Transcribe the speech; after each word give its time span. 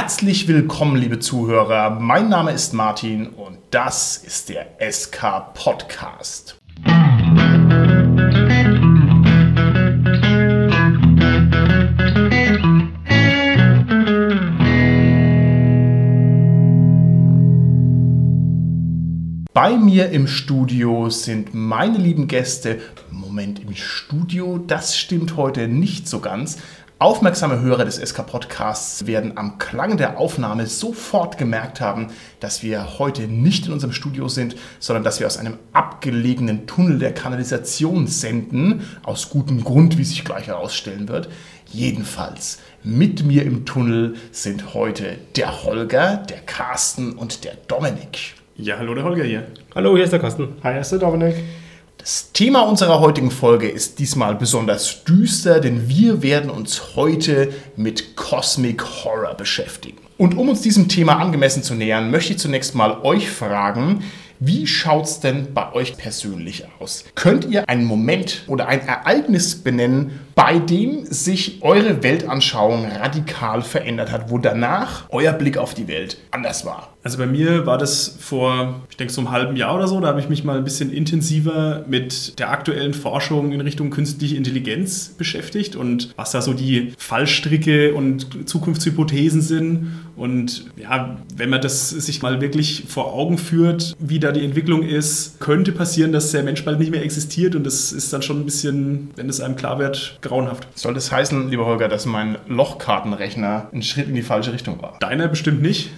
Herzlich 0.00 0.46
willkommen, 0.46 0.94
liebe 0.94 1.18
Zuhörer. 1.18 1.90
Mein 1.90 2.28
Name 2.28 2.52
ist 2.52 2.72
Martin 2.72 3.30
und 3.30 3.58
das 3.72 4.16
ist 4.16 4.48
der 4.48 4.76
SK 4.78 5.52
Podcast. 5.54 6.56
Bei 19.52 19.76
mir 19.76 20.10
im 20.10 20.28
Studio 20.28 21.10
sind 21.10 21.52
meine 21.52 21.98
lieben 21.98 22.28
Gäste. 22.28 22.78
Moment, 23.10 23.58
im 23.58 23.74
Studio, 23.74 24.58
das 24.58 24.96
stimmt 24.96 25.36
heute 25.36 25.66
nicht 25.66 26.06
so 26.06 26.20
ganz. 26.20 26.58
Aufmerksame 27.00 27.60
Hörer 27.60 27.84
des 27.84 27.98
SK 27.98 28.26
Podcasts 28.26 29.06
werden 29.06 29.36
am 29.36 29.58
Klang 29.58 29.98
der 29.98 30.18
Aufnahme 30.18 30.66
sofort 30.66 31.38
gemerkt 31.38 31.80
haben, 31.80 32.08
dass 32.40 32.64
wir 32.64 32.98
heute 32.98 33.28
nicht 33.28 33.66
in 33.66 33.72
unserem 33.72 33.92
Studio 33.92 34.26
sind, 34.26 34.56
sondern 34.80 35.04
dass 35.04 35.20
wir 35.20 35.28
aus 35.28 35.36
einem 35.36 35.58
abgelegenen 35.72 36.66
Tunnel 36.66 36.98
der 36.98 37.14
Kanalisation 37.14 38.08
senden. 38.08 38.82
Aus 39.04 39.30
gutem 39.30 39.62
Grund, 39.62 39.96
wie 39.96 40.02
sich 40.02 40.24
gleich 40.24 40.48
herausstellen 40.48 41.06
wird. 41.06 41.28
Jedenfalls, 41.66 42.58
mit 42.82 43.24
mir 43.24 43.44
im 43.44 43.64
Tunnel 43.64 44.16
sind 44.32 44.74
heute 44.74 45.18
der 45.36 45.62
Holger, 45.62 46.16
der 46.16 46.40
Carsten 46.40 47.12
und 47.12 47.44
der 47.44 47.54
Dominik. 47.68 48.34
Ja, 48.56 48.76
hallo, 48.76 48.96
der 48.96 49.04
Holger 49.04 49.22
hier. 49.22 49.46
Hallo, 49.72 49.94
hier 49.94 50.02
ist 50.02 50.12
der 50.12 50.18
Carsten. 50.18 50.56
Hi, 50.64 50.72
hier 50.72 50.80
ist 50.80 50.90
der 50.90 50.98
Dominik. 50.98 51.36
Das 52.08 52.32
Thema 52.32 52.62
unserer 52.62 53.00
heutigen 53.00 53.30
Folge 53.30 53.68
ist 53.68 53.98
diesmal 53.98 54.34
besonders 54.34 55.04
düster, 55.04 55.60
denn 55.60 55.90
wir 55.90 56.22
werden 56.22 56.48
uns 56.48 56.96
heute 56.96 57.52
mit 57.76 58.16
Cosmic 58.16 58.82
Horror 58.82 59.34
beschäftigen. 59.34 59.98
Und 60.16 60.34
um 60.34 60.48
uns 60.48 60.62
diesem 60.62 60.88
Thema 60.88 61.18
angemessen 61.18 61.62
zu 61.62 61.74
nähern, 61.74 62.10
möchte 62.10 62.32
ich 62.32 62.38
zunächst 62.38 62.74
mal 62.74 63.02
euch 63.02 63.28
fragen, 63.28 64.04
wie 64.40 64.66
schaut's 64.66 65.20
denn 65.20 65.52
bei 65.52 65.70
euch 65.74 65.98
persönlich 65.98 66.64
aus? 66.78 67.04
Könnt 67.14 67.44
ihr 67.44 67.68
einen 67.68 67.84
Moment 67.84 68.44
oder 68.46 68.68
ein 68.68 68.86
Ereignis 68.86 69.56
benennen, 69.56 70.20
bei 70.34 70.58
dem 70.58 71.04
sich 71.04 71.58
eure 71.60 72.02
Weltanschauung 72.02 72.86
radikal 72.86 73.60
verändert 73.60 74.12
hat, 74.12 74.30
wo 74.30 74.38
danach 74.38 75.10
euer 75.10 75.34
Blick 75.34 75.58
auf 75.58 75.74
die 75.74 75.88
Welt 75.88 76.16
anders 76.30 76.64
war? 76.64 76.94
Also 77.02 77.18
bei 77.18 77.26
mir 77.26 77.64
war 77.64 77.78
das 77.78 78.16
vor, 78.20 78.82
ich 78.90 78.96
denke, 78.96 79.12
so 79.12 79.20
einem 79.20 79.30
halben 79.30 79.56
Jahr 79.56 79.74
oder 79.76 79.86
so. 79.86 80.00
Da 80.00 80.08
habe 80.08 80.20
ich 80.20 80.28
mich 80.28 80.44
mal 80.44 80.58
ein 80.58 80.64
bisschen 80.64 80.92
intensiver 80.92 81.84
mit 81.86 82.38
der 82.38 82.50
aktuellen 82.50 82.92
Forschung 82.92 83.52
in 83.52 83.60
Richtung 83.60 83.90
künstliche 83.90 84.36
Intelligenz 84.36 85.14
beschäftigt 85.16 85.76
und 85.76 86.12
was 86.16 86.32
da 86.32 86.42
so 86.42 86.52
die 86.52 86.92
Fallstricke 86.98 87.94
und 87.94 88.48
Zukunftshypothesen 88.48 89.40
sind. 89.42 89.92
Und 90.16 90.66
ja, 90.76 91.16
wenn 91.36 91.48
man 91.48 91.60
das 91.60 91.90
sich 91.90 92.22
mal 92.22 92.40
wirklich 92.40 92.84
vor 92.88 93.14
Augen 93.14 93.38
führt, 93.38 93.94
wie 94.00 94.18
da 94.18 94.32
die 94.32 94.44
Entwicklung 94.44 94.82
ist, 94.82 95.38
könnte 95.38 95.70
passieren, 95.70 96.12
dass 96.12 96.32
der 96.32 96.42
Mensch 96.42 96.64
bald 96.64 96.80
nicht 96.80 96.90
mehr 96.90 97.04
existiert. 97.04 97.54
Und 97.54 97.64
das 97.64 97.92
ist 97.92 98.12
dann 98.12 98.22
schon 98.22 98.40
ein 98.40 98.44
bisschen, 98.44 99.10
wenn 99.14 99.28
es 99.28 99.40
einem 99.40 99.54
klar 99.54 99.78
wird, 99.78 100.18
grauenhaft. 100.20 100.66
Soll 100.74 100.94
das 100.94 101.12
heißen, 101.12 101.50
lieber 101.50 101.66
Holger, 101.66 101.88
dass 101.88 102.06
mein 102.06 102.38
Lochkartenrechner 102.48 103.68
ein 103.72 103.82
Schritt 103.82 104.08
in 104.08 104.14
die 104.16 104.22
falsche 104.22 104.52
Richtung 104.52 104.82
war? 104.82 104.96
Deiner 104.98 105.28
bestimmt 105.28 105.62
nicht. 105.62 105.90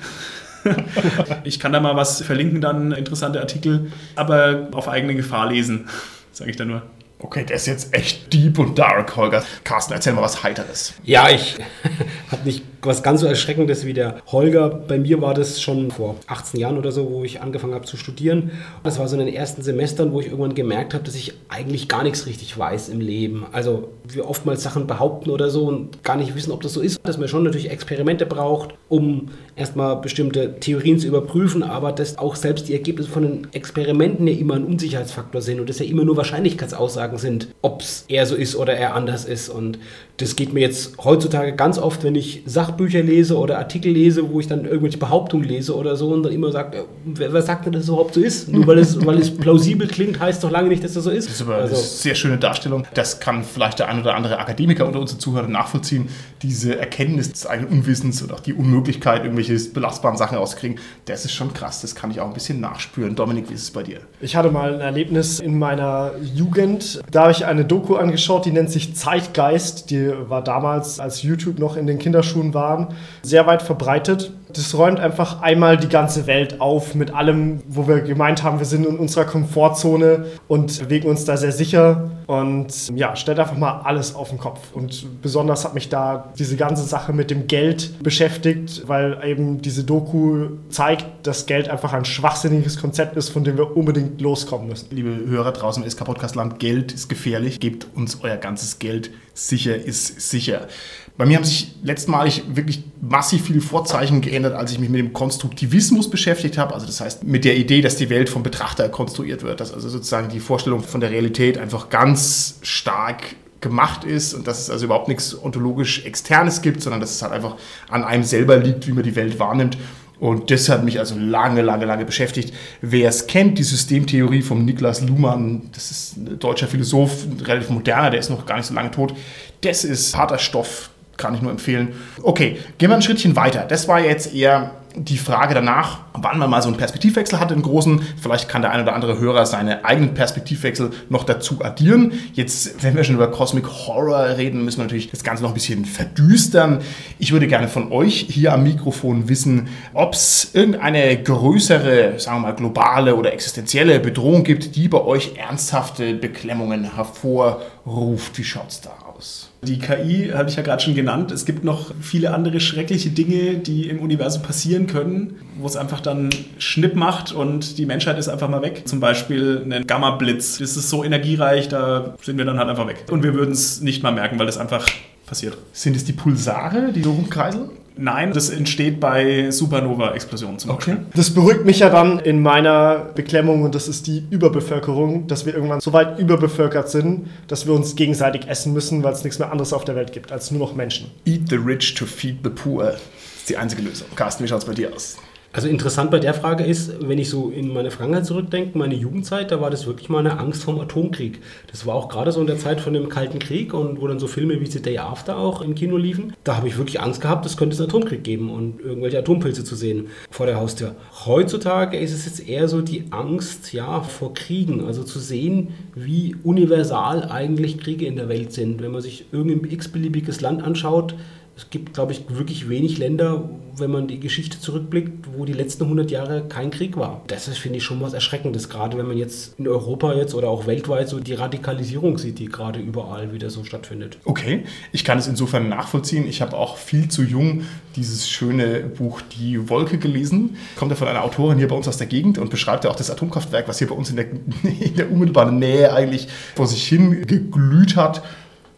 ich 1.45 1.61
kann 1.61 1.73
da 1.73 1.81
mal 1.81 1.97
was 1.97 2.23
verlinken, 2.23 2.61
dann 2.61 2.93
interessante 2.93 3.41
Artikel, 3.41 3.93
aber 4.17 4.69
auf 4.73 4.89
eigene 4.89 5.15
Gefahr 5.15 5.51
lesen, 5.51 5.89
sage 6.33 6.51
ich 6.51 6.57
da 6.57 6.65
nur. 6.65 6.83
Okay, 7.19 7.45
der 7.45 7.57
ist 7.57 7.67
jetzt 7.67 7.95
echt 7.95 8.33
deep 8.33 8.59
und 8.59 8.79
dark, 8.79 9.15
Holger. 9.17 9.45
Carsten, 9.63 9.93
erzähl 9.93 10.15
mal 10.15 10.23
was 10.23 10.43
Heiteres. 10.43 10.95
Ja, 11.05 11.29
ich 11.29 11.59
habe 12.31 12.45
nicht 12.45 12.65
was 12.83 13.03
ganz 13.03 13.21
so 13.21 13.27
Erschreckendes 13.27 13.85
wie 13.85 13.93
der 13.93 14.17
Holger. 14.27 14.69
Bei 14.69 14.99
mir 14.99 15.21
war 15.21 15.35
das 15.35 15.61
schon 15.61 15.91
vor 15.91 16.17
18 16.27 16.61
Jahren 16.61 16.79
oder 16.79 16.93
so, 16.93 17.11
wo 17.11 17.25
ich 17.25 17.41
angefangen 17.41 17.75
habe 17.75 17.85
zu 17.85 17.97
studieren. 17.97 18.51
Das 18.83 18.99
war 18.99 19.09
so 19.09 19.19
in 19.19 19.27
den 19.27 19.35
ersten 19.35 19.63
Semestern, 19.63 20.13
wo 20.13 20.21
ich 20.21 20.27
irgendwann 20.27 20.55
gemerkt 20.55 20.95
habe, 20.95 21.05
dass 21.05 21.15
ich 21.15 21.35
eigentlich 21.49 21.89
gar 21.89 22.03
nichts 22.03 22.27
richtig 22.27 22.57
weiß 22.57 22.89
im 22.89 23.01
Leben. 23.01 23.47
Also 23.53 23.89
wir 24.07 24.29
oftmals 24.29 24.63
Sachen 24.63 24.87
behaupten 24.87 25.31
oder 25.31 25.51
so 25.51 25.67
und 25.67 26.03
gar 26.03 26.17
nicht 26.17 26.35
wissen, 26.35 26.53
ob 26.53 26.63
das 26.63 26.73
so 26.73 26.81
ist. 26.81 26.99
Dass 27.07 27.19
man 27.19 27.29
schon 27.29 27.45
natürlich 27.45 27.71
Experimente 27.71 28.27
braucht, 28.27 28.75
um 28.89 29.29
erstmal 29.57 29.97
bestimmte 29.97 30.59
Theorien 30.59 30.99
zu 30.99 31.07
überprüfen, 31.07 31.63
aber 31.63 31.93
dass 31.93 32.19
auch 32.19 32.35
selbst 32.35 32.69
die 32.69 32.73
Ergebnisse 32.73 33.11
von 33.11 33.23
den 33.23 33.49
Experimenten 33.53 34.27
ja 34.27 34.35
immer 34.35 34.55
ein 34.55 34.65
Unsicherheitsfaktor 34.65 35.43
sind 35.43 35.61
und 35.61 35.69
das 35.69 35.79
ja 35.79 35.87
immer 35.87 36.05
nur 36.05 36.17
Wahrscheinlichkeitsaussagen 36.17 37.19
sind, 37.19 37.49
ob 37.63 37.83
es 37.83 38.05
eher 38.09 38.27
so 38.27 38.35
ist 38.35 38.57
oder 38.57 38.75
er 38.75 38.95
anders 38.95 39.25
ist. 39.25 39.49
Und 39.49 39.79
das 40.21 40.37
geht 40.37 40.53
mir 40.53 40.61
jetzt 40.61 40.99
heutzutage 41.03 41.55
ganz 41.55 41.79
oft, 41.79 42.05
wenn 42.05 42.15
ich 42.15 42.43
Sachbücher 42.45 43.03
lese 43.03 43.39
oder 43.39 43.59
Artikel 43.59 43.93
lese, 43.93 44.31
wo 44.31 44.39
ich 44.39 44.47
dann 44.47 44.67
irgendwelche 44.67 44.99
Behauptungen 44.99 45.49
lese 45.49 45.75
oder 45.75 45.97
so 45.97 46.11
und 46.11 46.25
dann 46.25 46.33
immer 46.33 46.53
sage, 46.53 46.85
wer, 47.07 47.33
wer 47.33 47.43
sagt 47.43 47.65
denn, 47.65 47.73
dass 47.73 47.85
es 47.85 47.89
überhaupt 47.89 48.15
so 48.15 48.21
ist? 48.21 48.49
Nur 48.49 48.67
weil 48.67 48.79
es, 48.79 49.05
weil 49.07 49.19
es 49.19 49.35
plausibel 49.35 49.89
klingt, 49.89 50.21
heißt 50.21 50.45
doch 50.45 50.51
lange 50.51 50.69
nicht, 50.69 50.85
dass 50.85 50.93
das 50.93 51.05
so 51.05 51.11
ist. 51.11 51.27
Das 51.27 51.37
ist 51.37 51.43
aber 51.43 51.55
also, 51.55 51.75
eine 51.75 51.83
sehr 51.83 52.15
schöne 52.15 52.37
Darstellung. 52.37 52.87
Das 52.93 53.19
kann 53.21 53.43
vielleicht 53.45 53.79
der 53.79 53.89
ein 53.89 54.01
oder 54.01 54.15
andere 54.15 54.39
Akademiker 54.39 54.87
unter 54.87 55.01
unseren 55.01 55.21
Zuhörern 55.21 55.53
nachvollziehen. 55.53 56.09
Diese 56.43 56.79
Erkenntnis 56.79 57.33
des 57.33 57.47
eigenen 57.47 57.73
Unwissens 57.73 58.21
und 58.21 58.33
auch 58.33 58.41
die 58.41 58.53
Unmöglichkeit, 58.53 59.25
irgendwelche 59.25 59.59
belastbaren 59.71 60.19
Sachen 60.19 60.37
rauszukriegen, 60.37 60.79
das 61.07 61.25
ist 61.25 61.33
schon 61.33 61.55
krass. 61.55 61.81
Das 61.81 61.95
kann 61.95 62.11
ich 62.11 62.21
auch 62.21 62.27
ein 62.27 62.35
bisschen 62.35 62.61
nachspüren. 62.61 63.17
Dominik, 63.17 63.49
wie 63.49 63.55
ist 63.55 63.63
es 63.63 63.71
bei 63.71 63.83
dir? 63.83 64.01
Ich 64.21 64.37
hatte 64.37 64.51
mal 64.51 64.75
ein 64.75 64.81
Erlebnis 64.81 65.41
in 65.41 65.59
meiner 65.59 66.13
Jugend. 66.35 67.01
Da 67.11 67.23
habe 67.23 67.33
ich 67.33 67.47
eine 67.47 67.65
Doku 67.65 67.97
angeschaut, 67.97 68.45
die 68.45 68.53
nennt 68.53 68.71
sich 68.71 68.95
Zeitgeist. 68.95 69.91
Die 69.91 70.10
war 70.29 70.43
damals, 70.43 71.01
als 71.01 71.23
YouTube 71.23 71.59
noch 71.59 71.77
in 71.77 71.87
den 71.87 71.99
Kinderschuhen 71.99 72.55
waren, 72.55 72.89
sehr 73.23 73.47
weit 73.47 73.63
verbreitet. 73.63 74.33
Das 74.53 74.77
räumt 74.77 74.99
einfach 74.99 75.43
einmal 75.43 75.77
die 75.77 75.89
ganze 75.89 76.27
Welt 76.27 76.61
auf 76.61 76.95
mit 76.95 77.15
allem, 77.15 77.61
wo 77.69 77.87
wir 77.87 78.01
gemeint 78.01 78.43
haben, 78.43 78.59
wir 78.59 78.67
sind 78.67 78.85
in 78.85 78.99
unserer 78.99 79.25
Komfortzone 79.25 80.27
und 80.49 80.81
bewegen 80.81 81.09
uns 81.09 81.25
da 81.25 81.37
sehr 81.37 81.53
sicher. 81.53 82.11
Und 82.27 82.91
ja, 82.95 83.17
stellt 83.17 83.41
einfach 83.41 83.57
mal 83.57 83.81
alles 83.83 84.15
auf 84.15 84.29
den 84.31 84.39
Kopf. 84.39 84.73
Und 84.73 85.21
besonders 85.21 85.65
hat 85.65 85.75
mich 85.75 85.89
da 85.89 86.33
diese 86.39 86.57
ganze 86.57 86.85
Sache 86.85 87.13
mit 87.13 87.31
dem 87.31 87.49
Geld 87.49 88.03
beschäftigt, 88.03 88.85
weil 88.87 89.19
eben 89.25 89.63
diese 89.63 89.83
Doku 89.83 90.49
zeigt, 90.69 91.07
dass 91.27 91.47
Geld 91.47 91.69
einfach 91.69 91.93
ein 91.93 92.05
schwachsinniges 92.05 92.81
Konzept 92.81 93.17
ist, 93.17 93.31
von 93.31 93.43
dem 93.43 93.57
wir 93.57 93.77
unbedingt 93.77 94.21
loskommen 94.21 94.69
müssen. 94.69 94.87
Liebe 94.91 95.11
Hörer 95.29 95.53
draußen 95.53 95.83
im 95.83 95.91
SK 95.91 96.05
Podcast 96.05 96.37
Land, 96.37 96.61
Geld 96.61 96.93
ist 96.93 97.09
gefährlich. 97.09 97.59
Gebt 97.59 97.89
uns 97.97 98.19
euer 98.23 98.37
ganzes 98.37 98.79
Geld. 98.79 99.11
Sicher 99.49 99.75
ist 99.75 100.21
sicher. 100.21 100.69
Bei 101.17 101.25
mir 101.25 101.37
haben 101.37 101.45
sich 101.45 101.75
letztmalig 101.83 102.43
wirklich 102.53 102.83
massiv 103.01 103.47
viele 103.47 103.63
Vorzeichen 103.63 104.21
geändert, 104.21 104.55
als 104.55 104.73
ich 104.73 104.79
mich 104.79 104.91
mit 104.91 104.99
dem 104.99 105.15
Konstruktivismus 105.15 106.11
beschäftigt 106.11 106.59
habe. 106.59 106.75
Also 106.75 106.87
das 106.87 107.01
heißt 107.01 107.25
mit 107.25 107.47
der 107.47 107.57
Idee, 107.57 107.81
dass 107.81 107.97
die 107.97 108.11
Welt 108.11 108.29
vom 108.29 108.43
Betrachter 108.43 108.89
konstruiert 108.91 109.43
wird. 109.43 109.61
Dass 109.61 109.73
also 109.73 109.89
sozusagen 109.89 110.29
die 110.29 110.41
Vorstellung 110.41 110.83
von 110.83 111.01
der 111.01 111.11
Realität 111.11 111.57
einfach 111.57 111.89
ganz 111.89 112.59
stark 112.63 113.23
gemacht 113.63 114.05
ist 114.05 114.35
und 114.35 114.47
dass 114.47 114.61
es 114.61 114.71
also 114.71 114.87
überhaupt 114.87 115.09
nichts 115.09 115.37
ontologisch 115.43 116.05
Externes 116.05 116.61
gibt, 116.63 116.83
sondern 116.83 117.01
dass 117.01 117.11
es 117.11 117.23
halt 117.23 117.33
einfach 117.33 117.57
an 117.89 118.05
einem 118.05 118.25
selber 118.25 118.57
liegt, 118.59 118.87
wie 118.87 118.93
man 118.93 119.05
die 119.05 119.17
Welt 119.17 119.39
wahrnimmt. 119.39 119.79
Und 120.21 120.51
das 120.51 120.69
hat 120.69 120.85
mich 120.85 120.99
also 120.99 121.17
lange, 121.19 121.63
lange, 121.63 121.87
lange 121.87 122.05
beschäftigt. 122.05 122.53
Wer 122.83 123.09
es 123.09 123.27
kennt, 123.27 123.59
die 123.59 123.63
Systemtheorie 123.63 124.43
von 124.43 124.67
Niklas 124.67 125.01
Luhmann, 125.01 125.63
das 125.73 125.91
ist 125.91 126.17
ein 126.19 126.39
deutscher 126.39 126.69
Philosoph, 126.69 127.25
relativ 127.43 127.71
moderner, 127.71 128.11
der 128.11 128.21
ist 128.21 128.29
noch 128.29 128.45
gar 128.45 128.57
nicht 128.57 128.67
so 128.67 128.75
lange 128.75 128.91
tot. 128.91 129.15
Das 129.63 129.83
ist 129.83 130.15
harter 130.15 130.39
Stoff, 130.39 130.90
kann 131.21 131.35
ich 131.35 131.43
nur 131.43 131.53
empfehlen. 131.53 131.89
Okay, 132.23 132.59
gehen 132.79 132.91
wir 132.91 132.97
ein 132.97 133.03
Schrittchen 133.03 133.37
weiter. 133.37 133.65
Das 133.69 133.87
war 133.87 134.01
jetzt 134.01 134.35
eher 134.35 134.73
die 134.97 135.19
Frage 135.19 135.55
danach, 135.55 136.01
wann 136.15 136.39
man 136.39 136.51
mal 136.51 136.63
so 136.63 136.69
einen 136.69 136.77
Perspektivwechsel 136.77 137.39
hatte, 137.39 137.55
einen 137.55 137.63
großen. 137.63 138.03
Vielleicht 138.21 138.49
kann 138.49 138.63
der 138.63 138.73
ein 138.73 138.83
oder 138.83 138.95
andere 138.95 139.19
Hörer 139.19 139.47
seine 139.47 139.85
eigenen 139.85 140.15
Perspektivwechsel 140.15 140.91
noch 141.09 141.25
dazu 141.25 141.63
addieren. 141.63 142.13
Jetzt, 142.33 142.83
wenn 142.83 142.97
wir 142.97 143.05
schon 143.05 143.15
über 143.15 143.31
Cosmic 143.31 143.69
Horror 143.69 144.37
reden, 144.37 144.65
müssen 144.65 144.79
wir 144.79 144.85
natürlich 144.85 145.11
das 145.11 145.23
Ganze 145.23 145.43
noch 145.43 145.51
ein 145.51 145.55
bisschen 145.55 145.85
verdüstern. 145.85 146.81
Ich 147.19 147.33
würde 147.33 147.47
gerne 147.47 147.69
von 147.69 147.93
euch 147.93 148.27
hier 148.29 148.53
am 148.53 148.65
Mikrofon 148.65 149.29
wissen, 149.29 149.69
ob 149.95 150.15
es 150.15 150.51
irgendeine 150.55 151.23
größere, 151.23 152.19
sagen 152.19 152.39
wir 152.39 152.49
mal, 152.49 152.55
globale 152.55 153.15
oder 153.15 153.33
existenzielle 153.33 154.01
Bedrohung 154.01 154.43
gibt, 154.43 154.75
die 154.77 154.89
bei 154.89 155.01
euch 155.01 155.37
ernsthafte 155.37 156.15
Beklemmungen 156.15 156.95
hervorruft. 156.95 158.37
Wie 158.39 158.45
schaut 158.45 158.71
es 158.71 158.81
da 158.81 158.91
aus? 159.17 159.50
Die 159.63 159.79
KI 159.79 160.31
habe 160.35 160.49
ich 160.49 160.57
ja 160.57 160.63
gerade 160.63 160.83
schon 160.83 160.95
genannt. 160.95 161.31
Es 161.33 161.45
gibt 161.45 161.65
noch 161.65 161.93
viele 162.01 162.33
andere 162.33 162.61
schreckliche 162.61 163.11
Dinge, 163.11 163.59
die 163.59 163.89
im 163.89 164.01
Universum 164.01 164.43
passieren 164.43 164.87
können, 164.87 165.37
wo 165.59 165.67
es 165.67 165.77
einfach 165.77 166.01
dann 166.01 166.31
Schnipp 166.59 166.95
macht 166.95 167.33
und 167.33 167.77
die 167.77 167.85
Menschheit 167.85 168.19
ist 168.19 168.29
einfach 168.29 168.49
mal 168.49 168.63
weg. 168.63 168.83
Zum 168.87 169.01
Beispiel 169.01 169.63
ein 169.71 169.87
Gamma-Blitz. 169.87 170.59
Das 170.59 170.77
ist 170.77 170.89
so 170.89 171.05
energiereich, 171.05 171.69
da 171.69 172.15
sind 172.23 172.39
wir 172.39 172.47
dann 172.47 172.59
halt 172.59 172.71
einfach 172.71 172.89
weg. 172.89 173.05
Und 173.11 173.23
wir 173.23 173.35
würden 173.35 173.53
es 173.53 173.83
nicht 173.83 174.03
mal 174.03 174.13
merken, 174.13 174.39
weil 174.39 174.49
es 174.49 174.57
einfach 174.57 174.87
passiert. 175.27 175.59
Sind 175.73 175.95
es 175.95 176.05
die 176.05 176.13
Pulsare, 176.13 176.93
die 176.93 177.03
so 177.03 177.13
rumkreiseln? 177.13 177.71
Nein, 178.01 178.33
das 178.33 178.49
entsteht 178.49 178.99
bei 178.99 179.51
Supernova-Explosionen 179.51 180.59
zum 180.59 180.75
Beispiel. 180.75 180.95
Okay. 180.95 181.03
Das 181.15 181.29
beruhigt 181.35 181.67
mich 181.67 181.81
ja 181.81 181.91
dann 181.91 182.19
in 182.19 182.41
meiner 182.41 183.11
Beklemmung 183.15 183.63
und 183.63 183.75
das 183.75 183.89
ist 183.89 184.07
die 184.07 184.25
Überbevölkerung, 184.31 185.27
dass 185.27 185.45
wir 185.45 185.55
irgendwann 185.55 185.81
so 185.81 185.93
weit 185.93 186.19
überbevölkert 186.19 186.89
sind, 186.89 187.29
dass 187.47 187.67
wir 187.67 187.75
uns 187.75 187.97
gegenseitig 187.97 188.49
essen 188.49 188.73
müssen, 188.73 189.03
weil 189.03 189.13
es 189.13 189.23
nichts 189.23 189.39
mehr 189.39 189.53
anderes 189.53 189.75
auf 189.75 189.85
der 189.85 189.97
Welt 189.97 190.13
gibt 190.13 190.33
als 190.33 190.51
nur 190.51 190.61
noch 190.61 190.75
Menschen. 190.75 191.11
Eat 191.27 191.51
the 191.51 191.57
rich 191.57 191.95
to 191.95 192.07
feed 192.07 192.39
the 192.43 192.49
poor. 192.49 192.85
Das 192.85 193.01
ist 193.41 193.51
die 193.51 193.59
einzige 193.59 193.83
Lösung. 193.83 194.09
Carsten, 194.17 194.45
wie 194.45 194.49
schaut 194.49 194.61
es 194.61 194.65
bei 194.65 194.75
dir 194.75 194.95
aus? 194.95 195.19
Also 195.53 195.67
interessant 195.67 196.13
bei 196.13 196.21
der 196.21 196.33
Frage 196.33 196.63
ist, 196.63 197.09
wenn 197.09 197.19
ich 197.19 197.29
so 197.29 197.51
in 197.51 197.73
meine 197.73 197.91
Vergangenheit 197.91 198.25
zurückdenke, 198.25 198.79
meine 198.79 198.95
Jugendzeit, 198.95 199.51
da 199.51 199.61
war 199.61 199.69
das 199.69 199.85
wirklich 199.85 200.09
mal 200.09 200.21
eine 200.21 200.39
Angst 200.39 200.63
vom 200.63 200.79
Atomkrieg. 200.79 201.41
Das 201.69 201.87
war 201.87 201.97
auch 201.97 202.09
gerade 202.09 202.31
so 202.31 202.41
in 202.41 202.47
der 202.47 202.59
Zeit 202.59 202.81
von 202.81 202.93
dem 202.93 203.09
Kalten 203.09 203.41
Krieg 203.41 203.75
und 203.75 204.01
wo 204.01 204.07
dann 204.07 204.21
so 204.21 204.29
Filme 204.29 204.61
wie 204.61 204.67
The 204.67 204.81
Day 204.81 204.99
After 204.99 205.37
auch 205.37 205.61
im 205.61 205.75
Kino 205.75 205.97
liefen. 205.97 206.35
Da 206.45 206.57
habe 206.57 206.69
ich 206.69 206.79
wirklich 206.79 207.01
Angst 207.01 207.21
gehabt, 207.21 207.47
es 207.47 207.57
könnte 207.57 207.77
einen 207.77 207.89
Atomkrieg 207.89 208.23
geben 208.23 208.49
und 208.49 208.81
irgendwelche 208.81 209.19
Atompilze 209.19 209.65
zu 209.65 209.75
sehen 209.75 210.07
vor 210.31 210.47
der 210.47 210.55
Haustür. 210.57 210.95
Heutzutage 211.27 211.99
ist 211.99 212.13
es 212.13 212.27
jetzt 212.27 212.49
eher 212.49 212.69
so 212.69 212.81
die 212.81 213.07
Angst 213.11 213.73
ja, 213.73 214.03
vor 214.03 214.35
Kriegen, 214.35 214.85
also 214.85 215.03
zu 215.03 215.19
sehen, 215.19 215.71
wie 215.97 216.37
universal 216.45 217.25
eigentlich 217.29 217.79
Kriege 217.79 218.07
in 218.07 218.15
der 218.15 218.29
Welt 218.29 218.53
sind. 218.53 218.81
Wenn 218.83 218.93
man 218.93 219.03
sich 219.03 219.25
irgendein 219.33 219.69
x-beliebiges 219.73 220.41
Land 220.41 220.63
anschaut, 220.63 221.17
es 221.57 221.69
gibt, 221.69 221.93
glaube 221.93 222.13
ich, 222.13 222.25
wirklich 222.29 222.71
wenig 222.71 222.97
Länder, 222.97 223.51
wenn 223.77 223.91
man 223.91 224.09
die 224.09 224.19
Geschichte 224.19 224.59
zurückblickt, 224.59 225.27
wo 225.37 225.45
die 225.45 225.53
letzten 225.53 225.85
100 225.85 226.11
Jahre 226.11 226.45
kein 226.49 226.71
Krieg 226.71 226.97
war. 226.97 227.23
Das 227.27 227.49
ist, 227.49 227.59
finde 227.59 227.79
ich, 227.79 227.85
schon 227.85 228.01
was 228.01 228.15
Erschreckendes, 228.15 228.69
gerade 228.71 228.97
wenn 228.97 229.07
man 229.07 229.19
jetzt 229.19 229.59
in 229.59 229.69
Europa 229.69 230.15
jetzt 230.15 230.35
oder 230.35 230.49
auch 230.49 230.67
weltweit 230.67 231.09
so 231.09 231.21
die 231.21 231.35
Radikalisierung 231.35 232.17
sieht, 232.17 232.39
die 232.39 232.47
gerade 232.47 232.81
überall 232.81 233.35
wieder 233.35 233.51
so 233.51 233.65
stattfindet. 233.65 234.19
Okay, 234.25 234.65
ich 234.93 235.05
kann 235.05 235.19
es 235.19 235.27
insofern 235.27 235.69
nachvollziehen. 235.69 236.27
Ich 236.27 236.41
habe 236.41 236.57
auch 236.57 236.79
viel 236.79 237.09
zu 237.09 237.23
jung 237.23 237.65
dieses 237.95 238.31
schöne 238.31 238.81
Buch 238.81 239.21
Die 239.39 239.69
Wolke 239.69 239.99
gelesen. 239.99 240.57
Kommt 240.77 240.93
ja 240.93 240.97
von 240.97 241.09
einer 241.09 241.25
Autorin 241.25 241.59
hier 241.59 241.69
bei 241.69 241.77
uns 241.77 241.89
aus 241.89 241.99
der 241.99 242.07
Gegend 242.07 242.39
und 242.39 242.51
beschreibt 242.51 242.85
ja 242.85 242.91
auch 242.91 242.97
das 242.97 243.11
Atomkraftwerk, 243.11 243.69
was 243.69 243.79
hier 243.79 243.89
bei 243.89 243.95
uns 243.95 244.09
in 244.09 244.17
der, 244.17 244.27
in 244.63 244.97
der 244.97 245.11
unmittelbaren 245.11 245.59
Nähe 245.59 245.93
eigentlich 245.93 246.29
vor 246.55 246.67
sich 246.67 246.87
hin 246.87 247.27
geglüht 247.27 247.97
hat 247.97 248.23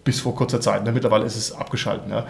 bis 0.05 0.21
vor 0.21 0.35
kurzer 0.35 0.61
Zeit. 0.61 0.85
Ne? 0.85 0.93
Mittlerweile 0.93 1.25
ist 1.25 1.37
es 1.37 1.53
abgeschaltet. 1.53 2.09
Ne? 2.09 2.25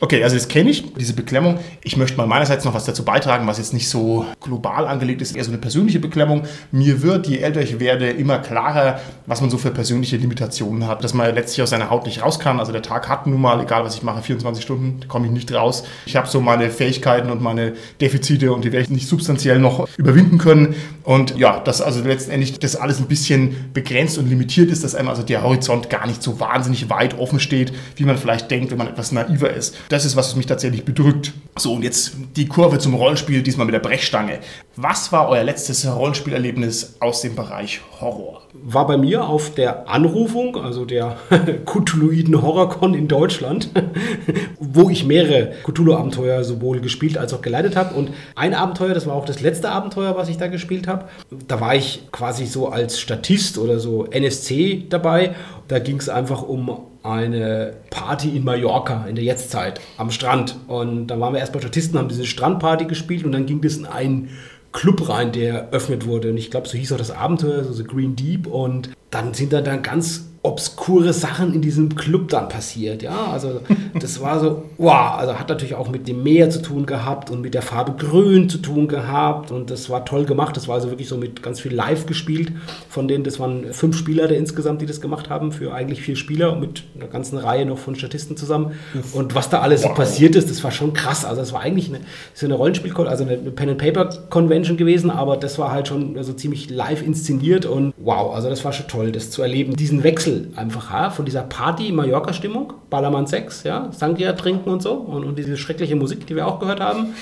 Okay, 0.00 0.22
also 0.22 0.36
das 0.36 0.48
kenne 0.48 0.70
ich, 0.70 0.92
diese 0.94 1.14
Beklemmung. 1.14 1.58
Ich 1.82 1.96
möchte 1.96 2.16
mal 2.16 2.26
meinerseits 2.26 2.64
noch 2.64 2.74
was 2.74 2.84
dazu 2.84 3.04
beitragen, 3.04 3.46
was 3.46 3.58
jetzt 3.58 3.72
nicht 3.72 3.88
so 3.88 4.26
global 4.40 4.86
angelegt 4.86 5.22
ist, 5.22 5.34
eher 5.34 5.44
so 5.44 5.50
eine 5.50 5.58
persönliche 5.58 6.00
Beklemmung. 6.00 6.42
Mir 6.70 7.02
wird, 7.02 7.26
je 7.26 7.38
älter 7.38 7.62
ich 7.62 7.80
werde, 7.80 8.10
immer 8.10 8.38
klarer, 8.38 9.00
was 9.26 9.40
man 9.40 9.48
so 9.48 9.56
für 9.56 9.70
persönliche 9.70 10.16
Limitationen 10.16 10.86
hat. 10.86 11.02
Dass 11.02 11.14
man 11.14 11.34
letztlich 11.34 11.62
aus 11.62 11.70
seiner 11.70 11.90
Haut 11.90 12.04
nicht 12.04 12.22
raus 12.22 12.38
kann. 12.38 12.60
Also 12.60 12.72
der 12.72 12.82
Tag 12.82 13.08
hat 13.08 13.26
nun 13.26 13.40
mal, 13.40 13.60
egal 13.62 13.84
was 13.84 13.94
ich 13.94 14.02
mache, 14.02 14.22
24 14.22 14.62
Stunden, 14.62 15.08
komme 15.08 15.26
ich 15.26 15.32
nicht 15.32 15.52
raus. 15.52 15.84
Ich 16.04 16.16
habe 16.16 16.28
so 16.28 16.40
meine 16.42 16.70
Fähigkeiten 16.70 17.30
und 17.30 17.40
meine 17.40 17.72
Defizite 18.00 18.52
und 18.52 18.64
die 18.64 18.72
werde 18.72 18.84
ich 18.84 18.90
nicht 18.90 19.08
substanziell 19.08 19.58
noch 19.58 19.88
überwinden 19.96 20.36
können. 20.36 20.74
Und 21.04 21.36
ja, 21.38 21.60
dass 21.60 21.80
also 21.80 22.02
letztendlich 22.02 22.58
das 22.58 22.76
alles 22.76 22.98
ein 22.98 23.06
bisschen 23.06 23.72
begrenzt 23.72 24.18
und 24.18 24.28
limitiert 24.28 24.70
ist, 24.70 24.84
dass 24.84 24.94
einem 24.94 25.08
also 25.08 25.22
der 25.22 25.42
Horizont 25.42 25.88
gar 25.90 26.06
nicht 26.06 26.22
so 26.22 26.40
wahnsinnig 26.40 26.90
weit 26.90 27.13
offen 27.18 27.40
steht, 27.40 27.72
wie 27.96 28.04
man 28.04 28.16
vielleicht 28.16 28.50
denkt, 28.50 28.70
wenn 28.70 28.78
man 28.78 28.88
etwas 28.88 29.12
naiver 29.12 29.50
ist. 29.50 29.76
Das 29.88 30.04
ist, 30.04 30.16
was 30.16 30.34
mich 30.36 30.46
tatsächlich 30.46 30.84
bedrückt. 30.84 31.32
So, 31.56 31.74
und 31.74 31.82
jetzt 31.82 32.16
die 32.36 32.46
Kurve 32.46 32.78
zum 32.78 32.94
Rollenspiel, 32.94 33.42
diesmal 33.42 33.66
mit 33.66 33.74
der 33.74 33.80
Brechstange. 33.80 34.40
Was 34.76 35.12
war 35.12 35.28
euer 35.28 35.44
letztes 35.44 35.86
Rollenspielerlebnis 35.86 36.96
aus 36.98 37.22
dem 37.22 37.36
Bereich 37.36 37.80
Horror? 38.00 38.42
War 38.54 38.86
bei 38.86 38.96
mir 38.96 39.28
auf 39.28 39.54
der 39.54 39.88
Anrufung, 39.88 40.56
also 40.56 40.84
der 40.84 41.16
Cthulhuiden 41.64 42.42
Horrorcon 42.42 42.94
in 42.94 43.06
Deutschland, 43.06 43.70
wo 44.58 44.90
ich 44.90 45.04
mehrere 45.04 45.52
Cthulhu-Abenteuer 45.62 46.42
sowohl 46.42 46.80
gespielt 46.80 47.18
als 47.18 47.32
auch 47.32 47.42
geleitet 47.42 47.76
habe. 47.76 47.94
Und 47.94 48.10
ein 48.34 48.54
Abenteuer, 48.54 48.94
das 48.94 49.06
war 49.06 49.14
auch 49.14 49.24
das 49.24 49.40
letzte 49.40 49.70
Abenteuer, 49.70 50.16
was 50.16 50.28
ich 50.28 50.38
da 50.38 50.48
gespielt 50.48 50.88
habe. 50.88 51.04
Da 51.46 51.60
war 51.60 51.76
ich 51.76 52.02
quasi 52.10 52.46
so 52.46 52.68
als 52.68 52.98
Statist 52.98 53.58
oder 53.58 53.78
so 53.78 54.06
NSC 54.06 54.86
dabei. 54.88 55.36
Da 55.68 55.78
ging 55.78 55.98
es 55.98 56.08
einfach 56.08 56.42
um 56.42 56.78
eine 57.04 57.74
Party 57.90 58.34
in 58.34 58.44
Mallorca 58.44 59.06
in 59.06 59.14
der 59.14 59.24
Jetztzeit 59.24 59.80
am 59.98 60.10
Strand. 60.10 60.56
Und 60.66 61.08
da 61.08 61.20
waren 61.20 61.34
wir 61.34 61.40
erstmal 61.40 61.62
Statisten, 61.62 61.98
haben 61.98 62.08
diese 62.08 62.24
Strandparty 62.26 62.86
gespielt 62.86 63.24
und 63.24 63.32
dann 63.32 63.46
ging 63.46 63.62
es 63.62 63.76
in 63.76 63.86
einen 63.86 64.30
Club 64.72 65.08
rein, 65.08 65.30
der 65.30 65.68
eröffnet 65.68 66.06
wurde. 66.06 66.30
Und 66.30 66.38
ich 66.38 66.50
glaube, 66.50 66.66
so 66.66 66.76
hieß 66.76 66.92
auch 66.92 66.98
das 66.98 67.10
Abenteuer, 67.10 67.62
so 67.62 67.72
The 67.72 67.84
Green 67.84 68.16
Deep. 68.16 68.46
Und 68.46 68.90
dann 69.10 69.34
sind 69.34 69.52
da 69.52 69.60
dann 69.60 69.82
ganz 69.82 70.30
obskure 70.44 71.14
Sachen 71.14 71.54
in 71.54 71.62
diesem 71.62 71.96
Club 71.96 72.28
dann 72.28 72.50
passiert. 72.50 73.02
Ja, 73.02 73.28
also 73.32 73.62
das 73.98 74.20
war 74.20 74.38
so, 74.38 74.64
wow, 74.76 75.14
also 75.16 75.38
hat 75.38 75.48
natürlich 75.48 75.74
auch 75.74 75.88
mit 75.88 76.06
dem 76.06 76.22
Meer 76.22 76.50
zu 76.50 76.60
tun 76.60 76.84
gehabt 76.84 77.30
und 77.30 77.40
mit 77.40 77.54
der 77.54 77.62
Farbe 77.62 77.92
Grün 77.92 78.50
zu 78.50 78.58
tun 78.58 78.86
gehabt 78.86 79.50
und 79.50 79.70
das 79.70 79.88
war 79.88 80.04
toll 80.04 80.26
gemacht. 80.26 80.54
Das 80.56 80.68
war 80.68 80.74
also 80.74 80.90
wirklich 80.90 81.08
so 81.08 81.16
mit 81.16 81.42
ganz 81.42 81.60
viel 81.60 81.72
live 81.72 82.04
gespielt. 82.04 82.52
Von 82.90 83.08
denen, 83.08 83.24
das 83.24 83.40
waren 83.40 83.72
fünf 83.72 83.96
Spieler 83.96 84.28
der 84.28 84.36
insgesamt, 84.36 84.82
die 84.82 84.86
das 84.86 85.00
gemacht 85.00 85.30
haben, 85.30 85.50
für 85.50 85.72
eigentlich 85.72 86.02
vier 86.02 86.14
Spieler 86.14 86.54
mit 86.56 86.84
einer 86.94 87.08
ganzen 87.08 87.38
Reihe 87.38 87.64
noch 87.64 87.78
von 87.78 87.96
Statisten 87.96 88.36
zusammen. 88.36 88.72
Und 89.14 89.34
was 89.34 89.48
da 89.48 89.60
alles 89.60 89.82
wow. 89.82 89.90
so 89.90 89.94
passiert 89.94 90.36
ist, 90.36 90.50
das 90.50 90.62
war 90.62 90.72
schon 90.72 90.92
krass. 90.92 91.24
Also 91.24 91.40
es 91.40 91.54
war 91.54 91.62
eigentlich 91.62 91.88
eine, 91.88 92.00
so 92.34 92.44
eine 92.44 92.54
Rollenspiel, 92.54 92.92
also 92.94 93.24
eine 93.24 93.38
Pen-and-Paper-Convention 93.38 94.76
gewesen, 94.76 95.10
aber 95.10 95.38
das 95.38 95.58
war 95.58 95.72
halt 95.72 95.88
schon 95.88 96.18
also 96.18 96.34
ziemlich 96.34 96.68
live 96.68 97.02
inszeniert 97.02 97.64
und 97.64 97.94
wow, 97.96 98.34
also 98.34 98.50
das 98.50 98.62
war 98.62 98.74
schon 98.74 98.88
toll, 98.88 99.10
das 99.10 99.30
zu 99.30 99.40
erleben, 99.40 99.74
diesen 99.74 100.04
Wechsel 100.04 100.33
einfach 100.56 100.92
ja, 100.92 101.10
von 101.10 101.24
dieser 101.24 101.42
Party-Mallorca-Stimmung, 101.42 102.74
Ballermann 102.90 103.26
6, 103.26 103.64
ja, 103.64 103.88
Sangria 103.92 104.32
trinken 104.32 104.70
und 104.70 104.82
so 104.82 104.92
und, 104.92 105.24
und 105.24 105.38
diese 105.38 105.56
schreckliche 105.56 105.96
Musik, 105.96 106.26
die 106.26 106.36
wir 106.36 106.46
auch 106.46 106.58
gehört 106.60 106.80
haben. 106.80 107.14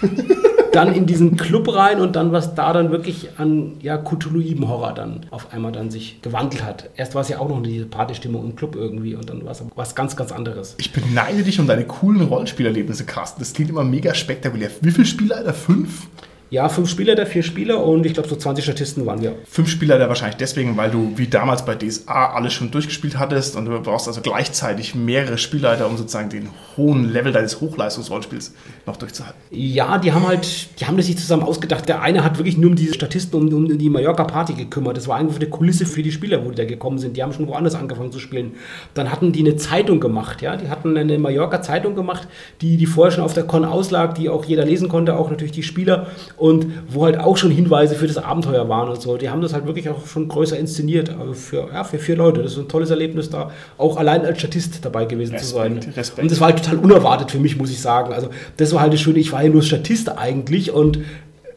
dann 0.72 0.94
in 0.94 1.06
diesen 1.06 1.36
Club 1.36 1.74
rein 1.74 2.00
und 2.00 2.16
dann, 2.16 2.32
was 2.32 2.54
da 2.54 2.72
dann 2.72 2.90
wirklich 2.90 3.38
an 3.38 3.76
ja, 3.80 3.98
Cthulhu-Horror 3.98 4.92
dann 4.94 5.26
auf 5.30 5.52
einmal 5.52 5.72
dann 5.72 5.90
sich 5.90 6.22
gewandelt 6.22 6.64
hat. 6.64 6.90
Erst 6.96 7.14
war 7.14 7.22
es 7.22 7.28
ja 7.28 7.38
auch 7.38 7.48
noch 7.48 7.62
diese 7.62 7.86
Partystimmung 7.86 8.44
im 8.44 8.56
Club 8.56 8.76
irgendwie 8.76 9.14
und 9.14 9.28
dann 9.28 9.44
war 9.44 9.52
es 9.52 9.64
was 9.74 9.94
ganz, 9.94 10.16
ganz 10.16 10.32
anderes. 10.32 10.76
Ich 10.78 10.92
beneide 10.92 11.42
dich 11.42 11.58
um 11.60 11.66
deine 11.66 11.84
coolen 11.84 12.22
Rollenspielerlebnisse, 12.22 13.04
Carsten. 13.04 13.40
Das 13.40 13.52
klingt 13.52 13.70
immer 13.70 13.84
mega 13.84 14.14
spektakulär. 14.14 14.70
Wie 14.80 14.90
viele 14.90 15.06
Spieler? 15.06 15.52
Fünf? 15.52 16.06
Ja, 16.50 16.68
fünf 16.68 16.90
Spieler 16.90 17.14
da, 17.14 17.26
vier 17.26 17.44
Spieler 17.44 17.84
und 17.84 18.04
ich 18.04 18.12
glaube 18.12 18.28
so 18.28 18.34
20 18.34 18.64
Statisten 18.64 19.06
waren 19.06 19.22
wir. 19.22 19.36
Fünf 19.48 19.68
Spieler 19.68 20.00
da 20.00 20.08
wahrscheinlich 20.08 20.36
deswegen, 20.36 20.76
weil 20.76 20.90
du 20.90 21.12
wie 21.14 21.28
damals 21.28 21.64
bei 21.64 21.76
DSA 21.76 22.32
alles 22.32 22.52
schon 22.52 22.72
durchgespielt 22.72 23.20
hattest 23.20 23.54
und 23.54 23.66
du 23.66 23.80
brauchst 23.80 24.08
also 24.08 24.20
gleichzeitig 24.20 24.96
mehrere 24.96 25.38
Spielleiter, 25.38 25.86
um 25.86 25.96
sozusagen 25.96 26.28
den 26.28 26.48
hohen 26.76 27.12
Level 27.12 27.30
deines 27.30 27.60
Hochleistungsrollenspiels 27.60 28.52
noch 28.84 28.96
durchzuhalten. 28.96 29.38
Ja, 29.52 29.98
die 29.98 30.12
haben 30.12 30.26
halt, 30.26 30.80
die 30.80 30.86
haben 30.86 30.96
das 30.96 31.06
sich 31.06 31.18
zusammen 31.18 31.44
ausgedacht. 31.44 31.88
Der 31.88 32.02
eine 32.02 32.24
hat 32.24 32.38
wirklich 32.38 32.58
nur 32.58 32.70
um 32.70 32.76
diese 32.76 32.94
Statisten, 32.94 33.36
um, 33.36 33.54
um 33.54 33.78
die 33.78 33.88
Mallorca-Party 33.88 34.54
gekümmert. 34.54 34.96
Das 34.96 35.06
war 35.06 35.18
einfach 35.18 35.36
eine 35.36 35.48
Kulisse 35.48 35.86
für 35.86 36.02
die 36.02 36.10
Spieler, 36.10 36.44
wo 36.44 36.50
die 36.50 36.56
da 36.56 36.64
gekommen 36.64 36.98
sind. 36.98 37.16
Die 37.16 37.22
haben 37.22 37.32
schon 37.32 37.46
woanders 37.46 37.76
angefangen 37.76 38.10
zu 38.10 38.18
spielen. 38.18 38.54
Dann 38.94 39.12
hatten 39.12 39.30
die 39.30 39.40
eine 39.40 39.54
Zeitung 39.54 40.00
gemacht, 40.00 40.42
ja. 40.42 40.56
Die 40.56 40.68
hatten 40.68 40.96
eine 40.96 41.16
Mallorca-Zeitung 41.16 41.94
gemacht, 41.94 42.26
die, 42.60 42.76
die 42.76 42.86
vorher 42.86 43.12
schon 43.12 43.22
auf 43.22 43.34
der 43.34 43.44
Con 43.44 43.64
auslag, 43.64 44.16
die 44.16 44.28
auch 44.28 44.44
jeder 44.44 44.64
lesen 44.64 44.88
konnte, 44.88 45.14
auch 45.14 45.30
natürlich 45.30 45.52
die 45.52 45.62
Spieler. 45.62 46.08
Und 46.40 46.72
wo 46.88 47.04
halt 47.04 47.18
auch 47.18 47.36
schon 47.36 47.50
Hinweise 47.50 47.94
für 47.94 48.06
das 48.06 48.16
Abenteuer 48.16 48.66
waren 48.70 48.88
und 48.88 49.00
so. 49.00 49.18
Die 49.18 49.28
haben 49.28 49.42
das 49.42 49.52
halt 49.52 49.66
wirklich 49.66 49.90
auch 49.90 50.06
schon 50.06 50.26
größer 50.26 50.58
inszeniert. 50.58 51.10
Also 51.10 51.34
für, 51.34 51.68
ja, 51.70 51.84
für 51.84 51.98
vier 51.98 52.16
Leute. 52.16 52.42
Das 52.42 52.52
ist 52.52 52.58
ein 52.58 52.66
tolles 52.66 52.88
Erlebnis, 52.88 53.28
da 53.28 53.50
auch 53.76 53.98
allein 53.98 54.24
als 54.24 54.38
Statist 54.38 54.82
dabei 54.82 55.04
gewesen 55.04 55.32
Respekt, 55.32 55.50
zu 55.50 55.54
sein. 55.54 55.92
Respekt. 55.94 56.22
Und 56.22 56.30
das 56.30 56.40
war 56.40 56.48
halt 56.48 56.64
total 56.64 56.78
unerwartet 56.78 57.30
für 57.30 57.38
mich, 57.38 57.58
muss 57.58 57.70
ich 57.70 57.82
sagen. 57.82 58.14
Also 58.14 58.30
das 58.56 58.72
war 58.72 58.80
halt 58.80 58.94
das 58.94 59.00
Schöne. 59.00 59.18
Ich 59.18 59.32
war 59.32 59.42
ja 59.42 59.50
nur 59.50 59.62
Statist 59.62 60.08
eigentlich 60.16 60.72
und 60.72 61.00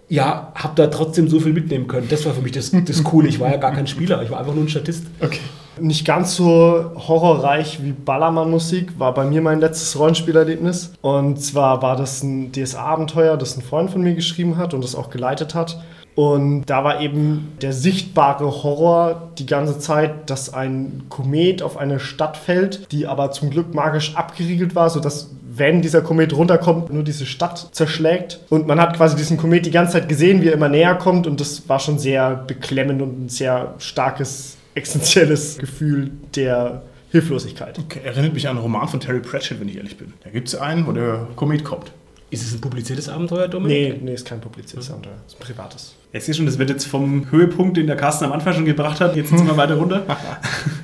ja, 0.09 0.51
habe 0.53 0.73
da 0.75 0.87
trotzdem 0.87 1.29
so 1.29 1.39
viel 1.39 1.53
mitnehmen 1.53 1.87
können. 1.87 2.07
Das 2.09 2.25
war 2.25 2.33
für 2.33 2.41
mich 2.41 2.51
das, 2.51 2.71
das 2.71 3.03
Coole. 3.05 3.29
Ich 3.29 3.39
war 3.39 3.49
ja 3.49 3.57
gar 3.57 3.71
kein 3.71 3.87
Spieler, 3.87 4.21
ich 4.21 4.29
war 4.31 4.39
einfach 4.39 4.53
nur 4.53 4.65
ein 4.65 4.69
Statist. 4.69 5.05
Okay. 5.21 5.39
Nicht 5.79 6.05
ganz 6.05 6.35
so 6.35 6.91
horrorreich 6.95 7.83
wie 7.83 7.91
Ballermann-Musik 7.91 8.99
war 8.99 9.13
bei 9.13 9.25
mir 9.25 9.41
mein 9.41 9.59
letztes 9.59 9.97
Rollenspielerlebnis. 9.97 10.93
Und 11.01 11.41
zwar 11.41 11.81
war 11.81 11.95
das 11.95 12.21
ein 12.21 12.51
DSA-Abenteuer, 12.51 13.37
das 13.37 13.57
ein 13.57 13.63
Freund 13.63 13.89
von 13.89 14.01
mir 14.03 14.13
geschrieben 14.13 14.57
hat 14.57 14.73
und 14.73 14.83
das 14.83 14.95
auch 14.95 15.09
geleitet 15.09 15.55
hat. 15.55 15.81
Und 16.15 16.65
da 16.65 16.83
war 16.83 17.01
eben 17.01 17.53
der 17.61 17.73
sichtbare 17.73 18.45
Horror 18.45 19.31
die 19.39 19.47
ganze 19.47 19.79
Zeit, 19.79 20.29
dass 20.29 20.53
ein 20.53 21.03
Komet 21.09 21.63
auf 21.63 21.77
eine 21.77 21.99
Stadt 21.99 22.37
fällt, 22.37 22.91
die 22.91 23.07
aber 23.07 23.31
zum 23.31 23.49
Glück 23.49 23.73
magisch 23.73 24.15
abgeriegelt 24.15 24.75
war, 24.75 24.89
sodass 24.91 25.31
wenn 25.55 25.81
dieser 25.81 26.01
Komet 26.01 26.35
runterkommt, 26.35 26.91
nur 26.91 27.03
diese 27.03 27.25
Stadt 27.25 27.69
zerschlägt. 27.71 28.39
Und 28.49 28.67
man 28.67 28.79
hat 28.79 28.95
quasi 28.95 29.15
diesen 29.15 29.37
Komet 29.37 29.65
die 29.65 29.71
ganze 29.71 29.93
Zeit 29.93 30.09
gesehen, 30.09 30.41
wie 30.41 30.47
er 30.47 30.53
immer 30.53 30.69
näher 30.69 30.95
kommt. 30.95 31.27
Und 31.27 31.39
das 31.39 31.67
war 31.67 31.79
schon 31.79 31.99
sehr 31.99 32.35
beklemmend 32.35 33.01
und 33.01 33.25
ein 33.25 33.29
sehr 33.29 33.73
starkes, 33.77 34.57
existenzielles 34.75 35.57
Gefühl 35.57 36.11
der 36.35 36.83
Hilflosigkeit. 37.11 37.77
Okay, 37.77 37.99
erinnert 38.03 38.33
mich 38.33 38.47
an 38.47 38.57
einen 38.57 38.63
Roman 38.63 38.87
von 38.87 38.99
Terry 38.99 39.19
Pratchett, 39.19 39.59
wenn 39.59 39.69
ich 39.69 39.77
ehrlich 39.77 39.97
bin. 39.97 40.13
Da 40.23 40.29
gibt 40.29 40.47
es 40.47 40.55
einen, 40.55 40.87
wo 40.87 40.91
der 40.91 41.27
Komet 41.35 41.63
kommt. 41.63 41.91
Ist 42.31 42.43
es 42.43 42.53
ein 42.53 42.61
publiziertes 42.61 43.09
Abenteuer, 43.09 43.47
Dominik? 43.47 43.93
Nee, 43.93 43.99
nee, 44.01 44.13
ist 44.15 44.25
kein 44.25 44.41
publiziertes 44.41 44.89
mhm. 44.89 44.95
Abenteuer. 44.95 45.17
Es 45.27 45.33
ist 45.33 45.39
ein 45.39 45.45
privates. 45.45 45.95
Ich 46.11 46.23
sehe 46.23 46.33
schon, 46.33 46.47
das 46.47 46.57
wird 46.57 46.71
jetzt 46.71 46.85
vom 46.85 47.29
Höhepunkt, 47.29 47.77
den 47.77 47.85
der 47.85 47.95
Carsten 47.95 48.25
am 48.25 48.31
Anfang 48.31 48.53
schon 48.53 48.65
gebracht 48.65 48.99
hat, 48.99 49.15
jetzt 49.15 49.29
sind 49.29 49.45
wir 49.45 49.55
weiter 49.55 49.75
runter. 49.75 50.05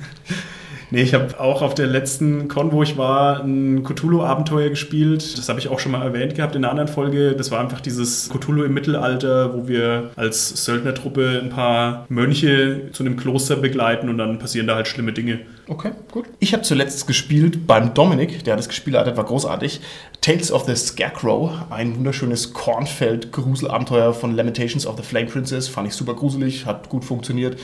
Nee, 0.92 1.02
ich 1.02 1.14
habe 1.14 1.38
auch 1.38 1.62
auf 1.62 1.74
der 1.74 1.86
letzten 1.86 2.48
Con, 2.48 2.72
wo 2.72 2.82
ich 2.82 2.96
war, 2.96 3.44
ein 3.44 3.84
Cthulhu-Abenteuer 3.84 4.70
gespielt. 4.70 5.38
Das 5.38 5.48
habe 5.48 5.60
ich 5.60 5.68
auch 5.68 5.78
schon 5.78 5.92
mal 5.92 6.02
erwähnt 6.02 6.34
gehabt 6.34 6.56
in 6.56 6.64
einer 6.64 6.70
anderen 6.70 6.88
Folge. 6.88 7.34
Das 7.36 7.50
war 7.50 7.60
einfach 7.60 7.80
dieses 7.80 8.28
Cthulhu 8.28 8.64
im 8.64 8.74
Mittelalter, 8.74 9.54
wo 9.54 9.68
wir 9.68 10.10
als 10.16 10.64
Söldnertruppe 10.64 11.40
ein 11.42 11.50
paar 11.50 12.06
Mönche 12.08 12.90
zu 12.92 13.04
einem 13.04 13.16
Kloster 13.16 13.56
begleiten 13.56 14.08
und 14.08 14.18
dann 14.18 14.38
passieren 14.38 14.66
da 14.66 14.74
halt 14.74 14.88
schlimme 14.88 15.12
Dinge. 15.12 15.40
Okay, 15.68 15.92
gut. 16.10 16.24
Ich 16.40 16.52
habe 16.52 16.64
zuletzt 16.64 17.06
gespielt 17.06 17.68
beim 17.68 17.94
Dominik, 17.94 18.42
der 18.42 18.56
das 18.56 18.68
gespielt 18.68 18.96
hat, 18.96 19.16
war 19.16 19.24
großartig. 19.24 19.80
Tales 20.20 20.50
of 20.50 20.64
the 20.64 20.74
Scarecrow, 20.74 21.52
ein 21.70 21.96
wunderschönes 21.96 22.52
Kornfeld-Gruselabenteuer 22.52 24.12
von 24.12 24.34
Lamentations 24.34 24.86
of 24.86 24.96
the 24.96 25.04
Flame 25.04 25.26
Princess. 25.26 25.68
Fand 25.68 25.86
ich 25.86 25.94
super 25.94 26.14
gruselig, 26.14 26.66
hat 26.66 26.88
gut 26.88 27.04
funktioniert. 27.04 27.56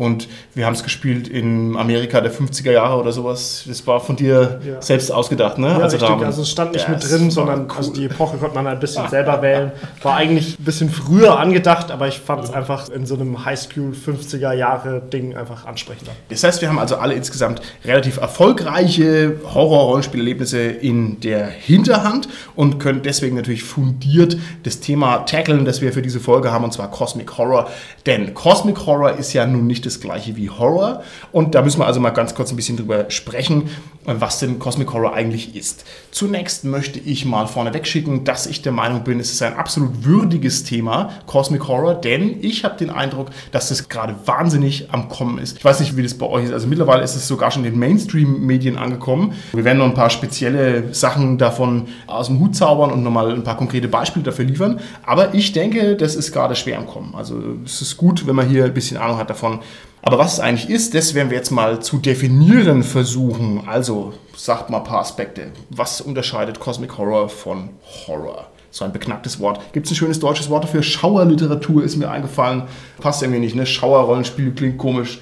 Und 0.00 0.28
wir 0.54 0.64
haben 0.64 0.72
es 0.72 0.82
gespielt 0.82 1.28
in 1.28 1.76
Amerika 1.76 2.22
der 2.22 2.32
50er 2.32 2.72
Jahre 2.72 2.98
oder 2.98 3.12
sowas. 3.12 3.64
Das 3.68 3.86
war 3.86 4.00
von 4.00 4.16
dir 4.16 4.58
Ja. 4.66 4.80
selbst 4.80 5.12
ausgedacht, 5.12 5.58
ne? 5.58 5.66
Ja, 5.68 5.78
also, 5.80 5.98
also 6.06 6.40
es 6.40 6.48
stand 6.48 6.72
nicht 6.72 6.88
mit 6.88 7.06
drin, 7.06 7.30
sondern 7.30 7.64
cool. 7.64 7.76
also 7.76 7.92
die 7.92 8.06
Epoche 8.06 8.38
konnte 8.38 8.54
man 8.54 8.66
ein 8.66 8.80
bisschen 8.80 9.06
selber 9.10 9.42
wählen. 9.42 9.72
War 10.02 10.16
eigentlich 10.16 10.58
ein 10.58 10.64
bisschen 10.64 10.88
früher 10.88 11.38
angedacht, 11.38 11.90
aber 11.90 12.08
ich 12.08 12.18
fand 12.18 12.44
es 12.44 12.50
einfach 12.50 12.88
in 12.88 13.04
so 13.04 13.14
einem 13.14 13.44
Highschool 13.44 13.92
50er 13.92 14.54
Jahre 14.54 15.02
Ding 15.02 15.36
einfach 15.36 15.66
ansprechender. 15.66 16.12
Das 16.30 16.42
heißt, 16.44 16.62
wir 16.62 16.70
haben 16.70 16.78
also 16.78 16.96
alle 16.96 17.12
insgesamt 17.12 17.60
relativ 17.84 18.16
erfolgreiche 18.16 19.36
Horror-Rollenspielerlebnisse 19.52 20.60
in 20.60 21.20
der 21.20 21.46
Hinterhand 21.46 22.26
und 22.56 22.78
können 22.78 23.02
deswegen 23.02 23.36
natürlich 23.36 23.64
fundiert 23.64 24.38
das 24.62 24.80
Thema 24.80 25.18
tackeln, 25.26 25.66
das 25.66 25.82
wir 25.82 25.92
für 25.92 26.00
diese 26.00 26.20
Folge 26.20 26.52
haben, 26.52 26.64
und 26.64 26.72
zwar 26.72 26.90
Cosmic 26.90 27.36
Horror. 27.36 27.68
Denn 28.06 28.32
Cosmic 28.32 28.86
Horror 28.86 29.12
ist 29.18 29.34
ja 29.34 29.46
nun 29.46 29.66
nicht 29.66 29.84
das 29.89 29.89
gleiche 29.98 30.36
wie 30.36 30.50
Horror. 30.50 31.02
Und 31.32 31.56
da 31.56 31.62
müssen 31.62 31.80
wir 31.80 31.86
also 31.86 31.98
mal 31.98 32.10
ganz 32.10 32.34
kurz 32.36 32.52
ein 32.52 32.56
bisschen 32.56 32.76
drüber 32.76 33.10
sprechen, 33.10 33.70
was 34.04 34.38
denn 34.38 34.58
Cosmic 34.58 34.92
Horror 34.92 35.14
eigentlich 35.14 35.56
ist. 35.56 35.84
Zunächst 36.10 36.64
möchte 36.64 36.98
ich 36.98 37.24
mal 37.24 37.46
vorneweg 37.46 37.86
schicken, 37.86 38.24
dass 38.24 38.46
ich 38.46 38.62
der 38.62 38.72
Meinung 38.72 39.04
bin, 39.04 39.20
es 39.20 39.32
ist 39.32 39.42
ein 39.42 39.54
absolut 39.54 40.04
würdiges 40.04 40.64
Thema, 40.64 41.10
Cosmic 41.26 41.66
Horror, 41.66 41.94
denn 41.94 42.36
ich 42.42 42.64
habe 42.64 42.76
den 42.76 42.90
Eindruck, 42.90 43.28
dass 43.52 43.68
das 43.68 43.88
gerade 43.88 44.14
wahnsinnig 44.26 44.88
am 44.92 45.08
Kommen 45.08 45.38
ist. 45.38 45.58
Ich 45.58 45.64
weiß 45.64 45.80
nicht, 45.80 45.96
wie 45.96 46.02
das 46.02 46.14
bei 46.14 46.26
euch 46.26 46.44
ist. 46.44 46.52
Also 46.52 46.66
mittlerweile 46.66 47.02
ist 47.02 47.16
es 47.16 47.26
sogar 47.26 47.50
schon 47.50 47.64
in 47.64 47.72
den 47.72 47.80
Mainstream-Medien 47.80 48.76
angekommen. 48.76 49.34
Wir 49.52 49.64
werden 49.64 49.78
noch 49.78 49.86
ein 49.86 49.94
paar 49.94 50.10
spezielle 50.10 50.92
Sachen 50.94 51.38
davon 51.38 51.88
aus 52.06 52.26
dem 52.26 52.40
Hut 52.40 52.56
zaubern 52.56 52.90
und 52.90 53.02
nochmal 53.02 53.32
ein 53.32 53.44
paar 53.44 53.56
konkrete 53.56 53.88
Beispiele 53.88 54.24
dafür 54.24 54.44
liefern. 54.44 54.80
Aber 55.04 55.34
ich 55.34 55.52
denke, 55.52 55.96
das 55.96 56.14
ist 56.14 56.32
gerade 56.32 56.56
schwer 56.56 56.78
am 56.78 56.86
Kommen. 56.86 57.14
Also 57.14 57.40
es 57.64 57.82
ist 57.82 57.96
gut, 57.96 58.26
wenn 58.26 58.36
man 58.36 58.48
hier 58.48 58.64
ein 58.64 58.74
bisschen 58.74 58.96
Ahnung 58.96 59.18
hat 59.18 59.30
davon. 59.30 59.60
Aber 60.02 60.18
was 60.18 60.34
es 60.34 60.40
eigentlich 60.40 60.70
ist, 60.70 60.94
das 60.94 61.14
werden 61.14 61.30
wir 61.30 61.36
jetzt 61.36 61.50
mal 61.50 61.80
zu 61.80 61.98
definieren 61.98 62.82
versuchen. 62.82 63.62
Also 63.66 64.14
sagt 64.34 64.70
mal 64.70 64.78
ein 64.78 64.84
paar 64.84 65.00
Aspekte. 65.00 65.52
Was 65.68 66.00
unterscheidet 66.00 66.58
Cosmic 66.58 66.96
Horror 66.96 67.28
von 67.28 67.70
Horror? 68.06 68.46
So 68.70 68.84
ein 68.84 68.92
beknacktes 68.92 69.40
Wort. 69.40 69.72
Gibt 69.72 69.86
es 69.86 69.92
ein 69.92 69.96
schönes 69.96 70.20
deutsches 70.20 70.48
Wort 70.48 70.64
dafür? 70.64 70.82
Schauerliteratur 70.82 71.82
ist 71.82 71.96
mir 71.96 72.10
eingefallen. 72.10 72.62
Passt 73.00 73.22
irgendwie 73.22 73.40
nicht, 73.40 73.56
ne? 73.56 73.66
Schauerrollenspiel 73.66 74.52
klingt 74.52 74.78
komisch. 74.78 75.20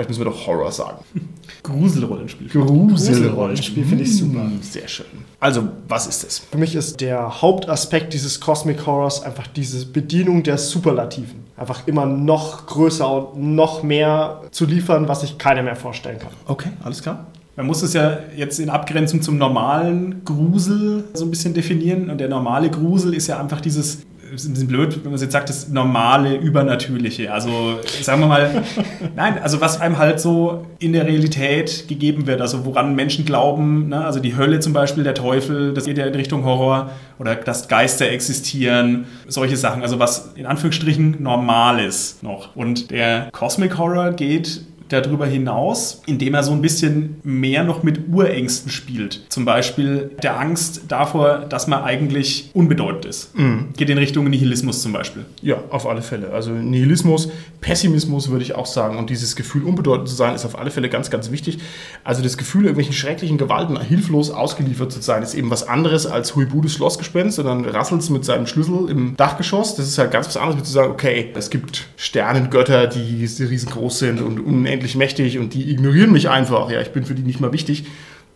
Vielleicht 0.00 0.18
müssen 0.18 0.20
wir 0.20 0.32
doch 0.32 0.46
Horror 0.46 0.72
sagen. 0.72 0.96
Gruselrollenspiel. 1.62 2.48
Gruselrollenspiel 2.48 3.84
finde 3.84 4.04
ich 4.04 4.16
super. 4.16 4.44
Hm, 4.44 4.62
Sehr 4.62 4.88
schön. 4.88 5.04
Also, 5.38 5.64
was 5.88 6.06
ist 6.06 6.24
es? 6.24 6.38
Für 6.38 6.56
mich 6.56 6.74
ist 6.74 7.02
der 7.02 7.42
Hauptaspekt 7.42 8.14
dieses 8.14 8.40
Cosmic 8.40 8.86
Horrors 8.86 9.22
einfach 9.22 9.46
diese 9.46 9.84
Bedienung 9.84 10.42
der 10.42 10.56
Superlativen. 10.56 11.44
Einfach 11.54 11.86
immer 11.86 12.06
noch 12.06 12.64
größer 12.64 13.34
und 13.34 13.54
noch 13.54 13.82
mehr 13.82 14.40
zu 14.52 14.64
liefern, 14.64 15.06
was 15.06 15.20
sich 15.20 15.36
keiner 15.36 15.62
mehr 15.62 15.76
vorstellen 15.76 16.18
kann. 16.18 16.32
Okay, 16.46 16.70
alles 16.82 17.02
klar. 17.02 17.26
Man 17.56 17.66
muss 17.66 17.82
es 17.82 17.92
ja 17.92 18.20
jetzt 18.34 18.58
in 18.58 18.70
Abgrenzung 18.70 19.20
zum 19.20 19.36
normalen 19.36 20.24
Grusel 20.24 21.04
so 21.12 21.26
ein 21.26 21.30
bisschen 21.30 21.52
definieren. 21.52 22.08
Und 22.08 22.16
der 22.16 22.28
normale 22.30 22.70
Grusel 22.70 23.12
ist 23.12 23.26
ja 23.26 23.38
einfach 23.38 23.60
dieses, 23.60 23.98
ist 24.34 24.46
ein 24.46 24.52
bisschen 24.52 24.68
blöd, 24.68 24.96
wenn 24.96 25.04
man 25.04 25.14
es 25.14 25.22
jetzt 25.22 25.32
sagt, 25.32 25.48
das 25.48 25.68
normale, 25.68 26.36
übernatürliche. 26.36 27.32
Also 27.32 27.80
sagen 28.00 28.20
wir 28.20 28.28
mal, 28.28 28.64
nein, 29.16 29.38
also 29.42 29.60
was 29.60 29.80
einem 29.80 29.98
halt 29.98 30.20
so 30.20 30.66
in 30.78 30.92
der 30.92 31.06
Realität 31.06 31.88
gegeben 31.88 32.26
wird, 32.26 32.40
also 32.40 32.64
woran 32.64 32.94
Menschen 32.94 33.24
glauben, 33.24 33.88
ne? 33.88 34.04
also 34.04 34.20
die 34.20 34.36
Hölle 34.36 34.60
zum 34.60 34.72
Beispiel, 34.72 35.04
der 35.04 35.14
Teufel, 35.14 35.74
das 35.74 35.84
geht 35.84 35.98
ja 35.98 36.06
in 36.06 36.14
Richtung 36.14 36.44
Horror 36.44 36.90
oder 37.18 37.34
dass 37.34 37.68
Geister 37.68 38.08
existieren, 38.08 39.06
solche 39.26 39.56
Sachen. 39.56 39.82
Also 39.82 39.98
was 39.98 40.32
in 40.34 40.46
Anführungsstrichen 40.46 41.22
normal 41.22 41.80
ist 41.84 42.22
noch. 42.22 42.54
Und 42.56 42.90
der 42.90 43.28
Cosmic 43.32 43.78
Horror 43.78 44.12
geht 44.12 44.62
darüber 44.90 45.26
hinaus, 45.26 46.02
indem 46.06 46.34
er 46.34 46.42
so 46.42 46.52
ein 46.52 46.60
bisschen 46.60 47.16
mehr 47.22 47.64
noch 47.64 47.82
mit 47.82 48.08
Urängsten 48.12 48.70
spielt. 48.70 49.22
Zum 49.28 49.44
Beispiel 49.44 50.10
der 50.22 50.38
Angst 50.38 50.82
davor, 50.88 51.46
dass 51.48 51.66
man 51.66 51.82
eigentlich 51.82 52.50
unbedeutend 52.52 53.04
ist. 53.04 53.32
Geht 53.76 53.88
in 53.88 53.98
Richtung 53.98 54.28
Nihilismus 54.28 54.82
zum 54.82 54.92
Beispiel. 54.92 55.24
Ja, 55.42 55.62
auf 55.70 55.86
alle 55.86 56.02
Fälle. 56.02 56.32
Also 56.32 56.50
Nihilismus, 56.50 57.30
Pessimismus 57.60 58.30
würde 58.30 58.44
ich 58.44 58.54
auch 58.54 58.66
sagen. 58.66 58.98
Und 58.98 59.10
dieses 59.10 59.36
Gefühl, 59.36 59.64
unbedeutend 59.64 60.08
zu 60.08 60.14
sein, 60.14 60.34
ist 60.34 60.44
auf 60.44 60.58
alle 60.58 60.70
Fälle 60.70 60.88
ganz, 60.88 61.10
ganz 61.10 61.30
wichtig. 61.30 61.58
Also 62.04 62.22
das 62.22 62.36
Gefühl, 62.36 62.62
irgendwelchen 62.62 62.94
schrecklichen 62.94 63.38
Gewalten 63.38 63.80
hilflos 63.80 64.30
ausgeliefert 64.30 64.92
zu 64.92 65.00
sein, 65.00 65.22
ist 65.22 65.34
eben 65.34 65.50
was 65.50 65.66
anderes 65.66 66.06
als 66.06 66.34
Huibudes 66.36 66.74
Schlossgespenst, 66.74 67.36
sondern 67.36 67.64
Rassels 67.64 68.10
mit 68.10 68.24
seinem 68.24 68.46
Schlüssel 68.46 68.88
im 68.90 69.16
Dachgeschoss. 69.16 69.76
Das 69.76 69.86
ist 69.86 69.98
halt 69.98 70.10
ganz 70.10 70.26
was 70.26 70.36
anderes, 70.36 70.58
wie 70.58 70.64
zu 70.64 70.72
sagen, 70.72 70.90
okay, 70.90 71.30
es 71.34 71.50
gibt 71.50 71.86
Sternengötter, 71.96 72.86
die 72.86 73.24
riesengroß 73.24 73.98
sind 73.98 74.20
und 74.20 74.40
unendlich 74.40 74.79
mächtig 74.94 75.38
und 75.38 75.54
die 75.54 75.70
ignorieren 75.70 76.12
mich 76.12 76.28
einfach. 76.28 76.70
Ja, 76.70 76.80
ich 76.80 76.90
bin 76.90 77.04
für 77.04 77.14
die 77.14 77.22
nicht 77.22 77.40
mal 77.40 77.52
wichtig. 77.52 77.84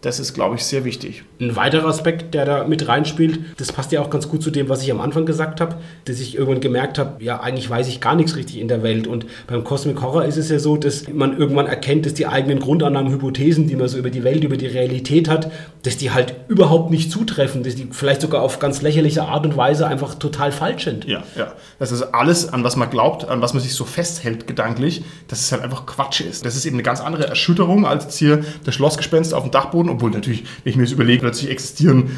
Das 0.05 0.21
ist, 0.21 0.35
glaube 0.35 0.57
ich, 0.57 0.65
sehr 0.65 0.85
wichtig. 0.85 1.25
Ein 1.41 1.57
weiterer 1.57 1.87
Aspekt, 1.87 2.35
der 2.35 2.45
da 2.45 2.65
mit 2.65 2.87
reinspielt, 2.89 3.41
das 3.57 3.73
passt 3.73 3.91
ja 3.91 4.03
auch 4.03 4.11
ganz 4.11 4.29
gut 4.29 4.43
zu 4.43 4.51
dem, 4.51 4.69
was 4.69 4.83
ich 4.83 4.93
am 4.93 5.01
Anfang 5.01 5.25
gesagt 5.25 5.63
habe, 5.63 5.77
dass 6.05 6.21
ich 6.21 6.37
irgendwann 6.37 6.61
gemerkt 6.61 6.99
habe, 6.99 7.25
ja, 7.25 7.41
eigentlich 7.41 7.71
weiß 7.71 7.89
ich 7.89 8.03
gar 8.03 8.15
nichts 8.15 8.37
richtig 8.37 8.61
in 8.61 8.69
der 8.69 8.83
Welt. 8.83 9.07
Und 9.07 9.25
beim 9.47 9.65
Cosmic 9.65 10.03
Horror 10.03 10.27
ist 10.27 10.37
es 10.37 10.51
ja 10.51 10.59
so, 10.59 10.77
dass 10.77 11.09
man 11.09 11.39
irgendwann 11.39 11.67
erkennt, 11.67 12.05
dass 12.05 12.13
die 12.13 12.27
eigenen 12.27 12.59
Grundannahmen, 12.59 13.11
Hypothesen, 13.15 13.67
die 13.67 13.77
man 13.77 13.89
so 13.89 13.97
über 13.97 14.11
die 14.11 14.25
Welt, 14.25 14.45
über 14.45 14.59
die 14.59 14.67
Realität 14.67 15.27
hat, 15.31 15.51
dass 15.85 15.97
die 15.97 16.11
halt 16.11 16.35
überhaupt 16.49 16.91
nicht 16.91 17.11
zutreffen, 17.11 17.63
dass 17.63 17.75
die 17.77 17.89
vielleicht 17.93 18.23
sogar 18.23 18.43
auf 18.43 18.59
ganz 18.59 18.83
lächerliche 18.83 19.23
Art 19.23 19.45
und 19.45 19.57
Weise 19.57 19.87
einfach 19.87 20.15
total 20.15 20.51
falsch 20.51 20.85
sind. 20.85 21.05
Ja, 21.05 21.23
ja. 21.37 21.53
Das 21.79 21.93
ist 21.93 22.03
alles, 22.15 22.53
an 22.53 22.65
was 22.65 22.77
man 22.77 22.91
glaubt, 22.91 23.29
an 23.29 23.41
was 23.41 23.53
man 23.55 23.63
sich 23.63 23.75
so 23.75 23.85
festhält 23.85 24.47
gedanklich, 24.47 25.05
dass 25.29 25.41
es 25.41 25.53
halt 25.53 25.63
einfach 25.63 25.87
Quatsch 25.87 26.23
ist. 26.23 26.45
Das 26.45 26.57
ist 26.57 26.65
eben 26.65 26.77
eine 26.77 26.83
ganz 26.83 27.01
andere 27.01 27.27
Erschütterung 27.27 27.87
als 27.87 28.05
jetzt 28.05 28.19
hier 28.19 28.45
das 28.65 28.75
Schlossgespenst 28.75 29.35
auf 29.35 29.43
dem 29.43 29.51
Dachboden, 29.51 29.91
obwohl 29.91 30.11
natürlich, 30.11 30.45
wenn 30.63 30.71
ich 30.71 30.77
mir 30.77 30.85
das 30.85 30.93
überlege, 30.93 31.21
plötzlich 31.21 31.51
existieren 31.51 32.17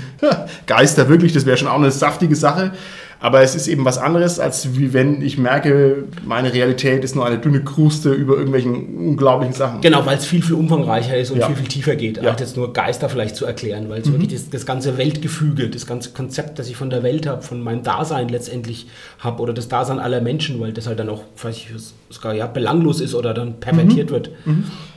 Geister 0.66 1.08
wirklich, 1.08 1.32
das 1.32 1.46
wäre 1.46 1.56
schon 1.56 1.68
auch 1.68 1.76
eine 1.76 1.90
saftige 1.90 2.36
Sache. 2.36 2.72
Aber 3.18 3.40
es 3.40 3.54
ist 3.54 3.66
eben 3.66 3.84
was 3.86 3.96
anderes, 3.96 4.38
als 4.38 4.76
wie 4.76 4.92
wenn 4.92 5.22
ich 5.22 5.38
merke, 5.38 6.04
meine 6.26 6.52
Realität 6.52 7.02
ist 7.02 7.14
nur 7.16 7.24
eine 7.24 7.38
dünne 7.38 7.64
Kruste 7.64 8.12
über 8.12 8.34
irgendwelchen 8.34 8.94
unglaublichen 8.98 9.54
Sachen. 9.54 9.80
Genau, 9.80 10.04
weil 10.04 10.18
es 10.18 10.26
viel, 10.26 10.42
viel 10.42 10.54
umfangreicher 10.54 11.16
ist 11.16 11.30
und 11.30 11.38
Ja. 11.38 11.46
viel, 11.46 11.56
viel 11.56 11.66
tiefer 11.68 11.96
geht, 11.96 12.18
Ja. 12.18 12.22
Mhm. 12.24 12.28
als 12.28 12.40
jetzt 12.40 12.56
nur 12.58 12.72
Geister 12.74 13.08
vielleicht 13.08 13.34
zu 13.34 13.46
erklären, 13.46 13.88
weil 13.88 14.02
es 14.02 14.12
wirklich 14.12 14.32
das, 14.32 14.50
das 14.50 14.66
ganze 14.66 14.98
Weltgefüge, 14.98 15.70
das 15.70 15.86
ganze 15.86 16.10
Konzept, 16.10 16.58
das 16.58 16.68
ich 16.68 16.76
von 16.76 16.90
der 16.90 17.02
Welt 17.02 17.26
habe, 17.26 17.40
von 17.42 17.62
meinem 17.62 17.82
Dasein 17.82 18.28
letztendlich 18.28 18.86
habe 19.18 19.40
oder 19.42 19.54
das 19.54 19.68
Dasein 19.68 19.98
aller 19.98 20.20
Menschen, 20.20 20.60
weil 20.60 20.72
das 20.74 20.86
halt 20.86 20.98
dann 20.98 21.08
auch 21.08 21.22
vielleicht 21.36 21.68
sogar 22.10 22.34
ja, 22.34 22.46
belanglos 22.46 23.00
ist 23.00 23.14
oder 23.14 23.32
dann 23.32 23.48
Mhm. 23.48 23.60
pervertiert 23.60 24.10
wird. 24.10 24.30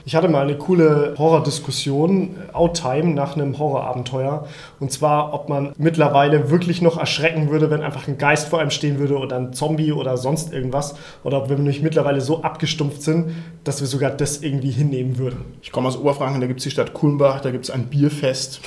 Ich 0.05 0.15
hatte 0.15 0.27
mal 0.27 0.41
eine 0.41 0.57
coole 0.57 1.15
Horrordiskussion, 1.17 2.35
äh, 2.35 2.53
Outtime, 2.53 3.13
nach 3.13 3.35
einem 3.35 3.57
Horrorabenteuer. 3.57 4.47
Und 4.79 4.91
zwar, 4.91 5.33
ob 5.33 5.49
man 5.49 5.73
mittlerweile 5.77 6.49
wirklich 6.49 6.81
noch 6.81 6.97
erschrecken 6.97 7.49
würde, 7.49 7.69
wenn 7.69 7.81
einfach 7.81 8.07
ein 8.07 8.17
Geist 8.17 8.47
vor 8.47 8.59
einem 8.59 8.71
stehen 8.71 8.99
würde 8.99 9.17
oder 9.17 9.35
ein 9.35 9.53
Zombie 9.53 9.91
oder 9.91 10.17
sonst 10.17 10.53
irgendwas. 10.53 10.95
Oder 11.23 11.43
ob 11.43 11.49
wir 11.49 11.57
nicht 11.57 11.83
mittlerweile 11.83 12.21
so 12.21 12.43
abgestumpft 12.43 13.01
sind, 13.01 13.31
dass 13.63 13.81
wir 13.81 13.87
sogar 13.87 14.11
das 14.11 14.41
irgendwie 14.41 14.71
hinnehmen 14.71 15.17
würden. 15.17 15.45
Ich 15.61 15.71
komme 15.71 15.87
aus 15.87 15.97
Oberfranken, 15.97 16.41
da 16.41 16.47
gibt 16.47 16.59
es 16.59 16.63
die 16.63 16.71
Stadt 16.71 16.93
Kulmbach, 16.93 17.41
da 17.41 17.51
gibt 17.51 17.65
es 17.65 17.71
ein 17.71 17.87
Bierfest. 17.87 18.61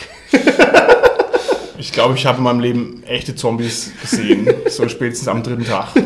ich 1.78 1.92
glaube, 1.92 2.14
ich 2.14 2.26
habe 2.26 2.38
in 2.38 2.44
meinem 2.44 2.60
Leben 2.60 3.02
echte 3.04 3.34
Zombies 3.34 3.92
gesehen, 4.00 4.48
so 4.68 4.88
spätestens 4.88 5.28
am 5.28 5.42
dritten 5.42 5.64
Tag. 5.64 5.88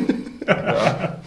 Ja. 0.48 1.18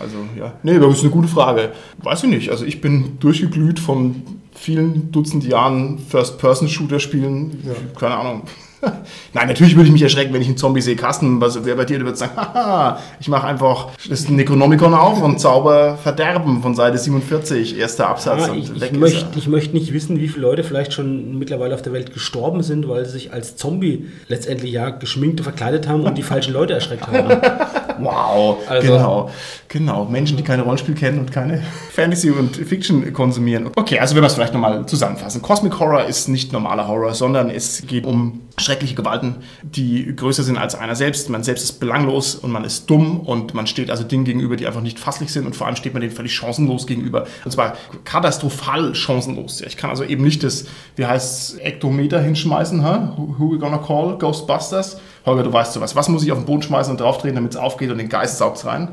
Also, 0.00 0.16
ja. 0.38 0.54
Nee, 0.62 0.76
aber 0.76 0.86
das 0.86 0.98
ist 0.98 1.02
eine 1.02 1.10
gute 1.10 1.28
Frage. 1.28 1.72
Weiß 1.98 2.22
ich 2.24 2.30
nicht. 2.30 2.50
Also, 2.50 2.64
ich 2.64 2.80
bin 2.80 3.18
durchgeglüht 3.18 3.78
von 3.78 4.22
vielen 4.54 5.12
Dutzend 5.12 5.44
Jahren 5.44 5.98
First-Person-Shooter 5.98 7.00
spielen. 7.00 7.62
Keine 7.98 8.16
Ahnung. 8.16 8.42
Nein, 9.34 9.48
natürlich 9.48 9.74
würde 9.74 9.86
ich 9.86 9.92
mich 9.92 10.02
erschrecken, 10.02 10.32
wenn 10.32 10.40
ich 10.40 10.48
einen 10.48 10.56
Zombie 10.56 10.80
sehe. 10.80 10.96
Carsten, 10.96 11.40
was, 11.40 11.64
wer 11.64 11.74
bei 11.74 11.84
dir 11.84 11.98
der 11.98 12.06
wird 12.06 12.16
sagen, 12.16 12.32
haha, 12.36 13.00
ich 13.20 13.28
mache 13.28 13.46
einfach 13.46 13.88
das 14.08 14.28
Necronomicon 14.28 14.94
auf 14.94 15.20
und 15.22 15.40
Zauber 15.40 15.96
Verderben 15.96 16.62
von 16.62 16.74
Seite 16.74 16.98
47, 16.98 17.76
erster 17.78 18.08
Absatz. 18.08 18.48
Und 18.48 18.58
ich, 18.58 18.80
weg 18.80 18.90
ich, 18.90 18.92
ist 18.92 19.00
möchte, 19.00 19.26
er. 19.32 19.36
ich 19.36 19.48
möchte 19.48 19.74
nicht 19.74 19.92
wissen, 19.92 20.20
wie 20.20 20.28
viele 20.28 20.42
Leute 20.42 20.62
vielleicht 20.62 20.92
schon 20.92 21.38
mittlerweile 21.38 21.74
auf 21.74 21.82
der 21.82 21.92
Welt 21.92 22.12
gestorben 22.12 22.62
sind, 22.62 22.88
weil 22.88 23.04
sie 23.04 23.12
sich 23.12 23.32
als 23.32 23.56
Zombie 23.56 24.06
letztendlich 24.28 24.72
ja 24.72 24.90
geschminkt 24.90 25.40
und 25.40 25.44
verkleidet 25.44 25.88
haben 25.88 26.02
und 26.02 26.16
die 26.16 26.22
falschen 26.22 26.52
Leute 26.52 26.74
erschreckt 26.74 27.06
haben. 27.06 27.40
wow, 28.00 28.58
Also- 28.68 28.88
genau. 28.92 29.30
Genau, 29.68 30.04
Menschen, 30.06 30.36
die 30.38 30.42
keine 30.42 30.62
Rollenspiel 30.62 30.94
kennen 30.94 31.18
und 31.18 31.30
keine 31.32 31.62
Fantasy 31.92 32.30
und 32.30 32.56
Fiction 32.56 33.12
konsumieren. 33.12 33.70
Okay, 33.76 33.98
also 33.98 34.14
wenn 34.14 34.22
wir 34.22 34.26
es 34.28 34.34
vielleicht 34.34 34.54
nochmal 34.54 34.86
zusammenfassen. 34.86 35.42
Cosmic 35.42 35.78
Horror 35.78 36.04
ist 36.04 36.28
nicht 36.28 36.52
normaler 36.52 36.88
Horror, 36.88 37.12
sondern 37.14 37.50
es 37.50 37.86
geht 37.86 38.06
um 38.06 38.40
schreckliche 38.58 38.94
Gewalten, 38.94 39.36
die 39.62 40.14
größer 40.14 40.42
sind 40.42 40.56
als 40.58 40.74
einer 40.74 40.94
selbst. 40.94 41.28
Man 41.30 41.42
selbst 41.42 41.62
ist 41.64 41.80
belanglos 41.80 42.34
und 42.34 42.50
man 42.50 42.64
ist 42.64 42.88
dumm 42.88 43.20
und 43.20 43.54
man 43.54 43.66
steht 43.66 43.90
also 43.90 44.04
Dingen 44.04 44.24
gegenüber, 44.24 44.56
die 44.56 44.66
einfach 44.66 44.80
nicht 44.80 44.98
fasslich 44.98 45.32
sind 45.32 45.46
und 45.46 45.56
vor 45.56 45.66
allem 45.66 45.76
steht 45.76 45.92
man 45.94 46.00
denen 46.00 46.14
völlig 46.14 46.34
chancenlos 46.34 46.86
gegenüber. 46.86 47.26
Und 47.44 47.50
zwar 47.50 47.76
katastrophal 48.04 48.94
chancenlos. 48.94 49.60
Ja, 49.60 49.66
Ich 49.66 49.76
kann 49.76 49.90
also 49.90 50.04
eben 50.04 50.24
nicht 50.24 50.42
das, 50.44 50.66
wie 50.96 51.06
heißt 51.06 51.54
es, 51.54 51.58
Ektometer 51.58 52.20
hinschmeißen, 52.20 52.84
huh? 52.84 53.16
who, 53.16 53.34
who 53.38 53.52
we 53.52 53.58
gonna 53.58 53.78
call? 53.78 54.16
Ghostbusters? 54.18 55.00
Holger, 55.26 55.42
du 55.42 55.52
weißt 55.52 55.72
sowas. 55.72 55.94
Was 55.96 56.08
muss 56.08 56.22
ich 56.24 56.32
auf 56.32 56.38
den 56.38 56.46
Boden 56.46 56.62
schmeißen 56.62 56.90
und 56.90 57.00
draufdrehen, 57.00 57.34
damit 57.34 57.52
es 57.52 57.56
aufgeht 57.56 57.90
und 57.90 57.98
den 57.98 58.08
Geist 58.08 58.38
saugt 58.38 58.64
rein? 58.64 58.88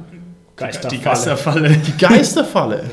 Die 0.91 1.01
Geisterfalle. 1.01 1.69
Die 1.77 1.98
Geisterfalle. 1.98 2.84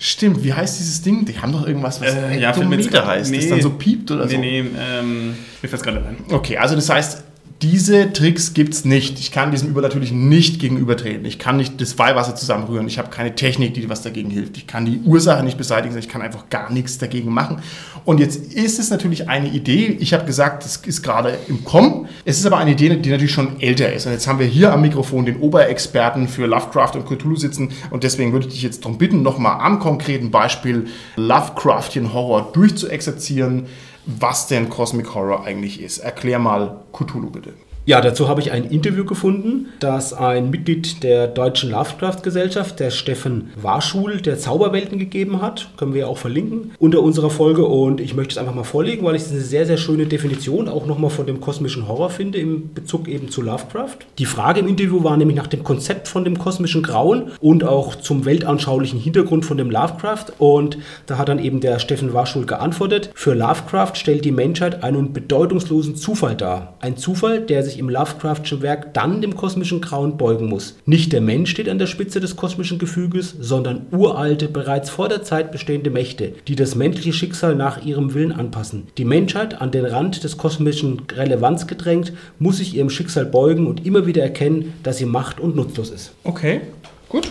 Stimmt, 0.00 0.44
wie 0.44 0.52
heißt 0.52 0.78
dieses 0.78 1.02
Ding? 1.02 1.24
Die 1.24 1.38
haben 1.38 1.52
doch 1.52 1.66
irgendwas, 1.66 2.00
was 2.00 2.14
Äh, 2.14 2.38
ja, 2.38 2.52
grad- 3.00 3.06
heißt, 3.06 3.30
das 3.34 3.44
nee. 3.44 3.50
dann 3.50 3.62
so 3.62 3.70
piept 3.70 4.10
oder 4.12 4.26
Nee, 4.26 4.32
so. 4.34 4.38
nee, 4.38 4.58
ähm, 4.60 5.34
mir 5.60 5.68
fällt 5.68 5.82
gerade 5.82 5.98
ein. 6.06 6.16
Okay, 6.30 6.56
also 6.56 6.76
das 6.76 6.88
heißt, 6.88 7.24
diese 7.62 8.12
Tricks 8.12 8.54
gibt 8.54 8.72
es 8.72 8.84
nicht. 8.84 9.18
Ich 9.18 9.32
kann 9.32 9.50
diesem 9.50 9.68
Übernatürlichen 9.68 10.28
nicht 10.28 10.60
gegenübertreten. 10.60 11.24
Ich 11.24 11.40
kann 11.40 11.56
nicht 11.56 11.80
das 11.80 11.98
Weihwasser 11.98 12.36
zusammenrühren. 12.36 12.86
Ich 12.86 12.98
habe 12.98 13.10
keine 13.10 13.34
Technik, 13.34 13.74
die 13.74 13.88
was 13.88 14.02
dagegen 14.02 14.30
hilft. 14.30 14.56
Ich 14.56 14.68
kann 14.68 14.84
die 14.84 15.00
Ursache 15.04 15.42
nicht 15.42 15.58
beseitigen. 15.58 15.96
Ich 15.98 16.08
kann 16.08 16.22
einfach 16.22 16.48
gar 16.50 16.72
nichts 16.72 16.98
dagegen 16.98 17.32
machen. 17.32 17.60
Und 18.04 18.20
jetzt 18.20 18.52
ist 18.52 18.78
es 18.78 18.90
natürlich 18.90 19.28
eine 19.28 19.48
Idee. 19.48 19.96
Ich 19.98 20.14
habe 20.14 20.24
gesagt, 20.24 20.64
das 20.64 20.76
ist 20.76 21.02
gerade 21.02 21.36
im 21.48 21.64
Kommen. 21.64 22.08
Es 22.24 22.38
ist 22.38 22.46
aber 22.46 22.58
eine 22.58 22.72
Idee, 22.72 22.94
die 22.96 23.10
natürlich 23.10 23.32
schon 23.32 23.60
älter 23.60 23.92
ist. 23.92 24.06
Und 24.06 24.12
jetzt 24.12 24.28
haben 24.28 24.38
wir 24.38 24.46
hier 24.46 24.72
am 24.72 24.82
Mikrofon 24.82 25.26
den 25.26 25.38
Oberexperten 25.38 26.28
für 26.28 26.46
Lovecraft 26.46 26.92
und 26.94 27.06
Cthulhu 27.06 27.34
sitzen. 27.34 27.70
Und 27.90 28.04
deswegen 28.04 28.32
würde 28.32 28.46
ich 28.46 28.52
dich 28.52 28.62
jetzt 28.62 28.84
darum 28.84 28.98
bitten, 28.98 29.22
nochmal 29.22 29.60
am 29.60 29.80
konkreten 29.80 30.30
Beispiel 30.30 30.86
Lovecraftian 31.16 32.12
Horror 32.12 32.52
durchzuexerzieren 32.52 33.66
was 34.08 34.46
denn 34.46 34.70
Cosmic 34.70 35.14
Horror 35.14 35.44
eigentlich 35.44 35.82
ist. 35.82 35.98
Erklär 35.98 36.38
mal 36.38 36.80
Cthulhu 36.92 37.30
bitte. 37.30 37.52
Ja, 37.88 38.02
dazu 38.02 38.28
habe 38.28 38.42
ich 38.42 38.52
ein 38.52 38.66
Interview 38.66 39.06
gefunden, 39.06 39.68
das 39.80 40.12
ein 40.12 40.50
Mitglied 40.50 41.02
der 41.02 41.26
Deutschen 41.26 41.70
Lovecraft-Gesellschaft, 41.70 42.78
der 42.80 42.90
Steffen 42.90 43.48
Warschul, 43.56 44.20
der 44.20 44.38
Zauberwelten 44.38 44.98
gegeben 44.98 45.40
hat. 45.40 45.70
Können 45.78 45.94
wir 45.94 46.06
auch 46.06 46.18
verlinken 46.18 46.72
unter 46.78 47.00
unserer 47.00 47.30
Folge. 47.30 47.64
Und 47.64 48.02
ich 48.02 48.14
möchte 48.14 48.32
es 48.32 48.36
einfach 48.36 48.54
mal 48.54 48.64
vorlegen, 48.64 49.06
weil 49.06 49.14
ich 49.14 49.22
es 49.22 49.30
eine 49.30 49.40
sehr, 49.40 49.64
sehr 49.64 49.78
schöne 49.78 50.04
Definition 50.04 50.68
auch 50.68 50.84
nochmal 50.84 51.08
von 51.08 51.26
dem 51.26 51.40
kosmischen 51.40 51.88
Horror 51.88 52.10
finde, 52.10 52.36
im 52.36 52.74
Bezug 52.74 53.08
eben 53.08 53.30
zu 53.30 53.40
Lovecraft. 53.40 53.96
Die 54.18 54.26
Frage 54.26 54.60
im 54.60 54.68
Interview 54.68 55.02
war 55.02 55.16
nämlich 55.16 55.38
nach 55.38 55.46
dem 55.46 55.64
Konzept 55.64 56.08
von 56.08 56.24
dem 56.24 56.38
kosmischen 56.38 56.82
Grauen 56.82 57.30
und 57.40 57.64
auch 57.64 57.94
zum 57.94 58.26
weltanschaulichen 58.26 59.00
Hintergrund 59.00 59.46
von 59.46 59.56
dem 59.56 59.70
Lovecraft. 59.70 60.26
Und 60.36 60.76
da 61.06 61.16
hat 61.16 61.30
dann 61.30 61.38
eben 61.38 61.60
der 61.60 61.78
Steffen 61.78 62.12
Warschul 62.12 62.44
geantwortet, 62.44 63.12
für 63.14 63.32
Lovecraft 63.32 63.92
stellt 63.94 64.26
die 64.26 64.32
Menschheit 64.32 64.84
einen 64.84 65.14
bedeutungslosen 65.14 65.96
Zufall 65.96 66.36
dar. 66.36 66.74
Ein 66.80 66.98
Zufall, 66.98 67.40
der 67.40 67.62
sich 67.62 67.77
im 67.78 67.88
Lovecraftschen 67.88 68.62
Werk 68.62 68.94
dann 68.94 69.20
dem 69.20 69.36
kosmischen 69.36 69.80
Grauen 69.80 70.16
beugen 70.16 70.46
muss. 70.46 70.76
Nicht 70.86 71.12
der 71.12 71.20
Mensch 71.20 71.50
steht 71.50 71.68
an 71.68 71.78
der 71.78 71.86
Spitze 71.86 72.20
des 72.20 72.36
kosmischen 72.36 72.78
Gefüges, 72.78 73.34
sondern 73.40 73.86
uralte, 73.90 74.48
bereits 74.48 74.90
vor 74.90 75.08
der 75.08 75.22
Zeit 75.22 75.52
bestehende 75.52 75.90
Mächte, 75.90 76.32
die 76.46 76.56
das 76.56 76.74
menschliche 76.74 77.12
Schicksal 77.12 77.54
nach 77.54 77.84
ihrem 77.84 78.14
Willen 78.14 78.32
anpassen. 78.32 78.88
Die 78.98 79.04
Menschheit, 79.04 79.60
an 79.60 79.70
den 79.70 79.84
Rand 79.84 80.24
des 80.24 80.36
kosmischen 80.36 81.02
Relevanz 81.12 81.66
gedrängt, 81.66 82.12
muss 82.38 82.58
sich 82.58 82.74
ihrem 82.74 82.90
Schicksal 82.90 83.26
beugen 83.26 83.66
und 83.66 83.86
immer 83.86 84.06
wieder 84.06 84.22
erkennen, 84.22 84.74
dass 84.82 84.98
sie 84.98 85.06
macht 85.06 85.40
und 85.40 85.56
nutzlos 85.56 85.90
ist. 85.90 86.12
Okay, 86.24 86.60
gut. 87.08 87.28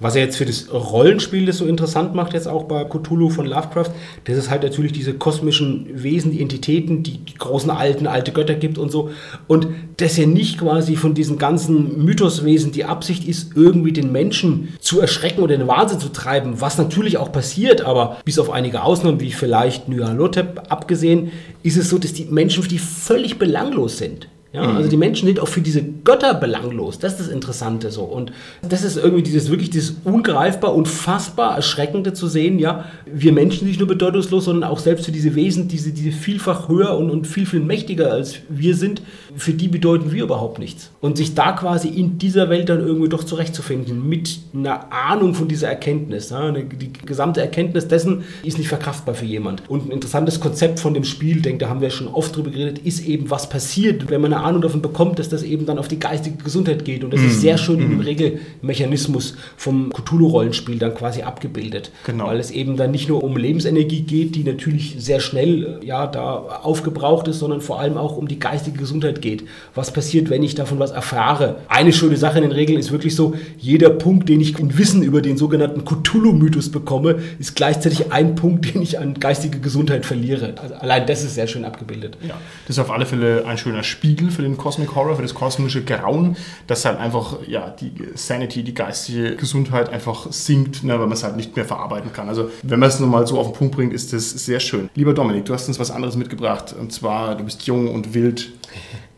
Was 0.00 0.16
er 0.16 0.22
jetzt 0.24 0.38
für 0.38 0.46
das 0.46 0.72
Rollenspiel 0.72 1.44
das 1.44 1.58
so 1.58 1.66
interessant 1.66 2.14
macht, 2.14 2.32
jetzt 2.32 2.48
auch 2.48 2.64
bei 2.64 2.84
Cthulhu 2.84 3.28
von 3.28 3.44
Lovecraft, 3.44 3.90
dass 4.24 4.36
es 4.38 4.48
halt 4.48 4.62
natürlich 4.62 4.92
diese 4.92 5.12
kosmischen 5.12 6.02
Wesen, 6.02 6.32
die 6.32 6.40
Entitäten, 6.40 7.02
die, 7.02 7.18
die 7.18 7.34
großen 7.34 7.70
alten, 7.70 8.06
alte 8.06 8.32
Götter 8.32 8.54
gibt 8.54 8.78
und 8.78 8.90
so. 8.90 9.10
Und 9.46 9.68
dass 9.98 10.16
er 10.16 10.26
nicht 10.26 10.58
quasi 10.58 10.96
von 10.96 11.12
diesen 11.12 11.36
ganzen 11.36 12.02
Mythoswesen 12.02 12.72
die 12.72 12.86
Absicht 12.86 13.28
ist, 13.28 13.54
irgendwie 13.54 13.92
den 13.92 14.10
Menschen 14.10 14.70
zu 14.80 15.00
erschrecken 15.00 15.42
oder 15.42 15.54
in 15.54 15.60
den 15.60 15.68
Wahnsinn 15.68 16.00
zu 16.00 16.08
treiben, 16.08 16.62
was 16.62 16.78
natürlich 16.78 17.18
auch 17.18 17.30
passiert, 17.30 17.82
aber 17.82 18.16
bis 18.24 18.38
auf 18.38 18.48
einige 18.48 18.82
Ausnahmen, 18.82 19.20
wie 19.20 19.32
vielleicht 19.32 19.88
Nyarlathotep 19.88 20.62
abgesehen, 20.70 21.30
ist 21.62 21.76
es 21.76 21.90
so, 21.90 21.98
dass 21.98 22.14
die 22.14 22.24
Menschen 22.24 22.62
für 22.62 22.70
die 22.70 22.78
völlig 22.78 23.38
belanglos 23.38 23.98
sind. 23.98 24.28
Ja, 24.52 24.62
also 24.62 24.90
die 24.90 24.96
Menschen 24.96 25.26
sind 25.26 25.38
auch 25.38 25.46
für 25.46 25.60
diese 25.60 25.80
Götter 25.80 26.34
belanglos. 26.34 26.98
Das 26.98 27.12
ist 27.12 27.20
das 27.20 27.28
Interessante 27.28 27.92
so. 27.92 28.02
Und 28.02 28.32
das 28.68 28.82
ist 28.82 28.96
irgendwie 28.96 29.22
dieses 29.22 29.48
wirklich 29.48 29.70
dieses 29.70 29.94
ungreifbar, 30.02 30.74
unfassbar 30.74 31.54
Erschreckende 31.54 32.14
zu 32.14 32.26
sehen, 32.26 32.58
ja. 32.58 32.86
Wir 33.06 33.32
Menschen 33.32 33.60
sind 33.60 33.68
nicht 33.68 33.78
nur 33.78 33.86
bedeutungslos, 33.86 34.46
sondern 34.46 34.68
auch 34.68 34.80
selbst 34.80 35.04
für 35.04 35.12
diese 35.12 35.36
Wesen, 35.36 35.68
diese, 35.68 35.92
diese 35.92 36.10
vielfach 36.10 36.68
höher 36.68 36.98
und, 36.98 37.10
und 37.10 37.28
viel, 37.28 37.46
viel 37.46 37.60
mächtiger 37.60 38.10
als 38.10 38.38
wir 38.48 38.74
sind, 38.74 39.02
für 39.36 39.52
die 39.52 39.68
bedeuten 39.68 40.12
wir 40.12 40.24
überhaupt 40.24 40.58
nichts. 40.58 40.90
Und 41.00 41.16
sich 41.16 41.34
da 41.34 41.52
quasi 41.52 41.88
in 41.88 42.18
dieser 42.18 42.50
Welt 42.50 42.68
dann 42.68 42.80
irgendwie 42.80 43.08
doch 43.08 43.24
zurechtzufinden, 43.24 44.08
mit 44.08 44.38
einer 44.54 44.92
Ahnung 44.92 45.34
von 45.34 45.48
dieser 45.48 45.68
Erkenntnis. 45.68 46.30
Ja. 46.30 46.50
Die 46.50 46.92
gesamte 47.04 47.40
Erkenntnis 47.40 47.88
dessen 47.88 48.24
ist 48.42 48.58
nicht 48.58 48.68
verkraftbar 48.68 49.14
für 49.14 49.24
jemand. 49.24 49.68
Und 49.68 49.86
ein 49.86 49.90
interessantes 49.90 50.40
Konzept 50.40 50.80
von 50.80 50.94
dem 50.94 51.04
Spiel, 51.04 51.36
ich 51.36 51.42
denke, 51.42 51.64
da 51.64 51.70
haben 51.70 51.80
wir 51.80 51.90
schon 51.90 52.08
oft 52.08 52.34
drüber 52.36 52.50
geredet, 52.50 52.78
ist 52.80 53.06
eben, 53.06 53.30
was 53.30 53.48
passiert, 53.48 54.10
wenn 54.10 54.20
man 54.20 54.32
eine 54.32 54.42
Ahnung 54.42 54.62
davon 54.62 54.82
bekommt, 54.82 55.18
dass 55.18 55.28
das 55.28 55.42
eben 55.42 55.66
dann 55.66 55.78
auf 55.78 55.88
die 55.88 55.98
geistige 55.98 56.42
Gesundheit 56.42 56.84
geht. 56.84 57.04
Und 57.04 57.12
das 57.12 57.20
ist 57.20 57.40
sehr 57.40 57.58
schön 57.58 57.80
im 57.80 58.00
Regelmechanismus 58.00 59.36
vom 59.56 59.92
Cthulhu-Rollenspiel 59.92 60.78
dann 60.78 60.94
quasi 60.94 61.22
abgebildet. 61.22 61.90
Genau. 62.04 62.26
Weil 62.26 62.40
es 62.40 62.50
eben 62.50 62.76
dann 62.76 62.90
nicht 62.90 63.08
nur 63.08 63.22
um 63.22 63.36
Lebensenergie 63.36 64.02
geht, 64.02 64.34
die 64.34 64.44
natürlich 64.44 64.96
sehr 64.98 65.20
schnell 65.20 65.80
ja, 65.84 66.06
da 66.06 66.60
aufgebraucht 66.62 67.28
ist, 67.28 67.38
sondern 67.38 67.60
vor 67.60 67.80
allem 67.80 67.96
auch 67.96 68.16
um 68.16 68.28
die 68.28 68.38
geistige 68.38 68.78
Gesundheit 68.78 69.19
geht. 69.20 69.44
Was 69.74 69.92
passiert, 69.92 70.30
wenn 70.30 70.42
ich 70.42 70.54
davon 70.54 70.78
was 70.78 70.90
erfahre? 70.90 71.56
Eine 71.68 71.92
schöne 71.92 72.16
Sache 72.16 72.38
in 72.38 72.44
den 72.44 72.52
Regeln 72.52 72.78
ist 72.78 72.92
wirklich 72.92 73.14
so, 73.14 73.34
jeder 73.58 73.90
Punkt, 73.90 74.28
den 74.28 74.40
ich 74.40 74.58
in 74.58 74.76
Wissen 74.78 75.02
über 75.02 75.22
den 75.22 75.36
sogenannten 75.36 75.84
Cthulhu-Mythos 75.84 76.70
bekomme, 76.70 77.18
ist 77.38 77.56
gleichzeitig 77.56 78.12
ein 78.12 78.34
Punkt, 78.34 78.74
den 78.74 78.82
ich 78.82 78.98
an 78.98 79.14
geistige 79.14 79.60
Gesundheit 79.60 80.06
verliere. 80.06 80.54
Also 80.60 80.74
allein 80.74 81.06
das 81.06 81.22
ist 81.24 81.34
sehr 81.34 81.46
schön 81.46 81.64
abgebildet. 81.64 82.16
Ja, 82.22 82.34
das 82.66 82.76
ist 82.76 82.80
auf 82.80 82.90
alle 82.90 83.06
Fälle 83.06 83.44
ein 83.46 83.58
schöner 83.58 83.82
Spiegel 83.82 84.30
für 84.30 84.42
den 84.42 84.56
Cosmic 84.56 84.94
Horror, 84.94 85.16
für 85.16 85.22
das 85.22 85.34
kosmische 85.34 85.82
Grauen, 85.84 86.36
dass 86.66 86.84
halt 86.84 86.98
einfach 86.98 87.38
ja, 87.46 87.70
die 87.70 87.92
Sanity, 88.14 88.62
die 88.62 88.74
geistige 88.74 89.36
Gesundheit 89.36 89.90
einfach 89.90 90.30
sinkt, 90.32 90.84
ne, 90.84 90.92
weil 90.92 91.06
man 91.06 91.12
es 91.12 91.22
halt 91.22 91.36
nicht 91.36 91.54
mehr 91.56 91.64
verarbeiten 91.64 92.12
kann. 92.12 92.28
Also 92.28 92.50
wenn 92.62 92.80
man 92.80 92.88
es 92.88 93.00
nur 93.00 93.08
mal 93.08 93.26
so 93.26 93.38
auf 93.38 93.48
den 93.48 93.54
Punkt 93.54 93.76
bringt, 93.76 93.92
ist 93.92 94.12
das 94.12 94.30
sehr 94.30 94.60
schön. 94.60 94.90
Lieber 94.94 95.14
Dominik, 95.14 95.44
du 95.44 95.54
hast 95.54 95.68
uns 95.68 95.78
was 95.78 95.90
anderes 95.90 96.16
mitgebracht 96.16 96.74
und 96.78 96.92
zwar, 96.92 97.36
du 97.36 97.44
bist 97.44 97.62
jung 97.62 97.88
und 97.88 98.14
wild. 98.14 98.52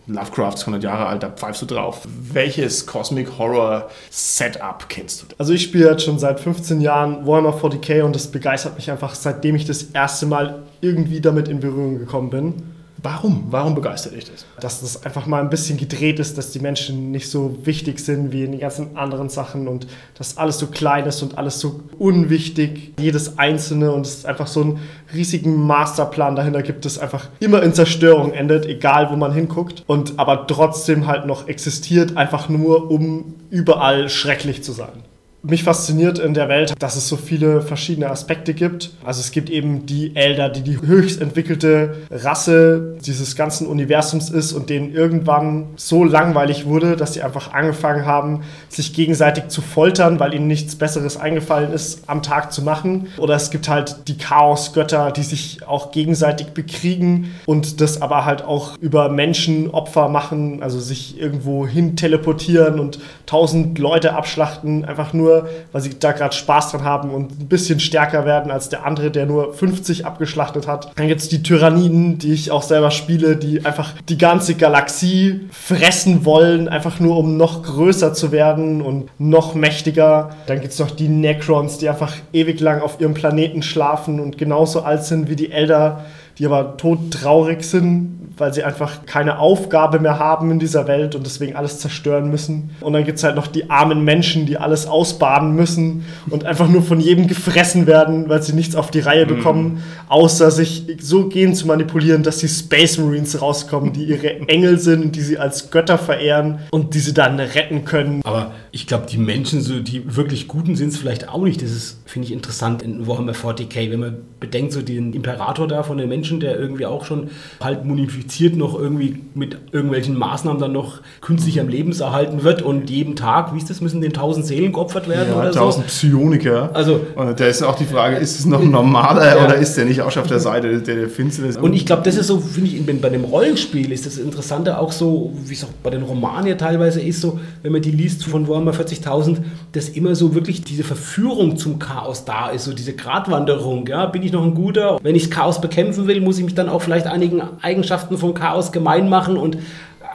Lovecraft 0.07 0.55
ist 0.55 0.63
100 0.63 0.83
Jahre 0.83 1.07
alt, 1.07 1.23
da 1.23 1.31
pfeifst 1.31 1.63
du 1.63 1.67
drauf. 1.67 2.01
Welches 2.05 2.87
Cosmic 2.87 3.39
Horror 3.39 3.89
Setup 4.11 4.89
kennst 4.89 5.23
du? 5.23 5.27
Also 5.39 5.53
ich 5.53 5.63
spiele 5.63 5.91
jetzt 5.91 6.05
schon 6.05 6.19
seit 6.19 6.41
15 6.41 6.81
Jahren 6.81 7.27
Warhammer 7.27 7.55
40k 7.55 8.03
und 8.03 8.15
das 8.15 8.27
begeistert 8.27 8.77
mich 8.77 8.91
einfach, 8.91 9.15
seitdem 9.15 9.55
ich 9.55 9.65
das 9.65 9.83
erste 9.83 10.27
Mal 10.27 10.63
irgendwie 10.81 11.21
damit 11.21 11.49
in 11.49 11.61
Berührung 11.61 11.99
gekommen 11.99 12.31
bin. 12.31 12.72
Warum? 13.03 13.47
Warum 13.51 13.75
begeistert 13.75 14.15
dich 14.15 14.31
das? 14.31 14.47
Dass 14.61 14.81
das 14.81 15.05
einfach 15.05 15.27
mal 15.27 15.41
ein 15.41 15.51
bisschen 15.51 15.77
gedreht 15.77 16.21
ist, 16.21 16.39
dass 16.39 16.53
die 16.53 16.61
Menschen 16.61 17.11
nicht 17.11 17.29
so 17.29 17.59
wichtig 17.65 17.99
sind 17.99 18.31
wie 18.31 18.45
in 18.45 18.53
den 18.53 18.61
ganzen 18.61 18.97
anderen 18.97 19.29
Sachen 19.29 19.67
und 19.67 19.89
dass 20.17 20.39
alles 20.39 20.59
so 20.59 20.69
klein 20.69 21.05
ist 21.07 21.21
und 21.21 21.37
alles 21.37 21.59
so 21.59 21.81
unwichtig, 21.99 22.93
jedes 23.01 23.39
Einzelne 23.39 23.91
und 23.91 24.07
es 24.07 24.25
einfach 24.25 24.47
so 24.47 24.61
einen 24.61 24.79
riesigen 25.13 25.67
Masterplan 25.67 26.37
dahinter 26.37 26.63
gibt, 26.63 26.85
das 26.85 26.99
einfach 26.99 27.29
immer 27.41 27.63
in 27.65 27.75
Zerstörung 27.75 28.33
endet, 28.33 28.67
egal 28.67 29.11
wo 29.11 29.17
man 29.17 29.33
hinguckt 29.33 29.83
und 29.89 30.19
aber 30.19 30.47
trotzdem 30.47 31.09
halt 31.09 31.27
noch 31.27 31.49
existiert, 31.49 32.17
einfach 32.17 32.49
nur 32.49 32.89
um 32.89 33.35
überall 33.51 34.09
schrecklich 34.09 34.63
zu 34.63 34.71
sein. 34.71 35.03
Mich 35.45 35.65
fasziniert 35.65 36.21
in 36.21 36.35
der 36.35 36.49
Welt, 36.49 36.75
dass 36.79 36.95
es 36.95 37.09
so 37.09 37.17
viele 37.17 37.63
verschiedene 37.63 38.09
Aspekte 38.09 38.55
gibt. 38.55 38.93
Also 39.05 39.19
es 39.19 39.33
gibt 39.33 39.51
eben 39.51 39.87
die 39.87 40.15
Elder, 40.15 40.49
die 40.49 40.63
die 40.63 40.81
höchst 40.81 41.21
entwickelte 41.21 41.97
Rasse 42.13 42.97
dieses 43.05 43.35
ganzen 43.35 43.67
Universums 43.67 44.31
ist 44.31 44.53
und 44.53 44.71
denen 44.71 44.95
irgendwann 44.95 45.71
so 45.75 46.05
langweilig 46.05 46.67
wurde, 46.67 46.95
dass 46.95 47.15
sie 47.15 47.23
einfach 47.23 47.53
angefangen 47.55 48.07
haben, 48.07 48.43
sich 48.69 48.95
gegenseitig 48.95 49.49
zu 49.49 49.63
foltern, 49.63 50.21
weil 50.21 50.33
ihnen 50.33 50.47
nichts 50.47 50.77
Besseres 50.77 51.17
eingefallen 51.17 51.73
ist, 51.73 52.09
am 52.09 52.23
Tag 52.23 52.53
zu 52.53 52.63
machen. 52.63 53.09
Oder 53.19 53.35
es 53.35 53.51
gibt 53.51 53.69
halt 53.69 54.07
die 54.07 54.19
Chaosgötter, 54.19 55.11
die 55.11 55.25
sich 55.25 55.67
auch 55.67 55.91
gegenseitig 55.91 56.51
bekriegen 56.51 57.35
und 57.47 57.81
das 57.81 58.01
aber 58.01 58.25
halt 58.25 58.45
auch 58.45 58.79
über 58.79 59.09
Menschen 59.09 59.71
Opfer 59.71 60.09
machen, 60.09 60.63
also 60.63 60.79
sich 60.79 61.19
irgendwo 61.19 61.67
hin 61.67 61.97
teleportieren 61.97 62.79
und 62.79 63.01
tausend 63.27 63.81
Leute 63.81 64.15
abschlachten, 64.15 64.85
einfach 64.85 65.13
nur 65.13 65.32
nur, 65.33 65.49
weil 65.73 65.81
sie 65.81 65.99
da 65.99 66.13
gerade 66.13 66.35
Spaß 66.35 66.73
dran 66.73 66.85
haben 66.85 67.11
und 67.11 67.41
ein 67.41 67.49
bisschen 67.49 67.81
stärker 67.81 68.25
werden 68.25 68.51
als 68.51 68.69
der 68.69 68.85
andere, 68.87 69.11
der 69.11 69.27
nur 69.27 69.55
50 69.55 70.07
abgeschlachtet 70.07 70.67
hat. 70.67 70.93
Dann 70.97 71.09
gibt 71.09 71.21
es 71.21 71.29
die 71.29 71.43
Tyranniden, 71.43 72.19
die 72.19 72.33
ich 72.33 72.51
auch 72.51 72.63
selber 72.63 72.91
spiele, 72.91 73.37
die 73.37 73.65
einfach 73.65 73.95
die 74.09 74.19
ganze 74.19 74.55
Galaxie 74.55 75.41
fressen 75.51 76.25
wollen, 76.25 76.69
einfach 76.69 77.01
nur 77.01 77.17
um 77.17 77.37
noch 77.37 77.63
größer 77.63 78.15
zu 78.15 78.33
werden 78.33 78.83
und 78.83 79.09
noch 79.19 79.55
mächtiger. 79.55 80.31
Dann 80.47 80.61
gibt 80.61 80.73
es 80.73 80.79
noch 80.79 80.91
die 80.91 81.09
Necrons, 81.09 81.79
die 81.79 81.89
einfach 81.89 82.15
ewig 82.33 82.61
lang 82.61 82.81
auf 82.81 83.01
ihrem 83.01 83.15
Planeten 83.15 83.63
schlafen 83.63 84.21
und 84.21 84.39
genauso 84.39 84.83
alt 84.83 85.05
sind 85.05 85.29
wie 85.29 85.37
die 85.37 85.51
Elder, 85.51 86.05
die 86.43 86.47
aber 86.47 86.77
todtraurig 86.77 87.63
sind, 87.63 88.19
weil 88.37 88.53
sie 88.53 88.65
einfach 88.65 89.07
keine 89.07 89.39
Aufgabe 89.39 90.01
mehr 90.01 90.19
haben 90.19 90.51
in 90.51 90.59
dieser 90.59 90.89
Welt 90.89 91.15
und 91.15 91.25
deswegen 91.25 91.55
alles 91.55 91.79
zerstören 91.79 92.31
müssen. 92.31 92.71
Und 92.81 92.95
dann 92.95 93.05
gibt 93.05 93.19
es 93.19 93.25
halt 93.25 93.37
noch 93.37 93.47
die 93.47 93.71
armen 93.71 94.03
Menschen, 94.03 94.47
die 94.47 94.59
alles 94.59 94.89
ausbaden 94.89 95.55
müssen 95.55 96.05
und 96.31 96.45
einfach 96.45 96.67
nur 96.67 96.83
von 96.83 96.99
jedem 96.99 97.29
gefressen 97.29 97.87
werden, 97.87 98.29
weil 98.29 98.43
sie 98.43 98.55
nichts 98.55 98.75
auf 98.75 98.91
die 98.91 98.99
Reihe 98.99 99.25
bekommen, 99.25 99.75
mm. 99.75 99.79
außer 100.09 100.51
sich 100.51 100.87
so 101.01 101.29
gehen 101.29 101.55
zu 101.55 101.69
manipulieren, 101.69 102.25
dass 102.25 102.39
die 102.39 102.49
Space 102.49 102.99
Marines 102.99 103.41
rauskommen, 103.41 103.93
die 103.93 104.05
ihre 104.05 104.41
Engel 104.49 104.81
sind 104.81 105.05
und 105.05 105.17
die 105.17 105.21
sie 105.21 105.39
als 105.39 105.71
Götter 105.71 105.99
verehren 105.99 106.59
und 106.73 106.95
die 106.95 107.01
sie 107.01 107.15
dann 107.15 107.39
retten 107.39 107.85
können. 107.85 108.21
Aber 108.25 108.51
ich 108.73 108.87
glaube, 108.89 109.07
die 109.09 109.19
Menschen, 109.19 109.61
so 109.61 109.79
die 109.79 110.17
wirklich 110.17 110.49
Guten 110.49 110.75
sind 110.75 110.89
es 110.89 110.97
vielleicht 110.97 111.29
auch 111.29 111.43
nicht. 111.43 111.63
Das 111.63 111.71
ist, 111.71 112.01
finde 112.07 112.27
ich, 112.27 112.33
interessant 112.33 112.83
in 112.83 113.07
Warhammer 113.07 113.33
40k, 113.33 113.91
wenn 113.91 114.01
man 114.01 114.17
bedenkt, 114.41 114.73
so 114.73 114.83
den 114.83 115.13
Imperator 115.13 115.69
da 115.69 115.83
von 115.83 115.99
den 115.99 116.09
Menschen, 116.09 116.32
der 116.41 116.59
irgendwie 116.59 116.87
auch 116.87 117.05
schon 117.05 117.31
halt 117.61 117.85
munifiziert 117.85 118.13
infiziert 118.23 118.57
noch 118.57 118.79
irgendwie 118.79 119.21
mit 119.35 119.57
irgendwelchen 119.73 120.17
Maßnahmen 120.17 120.61
dann 120.61 120.73
noch 120.73 121.01
künstlich 121.21 121.61
am 121.61 121.69
Leben 121.69 121.93
erhalten 121.93 122.43
wird 122.45 122.63
und 122.63 122.91
jeden 122.91 123.17
Tag, 123.17 123.55
wie 123.55 123.59
ist 123.59 123.71
das, 123.71 123.81
müssen 123.81 124.01
den 124.01 124.13
1000 124.13 124.47
Seelen 124.47 124.73
geopfert 124.73 125.09
werden 125.09 125.29
ja, 125.31 125.37
oder 125.37 125.47
1000 125.49 125.85
so? 125.85 125.89
Psioniker. 125.89 126.71
Also, 126.73 127.01
und 127.15 127.39
da 127.39 127.47
ist 127.47 127.63
auch 127.63 127.75
die 127.75 127.85
Frage, 127.85 128.17
ist 128.17 128.39
es 128.39 128.47
noch 128.47 128.61
ein 128.61 128.71
normaler 128.71 129.37
ja. 129.37 129.45
oder 129.45 129.57
ist 129.57 129.77
der 129.77 129.85
nicht 129.85 130.03
auch 130.03 130.11
schon 130.11 130.23
auf 130.23 130.29
der 130.29 130.41
Seite 130.41 130.81
der, 130.81 130.97
der 130.97 131.09
Finsternis? 131.09 131.57
Und 131.57 131.73
ich 131.75 131.87
glaube, 131.87 132.03
das 132.03 132.17
ist 132.17 132.27
so, 132.27 132.39
finde 132.39 132.71
ich, 132.71 133.01
bei 133.01 133.09
dem 133.09 133.25
Rollenspiel 133.25 133.91
ist 133.93 134.07
das 134.07 134.19
Interessante 134.19 134.79
auch 134.79 134.93
so, 134.93 135.33
wie 135.45 135.55
es 135.55 135.65
auch 135.65 135.73
bei 135.83 135.91
den 135.91 136.03
Romanen 136.03 136.47
ja 136.47 136.55
teilweise 136.55 137.01
ist, 137.01 137.21
so, 137.21 137.41
wenn 137.63 137.73
man 137.73 137.83
die 137.83 137.91
liest 137.91 138.25
von 138.25 138.49
Warhammer 138.49 138.73
40.000, 138.73 139.39
dass 139.73 139.89
immer 139.89 140.15
so 140.15 140.35
wirklich 140.35 140.63
diese 140.63 140.85
Verführung 140.85 141.57
zum 141.57 141.79
Chaos 141.79 142.25
da 142.25 142.51
ist, 142.51 142.65
so 142.65 142.73
diese 142.73 142.95
Gratwanderung, 142.95 143.87
ja, 143.87 144.07
bin 144.07 144.23
ich 144.23 144.33
noch 144.33 144.45
ein 144.45 144.55
guter? 144.55 144.99
Wenn 145.03 145.15
ich 145.15 145.25
das 145.25 145.31
Chaos 145.31 145.61
bekämpfen 145.61 146.07
will, 146.07 146.12
muss 146.21 146.39
ich 146.39 146.45
mich 146.45 146.55
dann 146.55 146.69
auch 146.69 146.83
vielleicht 146.83 147.07
einigen 147.07 147.43
Eigenschaften 147.63 148.19
vom 148.19 148.35
Chaos 148.35 148.73
gemein 148.73 149.09
machen 149.09 149.37
und 149.37 149.59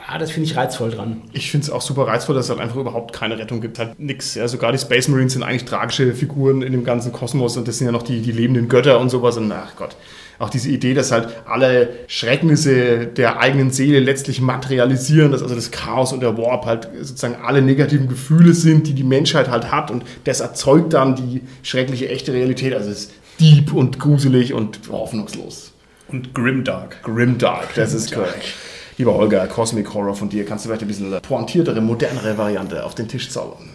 ah, 0.08 0.18
das 0.18 0.30
finde 0.30 0.48
ich 0.48 0.56
reizvoll 0.56 0.90
dran. 0.90 1.22
Ich 1.32 1.50
finde 1.50 1.66
es 1.66 1.70
auch 1.70 1.82
super 1.82 2.06
reizvoll, 2.06 2.34
dass 2.34 2.46
es 2.46 2.50
halt 2.50 2.60
einfach 2.60 2.76
überhaupt 2.76 3.12
keine 3.12 3.38
Rettung 3.38 3.60
gibt. 3.60 3.78
Halt 3.78 3.98
nichts. 3.98 4.34
Ja, 4.34 4.48
sogar 4.48 4.72
die 4.72 4.78
Space 4.78 5.08
Marines 5.08 5.34
sind 5.34 5.42
eigentlich 5.42 5.64
tragische 5.64 6.14
Figuren 6.14 6.62
in 6.62 6.72
dem 6.72 6.84
ganzen 6.84 7.12
Kosmos 7.12 7.56
und 7.56 7.68
das 7.68 7.78
sind 7.78 7.86
ja 7.86 7.92
noch 7.92 8.02
die, 8.02 8.20
die 8.20 8.32
lebenden 8.32 8.68
Götter 8.68 8.98
und 9.00 9.10
sowas. 9.10 9.36
Und 9.36 9.52
ach 9.52 9.76
Gott. 9.76 9.96
Auch 10.40 10.50
diese 10.50 10.70
Idee, 10.70 10.94
dass 10.94 11.10
halt 11.10 11.28
alle 11.46 11.90
Schrecknisse 12.06 13.08
der 13.08 13.40
eigenen 13.40 13.72
Seele 13.72 13.98
letztlich 13.98 14.40
materialisieren, 14.40 15.32
dass 15.32 15.42
also 15.42 15.56
das 15.56 15.72
Chaos 15.72 16.12
und 16.12 16.20
der 16.20 16.38
Warp 16.38 16.64
halt 16.64 16.88
sozusagen 17.00 17.36
alle 17.44 17.60
negativen 17.60 18.06
Gefühle 18.06 18.54
sind, 18.54 18.86
die 18.86 18.94
die 18.94 19.02
Menschheit 19.02 19.50
halt 19.50 19.72
hat 19.72 19.90
und 19.90 20.04
das 20.24 20.38
erzeugt 20.38 20.92
dann 20.92 21.16
die 21.16 21.42
schreckliche 21.64 22.08
echte 22.08 22.32
Realität. 22.32 22.72
Also 22.72 22.88
es 22.88 23.00
ist 23.00 23.12
deep 23.40 23.72
und 23.72 23.98
gruselig 23.98 24.54
und 24.54 24.78
hoffnungslos. 24.88 25.72
Und 26.08 26.34
Grimdark. 26.34 27.02
Grimdark, 27.02 27.74
das 27.74 27.92
ist 27.92 28.12
korrekt. 28.12 28.54
Lieber 28.96 29.14
Holger, 29.14 29.46
Cosmic 29.46 29.92
Horror 29.94 30.14
von 30.14 30.28
dir, 30.28 30.44
kannst 30.44 30.64
du 30.64 30.68
vielleicht 30.68 30.82
ein 30.82 30.88
bisschen 30.88 31.22
pointiertere, 31.22 31.80
modernere 31.80 32.36
Variante 32.36 32.84
auf 32.84 32.94
den 32.94 33.06
Tisch 33.06 33.30
zaubern? 33.30 33.68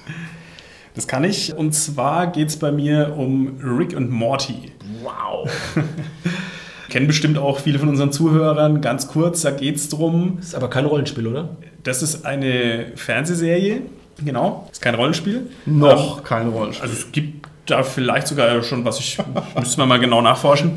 Das 0.96 1.08
kann 1.08 1.24
ich. 1.24 1.56
Und 1.56 1.74
zwar 1.74 2.28
geht 2.28 2.50
es 2.50 2.58
bei 2.58 2.72
mir 2.72 3.15
um 3.17 3.58
Rick 3.62 3.96
und 3.96 4.12
Morty. 4.12 4.72
Wow. 5.02 5.50
Kennen 6.89 7.08
bestimmt 7.08 7.38
auch 7.38 7.60
viele 7.60 7.80
von 7.80 7.89
unseren 7.89 8.12
Zuhörern. 8.12 8.82
Ganz 8.82 9.08
kurz, 9.08 9.41
da 9.41 9.52
geht 9.52 9.78
es 9.78 9.89
drum. 9.89 10.38
Ist 10.39 10.56
aber 10.56 10.69
kein 10.69 10.86
Rollenspiel, 10.86 11.26
oder? 11.26 11.50
Das 11.84 12.04
ist 12.04 12.26
eine 12.26 12.91
Fernsehserie. 12.96 13.82
Genau. 14.24 14.67
Ist 14.72 14.82
kein 14.82 14.96
Rollenspiel. 14.96 15.50
Noch 15.65 16.19
ähm, 16.19 16.24
kein 16.24 16.50
Rollenspiel. 16.50 16.84
Also 16.89 16.93
es 17.02 17.12
gibt 17.12 17.48
da 17.65 17.84
vielleicht 17.84 18.28
sogar 18.28 18.62
schon 18.62 18.86
was, 18.86 19.00
ich 19.00 19.17
müsste 19.60 19.80
man 19.80 19.89
mal 19.89 20.00
genau 20.00 20.22
nachforschen. 20.22 20.74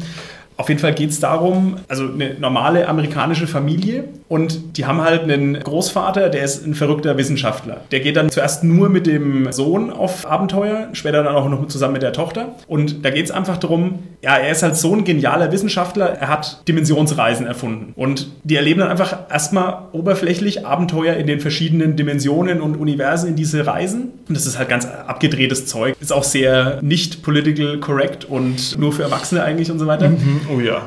Auf 0.56 0.68
jeden 0.68 0.80
Fall 0.80 0.94
geht 0.94 1.10
es 1.10 1.20
darum, 1.20 1.76
also 1.88 2.04
eine 2.04 2.34
normale 2.38 2.88
amerikanische 2.88 3.46
Familie 3.46 4.04
und 4.28 4.78
die 4.78 4.86
haben 4.86 5.02
halt 5.02 5.22
einen 5.22 5.58
Großvater, 5.60 6.30
der 6.30 6.42
ist 6.42 6.66
ein 6.66 6.74
verrückter 6.74 7.16
Wissenschaftler. 7.18 7.82
Der 7.90 8.00
geht 8.00 8.16
dann 8.16 8.30
zuerst 8.30 8.64
nur 8.64 8.88
mit 8.88 9.06
dem 9.06 9.52
Sohn 9.52 9.90
auf 9.90 10.26
Abenteuer, 10.26 10.88
später 10.94 11.22
dann 11.22 11.34
auch 11.34 11.48
noch 11.48 11.66
zusammen 11.68 11.94
mit 11.94 12.02
der 12.02 12.12
Tochter. 12.12 12.54
Und 12.66 13.04
da 13.04 13.10
geht 13.10 13.26
es 13.26 13.30
einfach 13.30 13.58
darum, 13.58 14.00
ja, 14.22 14.36
er 14.36 14.50
ist 14.50 14.62
halt 14.62 14.76
so 14.76 14.94
ein 14.94 15.04
genialer 15.04 15.52
Wissenschaftler, 15.52 16.06
er 16.06 16.28
hat 16.28 16.66
Dimensionsreisen 16.66 17.46
erfunden. 17.46 17.92
Und 17.94 18.28
die 18.42 18.56
erleben 18.56 18.80
dann 18.80 18.88
einfach 18.88 19.30
erstmal 19.30 19.82
oberflächlich 19.92 20.66
Abenteuer 20.66 21.14
in 21.14 21.26
den 21.26 21.40
verschiedenen 21.40 21.96
Dimensionen 21.96 22.60
und 22.60 22.76
Universen 22.76 23.28
in 23.28 23.36
diese 23.36 23.66
Reisen. 23.66 24.10
Und 24.28 24.36
das 24.36 24.46
ist 24.46 24.58
halt 24.58 24.68
ganz 24.68 24.86
abgedrehtes 24.86 25.66
Zeug. 25.66 25.96
Ist 26.00 26.12
auch 26.12 26.24
sehr 26.24 26.78
nicht 26.82 27.22
political 27.22 27.78
correct 27.78 28.24
und 28.24 28.78
nur 28.78 28.92
für 28.92 29.02
Erwachsene 29.02 29.42
eigentlich 29.42 29.70
und 29.70 29.78
so 29.78 29.86
weiter. 29.86 30.08
Mhm. 30.08 30.40
Oh 30.54 30.60
ja. 30.60 30.84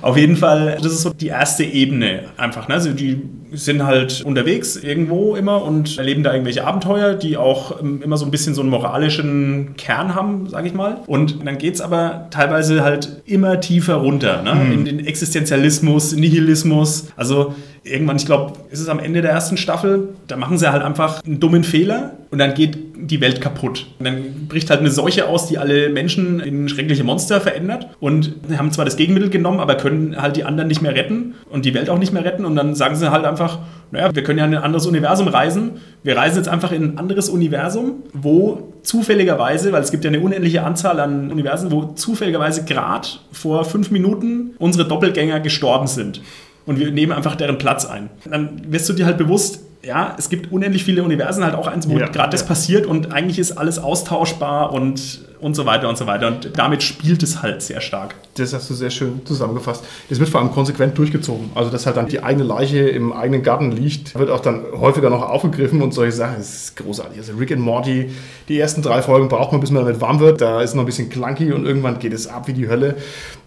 Auf 0.00 0.16
jeden 0.16 0.36
Fall, 0.36 0.78
das 0.80 0.92
ist 0.92 1.02
so 1.02 1.10
die 1.10 1.26
erste 1.26 1.64
Ebene 1.64 2.24
einfach. 2.36 2.68
Ne? 2.68 2.74
Also 2.74 2.92
die 2.92 3.20
sind 3.52 3.84
halt 3.84 4.22
unterwegs 4.22 4.76
irgendwo 4.76 5.34
immer 5.34 5.62
und 5.62 5.98
erleben 5.98 6.22
da 6.22 6.32
irgendwelche 6.32 6.64
Abenteuer, 6.64 7.14
die 7.14 7.36
auch 7.36 7.80
ähm, 7.80 8.02
immer 8.02 8.16
so 8.16 8.24
ein 8.24 8.30
bisschen 8.30 8.54
so 8.54 8.60
einen 8.60 8.70
moralischen 8.70 9.74
Kern 9.76 10.14
haben, 10.14 10.48
sage 10.48 10.68
ich 10.68 10.74
mal. 10.74 10.98
Und 11.06 11.44
dann 11.44 11.58
geht 11.58 11.74
es 11.74 11.80
aber 11.80 12.28
teilweise 12.30 12.82
halt 12.82 13.22
immer 13.26 13.60
tiefer 13.60 13.94
runter 13.94 14.42
ne? 14.42 14.54
Mhm. 14.54 14.72
in 14.72 14.84
den 14.84 15.06
Existenzialismus, 15.06 16.14
Nihilismus. 16.14 17.08
Also 17.16 17.54
irgendwann, 17.82 18.16
ich 18.16 18.26
glaube, 18.26 18.52
ist 18.70 18.80
es 18.80 18.88
am 18.88 19.00
Ende 19.00 19.22
der 19.22 19.32
ersten 19.32 19.56
Staffel, 19.56 20.10
da 20.28 20.36
machen 20.36 20.58
sie 20.58 20.70
halt 20.70 20.82
einfach 20.82 21.24
einen 21.24 21.40
dummen 21.40 21.64
Fehler 21.64 22.12
und 22.30 22.38
dann 22.38 22.54
geht 22.54 22.87
die 23.00 23.20
Welt 23.20 23.40
kaputt. 23.40 23.86
Und 23.98 24.04
dann 24.04 24.46
bricht 24.48 24.70
halt 24.70 24.80
eine 24.80 24.90
Seuche 24.90 25.28
aus, 25.28 25.46
die 25.46 25.58
alle 25.58 25.88
Menschen 25.88 26.40
in 26.40 26.68
schreckliche 26.68 27.04
Monster 27.04 27.40
verändert 27.40 27.88
und 28.00 28.34
haben 28.56 28.72
zwar 28.72 28.84
das 28.84 28.96
Gegenmittel 28.96 29.30
genommen, 29.30 29.60
aber 29.60 29.76
können 29.76 30.20
halt 30.20 30.36
die 30.36 30.44
anderen 30.44 30.68
nicht 30.68 30.82
mehr 30.82 30.94
retten 30.94 31.34
und 31.48 31.64
die 31.64 31.74
Welt 31.74 31.90
auch 31.90 31.98
nicht 31.98 32.12
mehr 32.12 32.24
retten 32.24 32.44
und 32.44 32.56
dann 32.56 32.74
sagen 32.74 32.96
sie 32.96 33.10
halt 33.10 33.24
einfach, 33.24 33.60
naja, 33.90 34.14
wir 34.14 34.22
können 34.22 34.38
ja 34.38 34.44
in 34.44 34.54
ein 34.54 34.62
anderes 34.62 34.86
Universum 34.86 35.28
reisen. 35.28 35.72
Wir 36.02 36.16
reisen 36.16 36.38
jetzt 36.38 36.48
einfach 36.48 36.72
in 36.72 36.82
ein 36.82 36.98
anderes 36.98 37.28
Universum, 37.28 38.02
wo 38.12 38.74
zufälligerweise, 38.82 39.72
weil 39.72 39.82
es 39.82 39.90
gibt 39.90 40.04
ja 40.04 40.10
eine 40.10 40.20
unendliche 40.20 40.62
Anzahl 40.64 41.00
an 41.00 41.30
Universen, 41.30 41.70
wo 41.70 41.86
zufälligerweise 41.94 42.64
gerade 42.64 43.08
vor 43.32 43.64
fünf 43.64 43.90
Minuten 43.90 44.54
unsere 44.58 44.86
Doppelgänger 44.86 45.40
gestorben 45.40 45.86
sind 45.86 46.20
und 46.68 46.78
wir 46.78 46.90
nehmen 46.90 47.12
einfach 47.12 47.34
deren 47.34 47.56
Platz 47.56 47.86
ein. 47.86 48.10
Dann 48.30 48.60
wirst 48.70 48.88
du 48.88 48.92
dir 48.92 49.06
halt 49.06 49.16
bewusst, 49.16 49.64
ja, 49.82 50.14
es 50.18 50.28
gibt 50.28 50.50
unendlich 50.52 50.84
viele 50.84 51.02
Universen, 51.02 51.44
halt 51.44 51.54
auch 51.54 51.66
eins, 51.66 51.88
wo 51.88 51.98
ja, 51.98 52.06
gerade 52.06 52.18
ja. 52.18 52.28
das 52.28 52.46
passiert 52.46 52.86
und 52.86 53.12
eigentlich 53.12 53.38
ist 53.38 53.52
alles 53.52 53.78
austauschbar 53.78 54.72
und 54.72 55.27
und 55.40 55.54
so 55.54 55.66
weiter 55.66 55.88
und 55.88 55.96
so 55.96 56.06
weiter. 56.06 56.28
Und 56.28 56.50
damit 56.56 56.82
spielt 56.82 57.22
es 57.22 57.42
halt 57.42 57.62
sehr 57.62 57.80
stark. 57.80 58.14
Das 58.34 58.52
hast 58.52 58.70
du 58.70 58.74
sehr 58.74 58.90
schön 58.90 59.20
zusammengefasst. 59.24 59.84
Es 60.08 60.20
wird 60.20 60.28
vor 60.28 60.40
allem 60.40 60.52
konsequent 60.52 60.96
durchgezogen. 60.96 61.50
Also, 61.54 61.70
dass 61.70 61.86
halt 61.86 61.96
dann 61.96 62.08
die 62.08 62.22
eigene 62.22 62.44
Leiche 62.44 62.88
im 62.88 63.12
eigenen 63.12 63.42
Garten 63.42 63.72
liegt, 63.72 64.16
wird 64.16 64.30
auch 64.30 64.40
dann 64.40 64.62
häufiger 64.78 65.10
noch 65.10 65.28
aufgegriffen 65.28 65.82
und 65.82 65.92
solche 65.92 66.12
Sachen. 66.12 66.36
Das 66.38 66.54
ist 66.54 66.76
großartig. 66.76 67.18
Also, 67.18 67.34
Rick 67.34 67.52
and 67.52 67.60
Morty, 67.60 68.10
die 68.48 68.58
ersten 68.58 68.82
drei 68.82 69.02
Folgen 69.02 69.28
braucht 69.28 69.52
man, 69.52 69.60
bis 69.60 69.70
man 69.70 69.84
damit 69.84 70.00
warm 70.00 70.20
wird. 70.20 70.40
Da 70.40 70.62
ist 70.62 70.74
noch 70.74 70.82
ein 70.82 70.86
bisschen 70.86 71.10
clunky 71.10 71.52
und 71.52 71.66
irgendwann 71.66 71.98
geht 71.98 72.12
es 72.12 72.26
ab 72.26 72.46
wie 72.46 72.52
die 72.52 72.68
Hölle. 72.68 72.96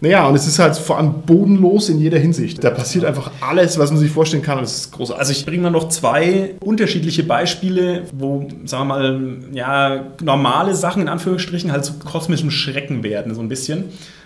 Naja, 0.00 0.26
und 0.26 0.34
es 0.34 0.46
ist 0.46 0.58
halt 0.58 0.76
vor 0.76 0.98
allem 0.98 1.22
bodenlos 1.26 1.88
in 1.88 1.98
jeder 1.98 2.18
Hinsicht. 2.18 2.62
Da 2.62 2.70
passiert 2.70 3.04
einfach 3.04 3.30
alles, 3.40 3.78
was 3.78 3.90
man 3.90 4.00
sich 4.00 4.10
vorstellen 4.10 4.42
kann. 4.42 4.58
das 4.58 4.76
ist 4.76 4.92
großartig. 4.92 5.20
Also, 5.20 5.32
ich 5.32 5.46
bringe 5.46 5.62
mal 5.62 5.70
noch 5.70 5.88
zwei 5.88 6.54
unterschiedliche 6.60 7.22
Beispiele, 7.22 8.04
wo, 8.12 8.46
sagen 8.64 8.88
wir 8.88 8.94
mal, 8.94 9.22
ja, 9.52 10.06
normale 10.22 10.74
Sachen 10.74 11.02
in 11.02 11.08
Anführungsstrichen 11.08 11.72
halt 11.72 11.81
halt 11.88 12.02
zu 12.02 12.06
kosmischem 12.06 12.50
Schrecken 12.50 13.02
werden, 13.02 13.34
so 13.34 13.40
ein 13.40 13.48
bisschen. 13.48 13.84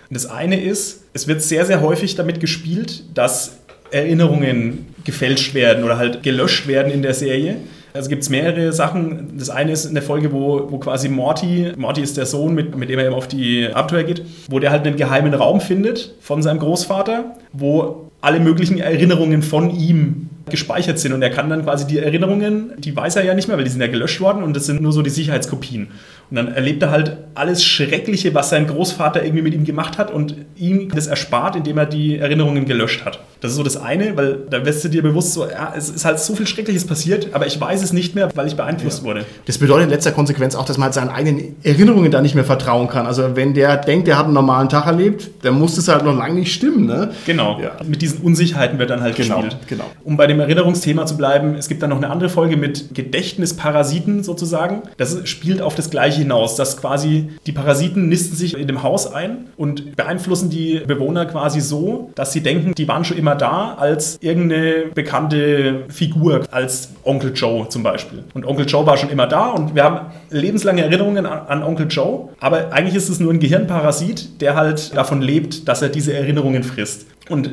Das 0.09 0.25
eine 0.25 0.61
ist, 0.61 1.03
es 1.13 1.27
wird 1.27 1.41
sehr, 1.41 1.65
sehr 1.65 1.81
häufig 1.81 2.15
damit 2.15 2.39
gespielt, 2.39 3.03
dass 3.13 3.57
Erinnerungen 3.91 4.85
gefälscht 5.03 5.53
werden 5.53 5.83
oder 5.83 5.97
halt 5.97 6.23
gelöscht 6.23 6.67
werden 6.67 6.91
in 6.91 7.01
der 7.01 7.13
Serie. 7.13 7.57
Also 7.93 8.09
gibt 8.09 8.23
es 8.23 8.29
mehrere 8.29 8.71
Sachen. 8.73 9.37
Das 9.37 9.49
eine 9.49 9.71
ist 9.71 9.87
eine 9.87 10.01
Folge, 10.01 10.31
wo, 10.31 10.67
wo 10.69 10.77
quasi 10.77 11.09
Morty, 11.09 11.71
Morty 11.77 12.01
ist 12.01 12.15
der 12.15 12.25
Sohn, 12.25 12.53
mit, 12.53 12.75
mit 12.77 12.89
dem 12.89 12.99
er 12.99 13.05
eben 13.05 13.15
auf 13.15 13.27
die 13.27 13.67
Abenteuer 13.67 14.03
geht, 14.03 14.21
wo 14.49 14.59
der 14.59 14.71
halt 14.71 14.85
einen 14.85 14.97
geheimen 14.97 15.33
Raum 15.33 15.61
findet 15.61 16.13
von 16.21 16.41
seinem 16.41 16.59
Großvater, 16.59 17.35
wo 17.53 18.09
alle 18.21 18.39
möglichen 18.39 18.79
Erinnerungen 18.79 19.41
von 19.41 19.69
ihm 19.75 20.29
gespeichert 20.49 20.99
sind. 20.99 21.13
Und 21.13 21.21
er 21.21 21.29
kann 21.29 21.49
dann 21.49 21.63
quasi 21.63 21.87
die 21.87 21.99
Erinnerungen, 21.99 22.73
die 22.77 22.95
weiß 22.95 23.15
er 23.15 23.23
ja 23.23 23.33
nicht 23.33 23.47
mehr, 23.47 23.57
weil 23.57 23.63
die 23.63 23.69
sind 23.69 23.81
ja 23.81 23.87
gelöscht 23.87 24.21
worden 24.21 24.43
und 24.43 24.55
das 24.55 24.65
sind 24.65 24.81
nur 24.81 24.91
so 24.91 25.01
die 25.01 25.09
Sicherheitskopien. 25.09 25.87
Und 26.29 26.35
dann 26.35 26.47
erlebt 26.53 26.83
er 26.83 26.91
halt 26.91 27.17
alles 27.35 27.63
Schreckliche, 27.63 28.33
was 28.33 28.49
sein 28.49 28.67
Großvater 28.67 29.23
irgendwie 29.23 29.43
mit 29.43 29.53
ihm 29.53 29.63
gemacht 29.63 29.97
hat 29.97 30.11
und 30.11 30.35
ihm 30.57 30.89
das 30.89 31.07
erspart, 31.07 31.55
indem 31.55 31.77
er 31.77 31.85
die 31.85 32.17
Erinnerungen 32.17 32.65
gelöscht 32.65 33.05
hat. 33.05 33.19
Das 33.39 33.51
ist 33.51 33.57
so 33.57 33.63
das 33.63 33.77
eine, 33.77 34.17
weil 34.17 34.39
da 34.49 34.65
wirst 34.65 34.83
du 34.83 34.89
dir 34.89 35.03
bewusst 35.03 35.33
so, 35.33 35.45
ja, 35.47 35.73
es 35.77 35.89
ist 35.89 36.03
halt 36.03 36.19
so 36.19 36.35
viel 36.35 36.47
Schreckliches 36.47 36.85
passiert, 36.85 37.29
aber 37.33 37.45
ich 37.45 37.61
weiß 37.61 37.83
es 37.83 37.93
nicht 37.93 38.15
mehr, 38.15 38.29
weil 38.35 38.47
ich 38.47 38.55
beeinflusst 38.55 39.03
wurde. 39.03 39.25
Das 39.45 39.57
bedeutet 39.59 39.85
in 39.85 39.89
letzter 39.91 40.11
Konsequenz 40.11 40.55
auch, 40.55 40.65
dass 40.65 40.77
man 40.77 40.85
halt 40.85 40.95
seinen 40.95 41.09
eigenen 41.09 41.55
Erinnerungen 41.63 42.11
da 42.11 42.21
nicht 42.21 42.33
mehr 42.35 42.43
vertrauen 42.43 42.87
kann. 42.89 43.05
Also 43.05 43.35
wenn 43.35 43.53
der 43.53 43.77
denkt, 43.77 44.07
der 44.07 44.17
hat 44.17 44.25
einen 44.25 44.33
normalen 44.33 44.67
Tag 44.69 44.87
erlebt, 44.87 45.29
dann 45.43 45.53
muss 45.59 45.75
das 45.75 45.87
halt 45.87 46.03
noch 46.03 46.17
lange 46.17 46.33
nicht 46.35 46.53
stimmen. 46.53 46.87
Ne? 46.87 47.11
Genau. 47.25 47.59
Ja. 47.61 47.71
Mit 47.87 48.01
diesen 48.01 48.19
Unsicherheiten 48.21 48.79
wird 48.79 48.89
dann 48.89 49.01
halt 49.01 49.15
Genau, 49.15 49.41
gespielt. 49.41 49.57
genau. 49.67 49.85
Um 50.03 50.17
bei 50.17 50.25
dem 50.27 50.39
Erinnerungsthema 50.39 51.05
zu 51.05 51.15
bleiben, 51.15 51.53
es 51.55 51.67
gibt 51.69 51.83
dann 51.83 51.91
noch 51.91 51.97
eine 51.97 52.09
andere 52.09 52.29
Folge 52.29 52.57
mit 52.57 52.95
Gedächtnisparasiten 52.95 54.23
sozusagen. 54.23 54.81
Das 54.97 55.27
spielt 55.29 55.61
auf 55.61 55.75
das 55.75 55.89
Gleiche 55.89 56.16
hinaus, 56.17 56.55
dass 56.55 56.77
quasi 56.77 57.29
die 57.45 57.51
Parasiten 57.51 58.09
nisten 58.09 58.35
sich 58.35 58.57
in 58.57 58.67
dem 58.67 58.83
Haus 58.83 59.11
ein 59.11 59.47
und 59.57 59.95
beeinflussen 59.95 60.49
die 60.49 60.81
Bewohner 60.85 61.25
quasi 61.25 61.61
so, 61.61 62.11
dass 62.15 62.33
sie 62.33 62.41
denken, 62.41 62.73
die 62.75 62.87
waren 62.87 63.05
schon 63.05 63.17
immer 63.17 63.35
da 63.35 63.75
als 63.75 64.17
irgendeine 64.21 64.85
bekannte 64.93 65.85
Figur, 65.89 66.43
als 66.51 66.89
Onkel 67.03 67.33
Joe 67.33 67.69
zum 67.69 67.83
Beispiel. 67.83 68.23
Und 68.33 68.45
Onkel 68.45 68.65
Joe 68.65 68.85
war 68.85 68.97
schon 68.97 69.09
immer 69.09 69.27
da 69.27 69.49
und 69.49 69.75
wir 69.75 69.83
haben 69.83 70.11
lebenslange 70.29 70.83
Erinnerungen 70.83 71.25
an, 71.25 71.63
Onkel 71.63 71.87
Joe, 71.89 72.29
aber 72.39 72.71
eigentlich 72.71 72.95
ist 72.95 73.09
es 73.09 73.19
nur 73.19 73.33
ein 73.33 73.39
Gehirnparasit, 73.39 74.41
der 74.41 74.55
halt 74.55 74.95
davon 74.95 75.21
lebt, 75.21 75.67
dass 75.67 75.81
er 75.81 75.89
diese 75.89 76.13
Erinnerungen 76.13 76.63
frisst. 76.63 77.05
Und 77.29 77.49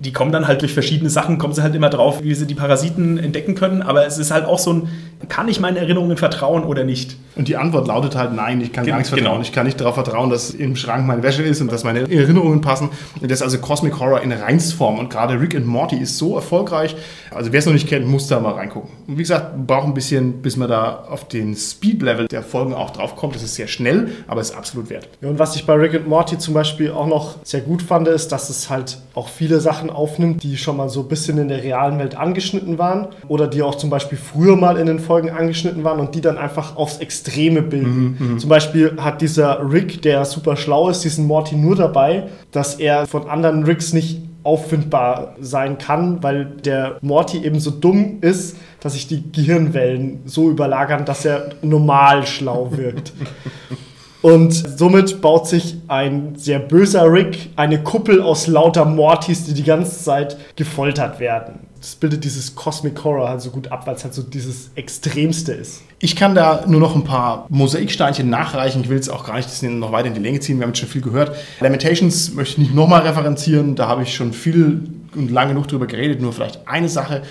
die 0.00 0.12
kommen 0.12 0.30
dann 0.30 0.46
halt 0.46 0.60
durch 0.60 0.74
verschiedene 0.74 1.08
Sachen, 1.08 1.38
kommen 1.38 1.54
sie 1.54 1.62
halt 1.62 1.74
immer 1.74 1.88
drauf, 1.88 2.22
wie 2.22 2.34
sie 2.34 2.46
die 2.46 2.54
Parasiten 2.54 3.16
entdecken 3.18 3.54
können. 3.54 3.80
Aber 3.82 4.06
es 4.06 4.18
ist 4.18 4.30
halt 4.30 4.44
auch 4.44 4.58
so 4.58 4.72
ein, 4.74 4.88
kann 5.28 5.48
ich 5.48 5.58
meinen 5.58 5.76
Erinnerungen 5.76 6.16
vertrauen 6.18 6.64
oder 6.64 6.84
nicht? 6.84 7.16
Und 7.36 7.48
die 7.48 7.56
Antwort 7.56 7.86
lautet 7.86 8.14
halt 8.14 8.34
nein, 8.34 8.60
ich 8.60 8.72
kann 8.72 8.84
Gen- 8.84 8.92
gar 8.92 8.98
nichts 8.98 9.08
vertrauen. 9.10 9.32
genau. 9.32 9.42
Ich 9.42 9.52
kann 9.52 9.64
nicht 9.66 9.80
darauf 9.80 9.94
vertrauen, 9.94 10.28
dass 10.28 10.50
im 10.50 10.76
Schrank 10.76 11.06
meine 11.06 11.22
Wäsche 11.22 11.42
ist 11.42 11.60
und 11.62 11.72
dass 11.72 11.84
meine 11.84 12.00
Erinnerungen 12.00 12.60
passen. 12.60 12.90
Und 13.20 13.30
das 13.30 13.38
ist 13.38 13.42
also 13.42 13.58
Cosmic 13.58 13.98
Horror 13.98 14.20
in 14.20 14.32
Reinstform. 14.32 14.98
Und 14.98 15.08
gerade 15.08 15.40
Rick 15.40 15.54
and 15.54 15.66
Morty 15.66 15.96
ist 15.96 16.18
so 16.18 16.34
erfolgreich. 16.34 16.94
Also 17.30 17.52
wer 17.52 17.58
es 17.60 17.66
noch 17.66 17.72
nicht 17.72 17.88
kennt, 17.88 18.06
muss 18.06 18.26
da 18.26 18.38
mal 18.40 18.52
reingucken. 18.52 18.90
Und 19.06 19.16
wie 19.16 19.22
gesagt, 19.22 19.56
wir 19.56 19.64
brauchen 19.64 19.92
ein 19.92 19.94
bisschen, 19.94 20.42
bis 20.42 20.56
man 20.58 20.68
da 20.68 21.04
auf 21.08 21.26
den 21.28 21.54
Speed-Level 21.56 22.26
der 22.28 22.42
Folgen 22.42 22.74
auch 22.74 22.90
drauf 22.90 23.16
kommt. 23.16 23.34
Das 23.34 23.42
ist 23.42 23.54
sehr 23.54 23.68
schnell, 23.68 24.08
aber 24.26 24.40
es 24.42 24.50
ist 24.50 24.56
absolut 24.56 24.90
wert. 24.90 25.08
Ja, 25.22 25.28
und 25.30 25.38
was 25.38 25.56
ich 25.56 25.64
bei 25.64 25.74
Rick 25.74 25.94
and 25.94 26.08
Morty 26.08 26.36
zum 26.38 26.52
Beispiel 26.54 26.90
auch 26.90 27.06
noch 27.06 27.36
sehr 27.44 27.60
gut 27.62 27.80
fand, 27.82 28.08
ist, 28.08 28.32
dass 28.32 28.50
es 28.50 28.68
halt 28.68 28.98
auch 29.14 29.28
viele 29.28 29.60
Sachen 29.60 29.90
aufnimmt, 29.90 30.42
die 30.42 30.56
schon 30.56 30.76
mal 30.76 30.88
so 30.88 31.00
ein 31.00 31.08
bisschen 31.08 31.38
in 31.38 31.48
der 31.48 31.62
realen 31.62 31.98
Welt 31.98 32.16
angeschnitten 32.16 32.78
waren 32.78 33.08
oder 33.28 33.46
die 33.46 33.62
auch 33.62 33.74
zum 33.74 33.90
Beispiel 33.90 34.18
früher 34.18 34.56
mal 34.56 34.76
in 34.76 34.86
den 34.86 34.98
Folgen 34.98 35.30
angeschnitten 35.30 35.84
waren 35.84 36.00
und 36.00 36.14
die 36.14 36.20
dann 36.20 36.38
einfach 36.38 36.76
aufs 36.76 36.98
Extreme 36.98 37.62
bilden. 37.62 38.38
Zum 38.38 38.48
Beispiel 38.48 38.96
hat 39.00 39.20
dieser 39.20 39.60
Rick, 39.70 40.02
der 40.02 40.24
super 40.24 40.56
schlau 40.56 40.88
ist, 40.88 41.04
diesen 41.04 41.26
Morty 41.26 41.56
nur 41.56 41.76
dabei, 41.76 42.24
dass 42.52 42.76
er 42.76 43.06
von 43.06 43.28
anderen 43.28 43.64
Ricks 43.64 43.92
nicht 43.92 44.22
auffindbar 44.42 45.34
sein 45.40 45.78
kann, 45.78 46.22
weil 46.22 46.44
der 46.44 46.96
Morty 47.02 47.44
eben 47.44 47.60
so 47.60 47.70
dumm 47.70 48.18
ist, 48.22 48.56
dass 48.80 48.94
sich 48.94 49.06
die 49.06 49.30
Gehirnwellen 49.30 50.20
so 50.24 50.50
überlagern, 50.50 51.04
dass 51.04 51.24
er 51.24 51.50
normal 51.62 52.26
schlau 52.26 52.70
wirkt. 52.76 53.12
Und 54.22 54.52
somit 54.52 55.20
baut 55.20 55.46
sich 55.48 55.76
ein 55.88 56.34
sehr 56.36 56.58
böser 56.58 57.10
Rick 57.10 57.50
eine 57.56 57.82
Kuppel 57.82 58.20
aus 58.20 58.46
lauter 58.46 58.84
Mortys, 58.84 59.44
die 59.44 59.54
die 59.54 59.64
ganze 59.64 60.02
Zeit 60.02 60.36
gefoltert 60.56 61.20
werden. 61.20 61.60
Das 61.80 61.94
bildet 61.94 62.24
dieses 62.24 62.54
Cosmic 62.54 63.02
Horror 63.02 63.30
halt 63.30 63.40
so 63.40 63.50
gut 63.50 63.72
ab, 63.72 63.86
weil 63.86 63.94
es 63.94 64.04
halt 64.04 64.12
so 64.12 64.22
dieses 64.22 64.70
Extremste 64.74 65.52
ist. 65.52 65.80
Ich 65.98 66.14
kann 66.14 66.34
da 66.34 66.64
nur 66.66 66.78
noch 66.78 66.94
ein 66.94 67.04
paar 67.04 67.46
Mosaiksteinchen 67.48 68.28
nachreichen. 68.28 68.82
Ich 68.82 68.90
will 68.90 68.96
jetzt 68.96 69.08
auch 69.08 69.26
gar 69.26 69.36
nicht 69.36 69.62
noch 69.62 69.90
weiter 69.90 70.08
in 70.08 70.14
die 70.14 70.20
Länge 70.20 70.40
ziehen. 70.40 70.58
Wir 70.58 70.64
haben 70.64 70.70
jetzt 70.70 70.80
schon 70.80 70.90
viel 70.90 71.00
gehört. 71.00 71.34
Lamentations 71.60 72.34
möchte 72.34 72.52
ich 72.52 72.58
nicht 72.58 72.74
nochmal 72.74 73.02
referenzieren. 73.02 73.76
Da 73.76 73.88
habe 73.88 74.02
ich 74.02 74.14
schon 74.14 74.34
viel 74.34 74.90
und 75.14 75.30
lang 75.30 75.48
genug 75.48 75.68
drüber 75.68 75.86
geredet. 75.86 76.20
Nur 76.20 76.34
vielleicht 76.34 76.68
eine 76.68 76.90
Sache. 76.90 77.22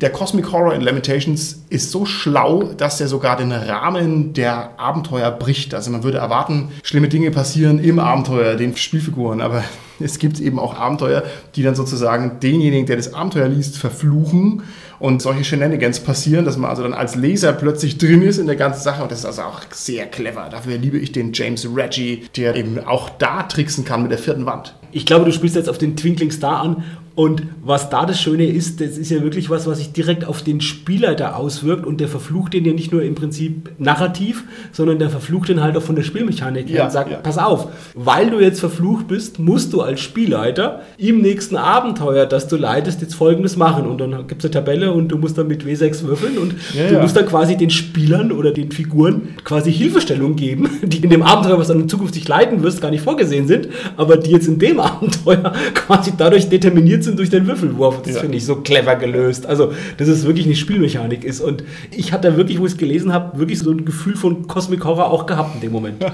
Der 0.00 0.10
Cosmic 0.10 0.52
Horror 0.52 0.74
in 0.74 0.80
Lamentations 0.80 1.64
ist 1.70 1.90
so 1.90 2.06
schlau, 2.06 2.62
dass 2.62 3.00
er 3.00 3.08
sogar 3.08 3.36
den 3.36 3.50
Rahmen 3.50 4.32
der 4.32 4.78
Abenteuer 4.78 5.32
bricht. 5.32 5.74
Also 5.74 5.90
man 5.90 6.04
würde 6.04 6.18
erwarten, 6.18 6.68
schlimme 6.84 7.08
Dinge 7.08 7.32
passieren 7.32 7.80
im 7.80 7.98
Abenteuer, 7.98 8.54
den 8.54 8.76
Spielfiguren. 8.76 9.40
Aber 9.40 9.64
es 9.98 10.20
gibt 10.20 10.38
eben 10.38 10.60
auch 10.60 10.78
Abenteuer, 10.78 11.24
die 11.56 11.64
dann 11.64 11.74
sozusagen 11.74 12.38
denjenigen, 12.38 12.86
der 12.86 12.94
das 12.94 13.12
Abenteuer 13.12 13.48
liest, 13.48 13.76
verfluchen 13.76 14.62
und 15.00 15.20
solche 15.20 15.42
Shenanigans 15.42 15.98
passieren, 15.98 16.44
dass 16.44 16.56
man 16.56 16.70
also 16.70 16.84
dann 16.84 16.94
als 16.94 17.16
Leser 17.16 17.52
plötzlich 17.52 17.98
drin 17.98 18.22
ist 18.22 18.38
in 18.38 18.46
der 18.46 18.54
ganzen 18.54 18.82
Sache 18.82 19.02
und 19.02 19.10
das 19.10 19.20
ist 19.20 19.24
also 19.24 19.42
auch 19.42 19.62
sehr 19.72 20.06
clever. 20.06 20.48
Dafür 20.48 20.78
liebe 20.78 20.98
ich 20.98 21.10
den 21.10 21.32
James 21.32 21.68
Reggie, 21.74 22.22
der 22.36 22.54
eben 22.54 22.78
auch 22.84 23.10
da 23.10 23.42
tricksen 23.42 23.84
kann 23.84 24.02
mit 24.02 24.12
der 24.12 24.18
vierten 24.18 24.46
Wand. 24.46 24.76
Ich 24.90 25.06
glaube, 25.06 25.24
du 25.24 25.32
spielst 25.32 25.56
jetzt 25.56 25.68
auf 25.68 25.78
den 25.78 25.96
Twinkling 25.96 26.30
Star 26.30 26.60
an. 26.60 26.84
Und 27.18 27.42
was 27.64 27.90
da 27.90 28.06
das 28.06 28.20
Schöne 28.20 28.46
ist, 28.46 28.80
das 28.80 28.96
ist 28.96 29.10
ja 29.10 29.20
wirklich 29.24 29.50
was, 29.50 29.66
was 29.66 29.78
sich 29.78 29.90
direkt 29.90 30.24
auf 30.24 30.42
den 30.42 30.60
Spieler 30.60 31.16
da 31.16 31.32
auswirkt. 31.32 31.84
Und 31.84 32.00
der 32.00 32.06
verflucht 32.06 32.54
den 32.54 32.64
ja 32.64 32.72
nicht 32.72 32.92
nur 32.92 33.02
im 33.02 33.16
Prinzip 33.16 33.72
narrativ, 33.78 34.44
sondern 34.70 35.00
der 35.00 35.10
verflucht 35.10 35.48
den 35.48 35.60
halt 35.60 35.76
auch 35.76 35.82
von 35.82 35.96
der 35.96 36.04
Spielmechanik 36.04 36.68
her 36.68 36.76
Ja, 36.76 36.84
und 36.84 36.92
sagt, 36.92 37.10
ja. 37.10 37.16
pass 37.16 37.36
auf, 37.36 37.72
weil 37.96 38.30
du 38.30 38.38
jetzt 38.38 38.60
verflucht 38.60 39.08
bist, 39.08 39.40
musst 39.40 39.72
du 39.72 39.80
als 39.80 39.98
Spielleiter 39.98 40.82
im 40.96 41.20
nächsten 41.20 41.56
Abenteuer, 41.56 42.24
das 42.24 42.46
du 42.46 42.54
leitest, 42.54 43.02
jetzt 43.02 43.16
folgendes 43.16 43.56
machen. 43.56 43.88
Und 43.88 43.98
dann 43.98 44.28
gibt 44.28 44.44
es 44.44 44.44
eine 44.44 44.52
Tabelle 44.52 44.92
und 44.92 45.08
du 45.08 45.18
musst 45.18 45.36
dann 45.36 45.48
mit 45.48 45.64
W6 45.64 46.04
würfeln 46.04 46.38
und 46.38 46.54
Ja, 46.72 46.88
du 46.88 47.00
musst 47.00 47.16
dann 47.16 47.26
quasi 47.26 47.56
den 47.56 47.70
Spielern 47.70 48.30
oder 48.30 48.52
den 48.52 48.70
Figuren 48.70 49.30
quasi 49.42 49.72
Hilfestellung 49.72 50.36
geben, 50.36 50.70
die 50.84 50.98
in 50.98 51.10
dem 51.10 51.22
Abenteuer, 51.22 51.58
was 51.58 51.66
du 51.66 51.72
dann 51.72 51.88
zukünftig 51.88 52.28
leiten 52.28 52.62
wirst, 52.62 52.80
gar 52.80 52.92
nicht 52.92 53.02
vorgesehen 53.02 53.48
sind, 53.48 53.66
aber 53.96 54.18
die 54.18 54.30
jetzt 54.30 54.46
in 54.46 54.60
dem 54.60 54.78
Abenteuer 54.88 55.52
quasi 55.74 56.12
dadurch 56.16 56.48
determiniert 56.48 57.02
sind 57.02 57.07
durch 57.16 57.30
den 57.30 57.46
Würfelwurf. 57.46 58.02
Das 58.02 58.14
Ja. 58.16 58.20
finde 58.20 58.36
ich 58.36 58.44
so 58.44 58.56
clever 58.56 58.96
gelöst. 58.96 59.46
Also, 59.46 59.72
dass 59.96 60.08
es 60.08 60.26
wirklich 60.26 60.46
eine 60.46 60.54
Spielmechanik 60.54 61.24
ist. 61.24 61.40
Und 61.40 61.64
ich 61.90 62.12
hatte 62.12 62.36
wirklich, 62.36 62.58
wo 62.58 62.66
ich 62.66 62.72
es 62.72 62.78
gelesen 62.78 63.12
habe, 63.12 63.38
wirklich 63.38 63.58
so 63.58 63.70
ein 63.70 63.84
Gefühl 63.84 64.16
von 64.16 64.46
Cosmic 64.46 64.84
Horror 64.84 65.10
auch 65.10 65.26
gehabt 65.26 65.54
in 65.56 65.60
dem 65.60 65.72
Moment. 65.72 66.02
ja. 66.02 66.10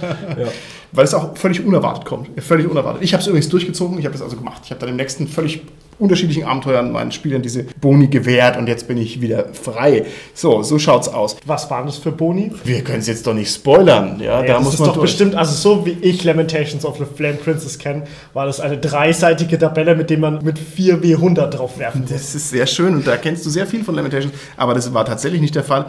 Weil 0.93 1.05
es 1.05 1.15
auch 1.15 1.37
völlig 1.37 1.65
unerwartet 1.65 2.05
kommt. 2.05 2.29
Völlig 2.43 2.69
unerwartet. 2.69 3.03
Ich 3.03 3.13
habe 3.13 3.21
es 3.21 3.27
übrigens 3.27 3.49
durchgezogen, 3.49 3.99
ich 3.99 4.05
habe 4.05 4.13
das 4.13 4.23
also 4.23 4.37
gemacht. 4.37 4.63
Ich 4.65 4.71
habe 4.71 4.81
dann 4.81 4.91
im 4.91 4.97
nächsten 4.97 5.27
völlig 5.27 5.63
unterschiedlichen 5.99 6.45
Abenteuern 6.45 6.93
meinen 6.93 7.13
Spielern 7.13 7.43
diese 7.43 7.65
Boni 7.81 8.09
gewährt 8.09 8.57
und 8.57 8.67
jetzt 8.67 8.89
bin 8.89 8.99
ich 8.99 9.21
wieder 9.21 9.47
frei. 9.53 10.05
So, 10.35 10.63
so 10.63 10.79
schaut's 10.79 11.09
aus. 11.09 11.37
Was 11.47 11.71
waren 11.71 11.87
das 11.87 11.97
für 11.99 12.13
Boni? 12.13 12.53
Wir 12.65 12.83
können 12.83 13.01
es 13.01 13.07
jetzt 13.07 13.27
doch 13.27 13.35
nicht 13.35 13.53
spoilern. 13.55 14.19
Ja, 14.21 14.41
Ja, 14.41 14.43
da 14.43 14.53
das 14.55 14.65
muss 14.65 14.75
ist 14.75 14.81
man 14.81 14.89
doch 14.89 14.95
durch. 14.97 15.11
bestimmt, 15.11 15.35
also 15.35 15.53
so 15.55 15.87
wie 15.87 15.97
ich 16.01 16.25
Lamentations 16.25 16.85
of 16.85 16.99
the 16.99 17.05
Flame 17.17 17.35
Princess 17.35 17.79
kenne, 17.79 18.03
war 18.33 18.47
das 18.47 18.61
eine 18.61 18.79
dreiseitige 18.79 19.59
Tabelle, 19.59 19.95
mit 19.95 20.11
der 20.11 20.19
man 20.19 20.43
mit 20.45 20.59
4 20.59 21.03
W100 21.03 21.47
drauf 21.49 21.79
werfen 21.79 22.03
muss. 22.03 22.11
Das 22.11 22.35
ist 22.35 22.51
sehr 22.51 22.67
schön 22.67 22.95
und 22.95 23.07
da 23.07 23.17
kennst 23.17 23.45
du 23.47 23.51
sehr 23.51 23.67
viel 23.67 23.85
von 23.85 23.95
Lamentations, 23.95 24.33
aber 24.57 24.75
das 24.75 24.93
war 24.93 25.05
tatsächlich 25.05 25.41
nicht 25.41 25.55
der 25.55 25.65
Fall. 25.65 25.87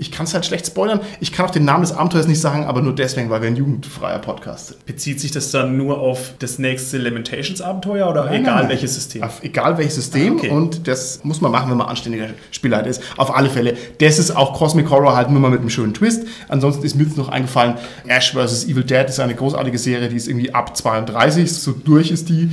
Ich 0.00 0.10
kann 0.10 0.24
es 0.24 0.32
halt 0.32 0.46
schlecht 0.46 0.66
spoilern. 0.66 1.00
Ich 1.20 1.30
kann 1.30 1.44
auch 1.46 1.50
den 1.50 1.66
Namen 1.66 1.82
des 1.82 1.92
Abenteuers 1.92 2.26
nicht 2.26 2.40
sagen, 2.40 2.64
aber 2.64 2.80
nur 2.80 2.94
deswegen, 2.94 3.28
weil 3.28 3.42
wir 3.42 3.48
ein 3.48 3.56
jugendfreier 3.56 4.18
Podcast 4.18 4.68
sind. 4.68 4.86
Bezieht 4.86 5.20
sich 5.20 5.30
das 5.30 5.50
dann 5.50 5.76
nur 5.76 6.00
auf 6.00 6.32
das 6.38 6.58
nächste 6.58 6.96
Lamentations-Abenteuer 6.96 8.08
oder 8.08 8.24
Nein, 8.24 8.40
egal 8.42 8.56
nein, 8.62 8.68
welches 8.70 8.94
System? 8.94 9.22
Auf 9.22 9.42
egal 9.42 9.76
welches 9.76 9.96
System 9.96 10.34
Ah, 10.34 10.38
okay. 10.38 10.48
und 10.50 10.88
das 10.88 11.20
muss 11.22 11.42
man 11.42 11.52
machen, 11.52 11.70
wenn 11.70 11.76
man 11.76 11.86
anständiger 11.88 12.28
Spielleiter 12.50 12.88
ist. 12.88 13.02
Auf 13.18 13.36
alle 13.36 13.50
Fälle. 13.50 13.76
Das 13.98 14.18
ist 14.18 14.30
auch 14.34 14.54
Cosmic 14.54 14.88
Horror 14.88 15.14
halt 15.14 15.30
nur 15.30 15.38
mal 15.40 15.50
mit 15.50 15.60
einem 15.60 15.68
schönen 15.70 15.92
Twist. 15.92 16.24
Ansonsten 16.48 16.82
ist 16.84 16.96
mir 16.96 17.04
jetzt 17.04 17.18
noch 17.18 17.28
eingefallen, 17.28 17.74
Ash 18.06 18.32
vs. 18.32 18.64
Evil 18.68 18.84
Dead 18.84 19.04
ist 19.06 19.20
eine 19.20 19.34
großartige 19.34 19.76
Serie, 19.78 20.08
die 20.08 20.16
ist 20.16 20.28
irgendwie 20.28 20.54
ab 20.54 20.76
32, 20.76 21.52
so 21.52 21.72
durch 21.72 22.10
ist 22.10 22.30
die. 22.30 22.50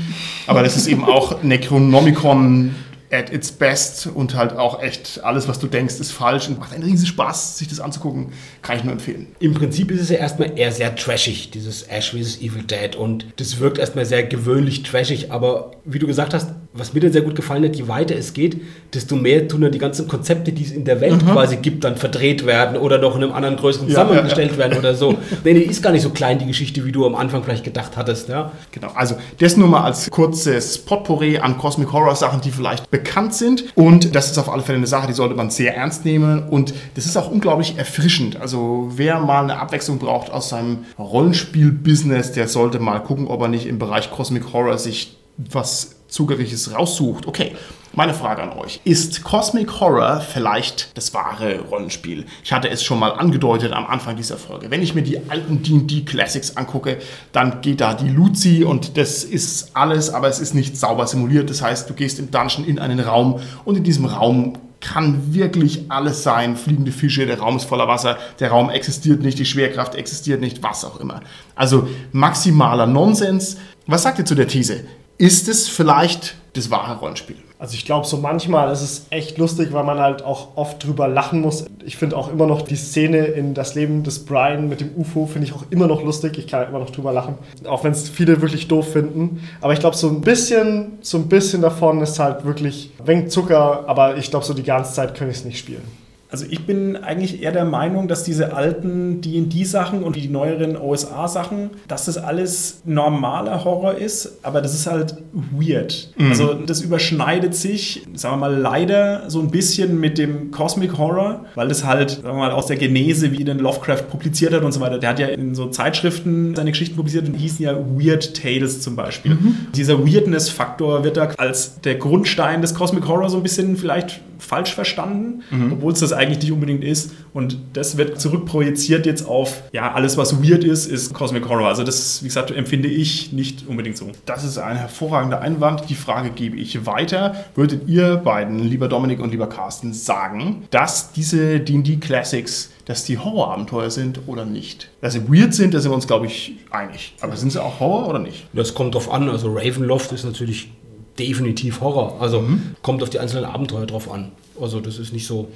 Aber 0.47 0.63
das 0.63 0.75
ist 0.75 0.87
eben 0.87 1.05
auch 1.05 1.41
Necronomicon 1.43 2.75
at 3.11 3.31
its 3.31 3.51
best 3.51 4.07
und 4.07 4.35
halt 4.35 4.53
auch 4.53 4.81
echt 4.81 5.23
alles, 5.23 5.47
was 5.47 5.59
du 5.59 5.67
denkst, 5.67 5.95
ist 5.99 6.11
falsch 6.11 6.49
und 6.49 6.59
macht 6.59 6.73
einen 6.73 6.83
riesen 6.83 7.05
Spaß, 7.05 7.57
sich 7.57 7.67
das 7.67 7.79
anzugucken. 7.79 8.33
Kann 8.61 8.77
ich 8.77 8.83
nur 8.83 8.93
empfehlen. 8.93 9.27
Im 9.39 9.53
Prinzip 9.53 9.91
ist 9.91 10.01
es 10.01 10.09
ja 10.09 10.17
erstmal 10.17 10.57
eher 10.57 10.71
sehr 10.71 10.95
trashig, 10.95 11.51
dieses 11.51 11.83
Ash 11.83 12.11
vs. 12.11 12.41
Evil 12.41 12.63
Dead. 12.63 12.95
Und 12.95 13.25
das 13.37 13.59
wirkt 13.59 13.77
erstmal 13.77 14.05
sehr 14.05 14.23
gewöhnlich 14.23 14.83
trashig. 14.83 15.31
Aber 15.31 15.71
wie 15.85 15.99
du 15.99 16.07
gesagt 16.07 16.33
hast, 16.33 16.49
was 16.77 16.93
mir 16.93 16.99
dann 16.99 17.11
sehr 17.11 17.21
gut 17.21 17.35
gefallen 17.35 17.63
hat, 17.63 17.75
je 17.75 17.87
weiter 17.87 18.15
es 18.15 18.33
geht, 18.33 18.61
desto 18.93 19.15
mehr 19.15 19.47
tun 19.47 19.61
dann 19.61 19.71
die 19.71 19.79
ganzen 19.79 20.07
Konzepte, 20.07 20.51
die 20.51 20.63
es 20.63 20.71
in 20.71 20.85
der 20.85 21.01
Welt 21.01 21.25
quasi 21.25 21.57
gibt, 21.57 21.83
dann 21.83 21.95
verdreht 21.95 22.45
werden 22.45 22.77
oder 22.77 22.97
noch 22.99 23.15
in 23.15 23.23
einem 23.23 23.33
anderen 23.33 23.57
größeren 23.57 23.87
Ja, 23.87 23.95
zusammengestellt 23.95 24.51
ja, 24.51 24.57
werden 24.57 24.77
oder 24.77 24.95
so. 24.95 25.15
Nee, 25.43 25.53
die 25.53 25.63
ist 25.63 25.81
gar 25.81 25.91
nicht 25.91 26.01
so 26.01 26.09
klein, 26.09 26.39
die 26.39 26.45
Geschichte, 26.45 26.85
wie 26.85 26.91
du 26.91 27.05
am 27.05 27.15
Anfang 27.15 27.43
vielleicht 27.43 27.63
gedacht 27.63 27.95
hattest. 27.95 28.29
Ja? 28.29 28.51
Genau, 28.71 28.89
also 28.95 29.15
das 29.39 29.55
nur 29.55 29.67
mal 29.67 29.83
als 29.83 30.09
kurzes 30.09 30.77
Potpourri 30.77 31.37
an 31.37 31.57
Cosmic 31.57 31.91
Horror 31.91 32.15
Sachen, 32.15 32.41
die 32.41 32.51
vielleicht 32.51 32.89
bekannt 32.91 33.33
sind. 33.33 33.65
Und 33.75 34.15
das 34.15 34.31
ist 34.31 34.37
auf 34.37 34.49
alle 34.49 34.61
Fälle 34.61 34.77
eine 34.77 34.87
Sache, 34.87 35.07
die 35.07 35.13
sollte 35.13 35.35
man 35.35 35.49
sehr 35.49 35.75
ernst 35.75 36.05
nehmen. 36.05 36.47
Und 36.49 36.73
das 36.95 37.05
ist 37.05 37.17
auch 37.17 37.31
unglaublich 37.31 37.77
erfrischend. 37.77 38.39
Also 38.39 38.91
wer 38.95 39.19
mal 39.19 39.43
eine 39.43 39.59
Abwechslung 39.59 39.99
braucht 39.99 40.31
aus 40.31 40.49
seinem 40.49 40.79
Rollenspiel-Business, 40.97 42.33
der 42.33 42.47
sollte 42.47 42.79
mal 42.79 42.99
gucken, 42.99 43.27
ob 43.27 43.41
er 43.41 43.47
nicht 43.47 43.67
im 43.67 43.79
Bereich 43.79 44.11
Cosmic 44.11 44.53
Horror 44.53 44.77
sich 44.77 45.17
was 45.37 45.96
Zugängliches 46.07 46.73
raussucht. 46.73 47.27
Okay, 47.27 47.53
Meine 47.93 48.13
Frage 48.13 48.43
an 48.43 48.51
euch. 48.51 48.79
Ist 48.83 49.23
Cosmic 49.23 49.79
Horror 49.79 50.21
vielleicht 50.21 50.95
das 50.95 51.15
wahre 51.15 51.61
Rollenspiel? 51.61 52.25
Ich 52.43 52.53
hatte 52.53 52.69
es 52.69 52.83
schon 52.83 52.99
mal 52.99 53.09
angedeutet 53.09 53.73
am 53.73 53.87
Anfang 53.87 54.15
dieser 54.15 54.37
Folge. 54.37 54.69
Wenn 54.69 54.83
ich 54.83 54.93
mir 54.93 55.01
die 55.01 55.19
alten 55.29 55.63
D&D 55.63 56.01
Classics 56.01 56.55
angucke, 56.57 56.99
dann 57.31 57.61
geht 57.61 57.81
da 57.81 57.95
die 57.95 58.09
Luzi 58.09 58.63
und 58.63 58.97
das 58.97 59.23
ist 59.23 59.75
alles, 59.75 60.11
aber 60.11 60.27
es 60.27 60.39
ist 60.39 60.53
nicht 60.53 60.77
sauber 60.77 61.07
simuliert. 61.07 61.49
Das 61.49 61.63
heißt, 61.63 61.89
du 61.89 61.95
gehst 61.95 62.19
im 62.19 62.29
Dungeon 62.29 62.65
in 62.65 62.77
einen 62.77 62.99
Raum 62.99 63.39
und 63.65 63.77
in 63.77 63.83
diesem 63.83 64.05
Raum 64.05 64.53
kann 64.79 65.33
wirklich 65.33 65.89
alles 65.89 66.21
sein. 66.21 66.55
Fliegende 66.55 66.91
Fische, 66.91 67.25
der 67.25 67.39
Raum 67.39 67.57
ist 67.57 67.65
voller 67.65 67.87
Wasser, 67.87 68.17
der 68.39 68.51
Raum 68.51 68.69
existiert 68.69 69.23
nicht, 69.23 69.39
die 69.39 69.45
Schwerkraft 69.45 69.95
existiert 69.95 70.39
nicht, 70.39 70.61
was 70.61 70.85
auch 70.85 70.99
immer. 70.99 71.21
Also 71.55 71.87
maximaler 72.11 72.85
Nonsens. 72.85 73.57
Was 73.87 74.03
sagt 74.03 74.19
ihr 74.19 74.25
zu 74.25 74.35
der 74.35 74.47
These? 74.47 74.83
Ist 75.19 75.47
es 75.47 75.67
vielleicht 75.67 76.35
das 76.53 76.69
wahre 76.69 76.99
Rollenspiel? 76.99 77.37
Also 77.57 77.73
ich 77.73 77.85
glaube, 77.85 78.05
so 78.05 78.17
manchmal 78.17 78.71
ist 78.71 78.83
es 78.83 79.07
echt 79.09 79.39
lustig, 79.39 79.73
weil 79.73 79.83
man 79.83 79.97
halt 79.97 80.23
auch 80.23 80.55
oft 80.55 80.85
drüber 80.85 81.07
lachen 81.07 81.41
muss. 81.41 81.65
Ich 81.83 81.97
finde 81.97 82.15
auch 82.15 82.31
immer 82.31 82.45
noch 82.45 82.61
die 82.61 82.75
Szene 82.75 83.25
in 83.25 83.55
das 83.55 83.73
Leben 83.73 84.03
des 84.03 84.25
Brian 84.25 84.69
mit 84.69 84.79
dem 84.79 84.91
UFO, 84.95 85.25
finde 85.25 85.47
ich 85.47 85.53
auch 85.53 85.63
immer 85.71 85.87
noch 85.87 86.03
lustig. 86.03 86.37
Ich 86.37 86.45
kann 86.45 86.67
immer 86.67 86.77
noch 86.77 86.91
drüber 86.91 87.13
lachen. 87.13 87.33
Auch 87.65 87.83
wenn 87.83 87.93
es 87.93 88.09
viele 88.09 88.41
wirklich 88.43 88.67
doof 88.67 88.93
finden. 88.93 89.41
Aber 89.59 89.73
ich 89.73 89.79
glaube, 89.79 89.97
so 89.97 90.07
ein 90.07 90.21
bisschen, 90.21 90.99
so 91.01 91.17
ein 91.17 91.27
bisschen 91.27 91.63
davon 91.63 91.99
ist 92.01 92.19
halt 92.19 92.45
wirklich 92.45 92.91
wenig 93.03 93.29
Zucker, 93.29 93.85
aber 93.87 94.17
ich 94.17 94.29
glaube, 94.29 94.45
so 94.45 94.53
die 94.53 94.61
ganze 94.61 94.93
Zeit 94.93 95.15
kann 95.15 95.31
ich 95.31 95.37
es 95.37 95.45
nicht 95.45 95.57
spielen. 95.57 96.06
Also 96.29 96.45
ich 96.49 96.65
bin 96.65 96.97
eigentlich 96.97 97.41
eher 97.41 97.51
der 97.51 97.65
Meinung, 97.65 98.07
dass 98.07 98.23
diese 98.23 98.53
alten 98.53 99.21
D&D-Sachen 99.21 100.03
und 100.03 100.15
die 100.15 100.27
neueren 100.27 100.75
OSA-Sachen, 100.75 101.69
dass 101.87 102.05
das 102.05 102.17
alles 102.17 102.81
normaler 102.85 103.63
Horror 103.63 103.95
ist, 103.95 104.39
aber 104.43 104.61
das 104.61 104.73
ist 104.73 104.87
halt 104.87 105.15
weird. 105.31 106.09
Mhm. 106.17 106.29
Also 106.29 106.53
das 106.53 106.81
überschneidet 106.81 107.55
sich, 107.55 108.05
sagen 108.13 108.35
wir 108.35 108.49
mal, 108.49 108.55
leider 108.55 109.29
so 109.29 109.39
ein 109.39 109.51
bisschen 109.51 109.99
mit 109.99 110.17
dem 110.17 110.51
Cosmic 110.51 110.97
Horror, 110.97 111.45
weil 111.55 111.69
das 111.69 111.85
halt, 111.85 112.11
sagen 112.11 112.27
wir 112.27 112.33
mal, 112.33 112.51
aus 112.51 112.65
der 112.65 112.75
Genese, 112.75 113.31
wie 113.31 113.43
den 113.45 113.59
Lovecraft 113.59 114.03
publiziert 114.09 114.53
hat 114.53 114.63
und 114.63 114.73
so 114.73 114.81
weiter. 114.81 114.99
Der 114.99 115.09
hat 115.09 115.19
ja 115.19 115.27
in 115.27 115.55
so 115.55 115.67
Zeitschriften 115.67 116.55
seine 116.55 116.71
Geschichten 116.71 116.97
publiziert 116.97 117.27
und 117.27 117.33
die 117.33 117.39
hießen 117.39 117.63
ja 117.63 117.77
Weird 117.77 118.35
Tales 118.35 118.81
zum 118.81 118.95
Beispiel. 118.97 119.35
Mhm. 119.35 119.55
Dieser 119.75 120.05
Weirdness-Faktor 120.05 121.05
wird 121.05 121.15
da 121.15 121.29
als 121.37 121.79
der 121.81 121.95
Grundstein 121.95 122.61
des 122.61 122.75
Cosmic 122.75 123.07
Horror 123.07 123.29
so 123.29 123.37
ein 123.37 123.43
bisschen 123.43 123.77
vielleicht 123.77 124.19
falsch 124.39 124.73
verstanden, 124.73 125.43
mhm. 125.51 125.73
obwohl 125.73 125.93
es 125.93 125.99
das 125.99 126.13
eigentlich 126.13 126.39
nicht 126.39 126.51
unbedingt 126.51 126.83
ist. 126.83 127.13
Und 127.33 127.57
das 127.73 127.97
wird 127.97 128.19
zurückprojiziert 128.19 129.05
jetzt 129.05 129.27
auf, 129.27 129.63
ja, 129.71 129.93
alles, 129.93 130.17
was 130.17 130.43
weird 130.43 130.63
ist, 130.63 130.85
ist 130.85 131.13
Cosmic 131.13 131.47
Horror. 131.47 131.67
Also 131.67 131.83
das, 131.83 132.23
wie 132.23 132.27
gesagt, 132.27 132.51
empfinde 132.51 132.87
ich 132.87 133.33
nicht 133.33 133.67
unbedingt 133.67 133.97
so. 133.97 134.11
Das 134.25 134.43
ist 134.43 134.57
ein 134.57 134.77
hervorragender 134.77 135.41
Einwand. 135.41 135.89
Die 135.89 135.95
Frage 135.95 136.29
gebe 136.29 136.57
ich 136.57 136.85
weiter. 136.85 137.35
Würdet 137.55 137.87
ihr 137.87 138.17
beiden, 138.17 138.59
lieber 138.59 138.87
Dominik 138.87 139.19
und 139.19 139.31
lieber 139.31 139.47
Carsten, 139.47 139.93
sagen, 139.93 140.63
dass 140.71 141.11
diese 141.11 141.59
D&D 141.59 141.97
Classics 141.97 142.71
dass 142.87 143.03
die 143.03 143.17
Horrorabenteuer 143.17 143.91
sind 143.91 144.21
oder 144.27 144.45
nicht. 144.45 144.89
Dass 145.01 145.11
sie 145.11 145.27
weird 145.27 145.53
sind, 145.53 145.73
da 145.73 145.81
sind 145.81 145.91
wir 145.91 145.95
uns, 145.95 146.07
glaube 146.07 146.25
ich, 146.25 146.55
einig. 146.71 147.15
Aber 147.19 147.35
sind 147.35 147.51
sie 147.51 147.61
auch 147.61 147.81
Horror 147.81 148.07
oder 148.07 148.19
nicht? 148.19 148.47
Das 148.53 148.73
kommt 148.73 148.95
drauf 148.95 149.11
an. 149.11 149.29
Also 149.29 149.53
Ravenloft 149.53 150.13
ist 150.13 150.23
natürlich 150.23 150.71
definitiv 151.17 151.81
Horror. 151.81 152.21
Also 152.21 152.41
mhm. 152.41 152.75
kommt 152.81 153.03
auf 153.03 153.09
die 153.09 153.19
einzelnen 153.19 153.45
Abenteuer 153.45 153.85
drauf 153.85 154.11
an. 154.11 154.31
Also 154.59 154.79
das 154.79 154.99
ist 154.99 155.13
nicht 155.13 155.27
so. 155.27 155.49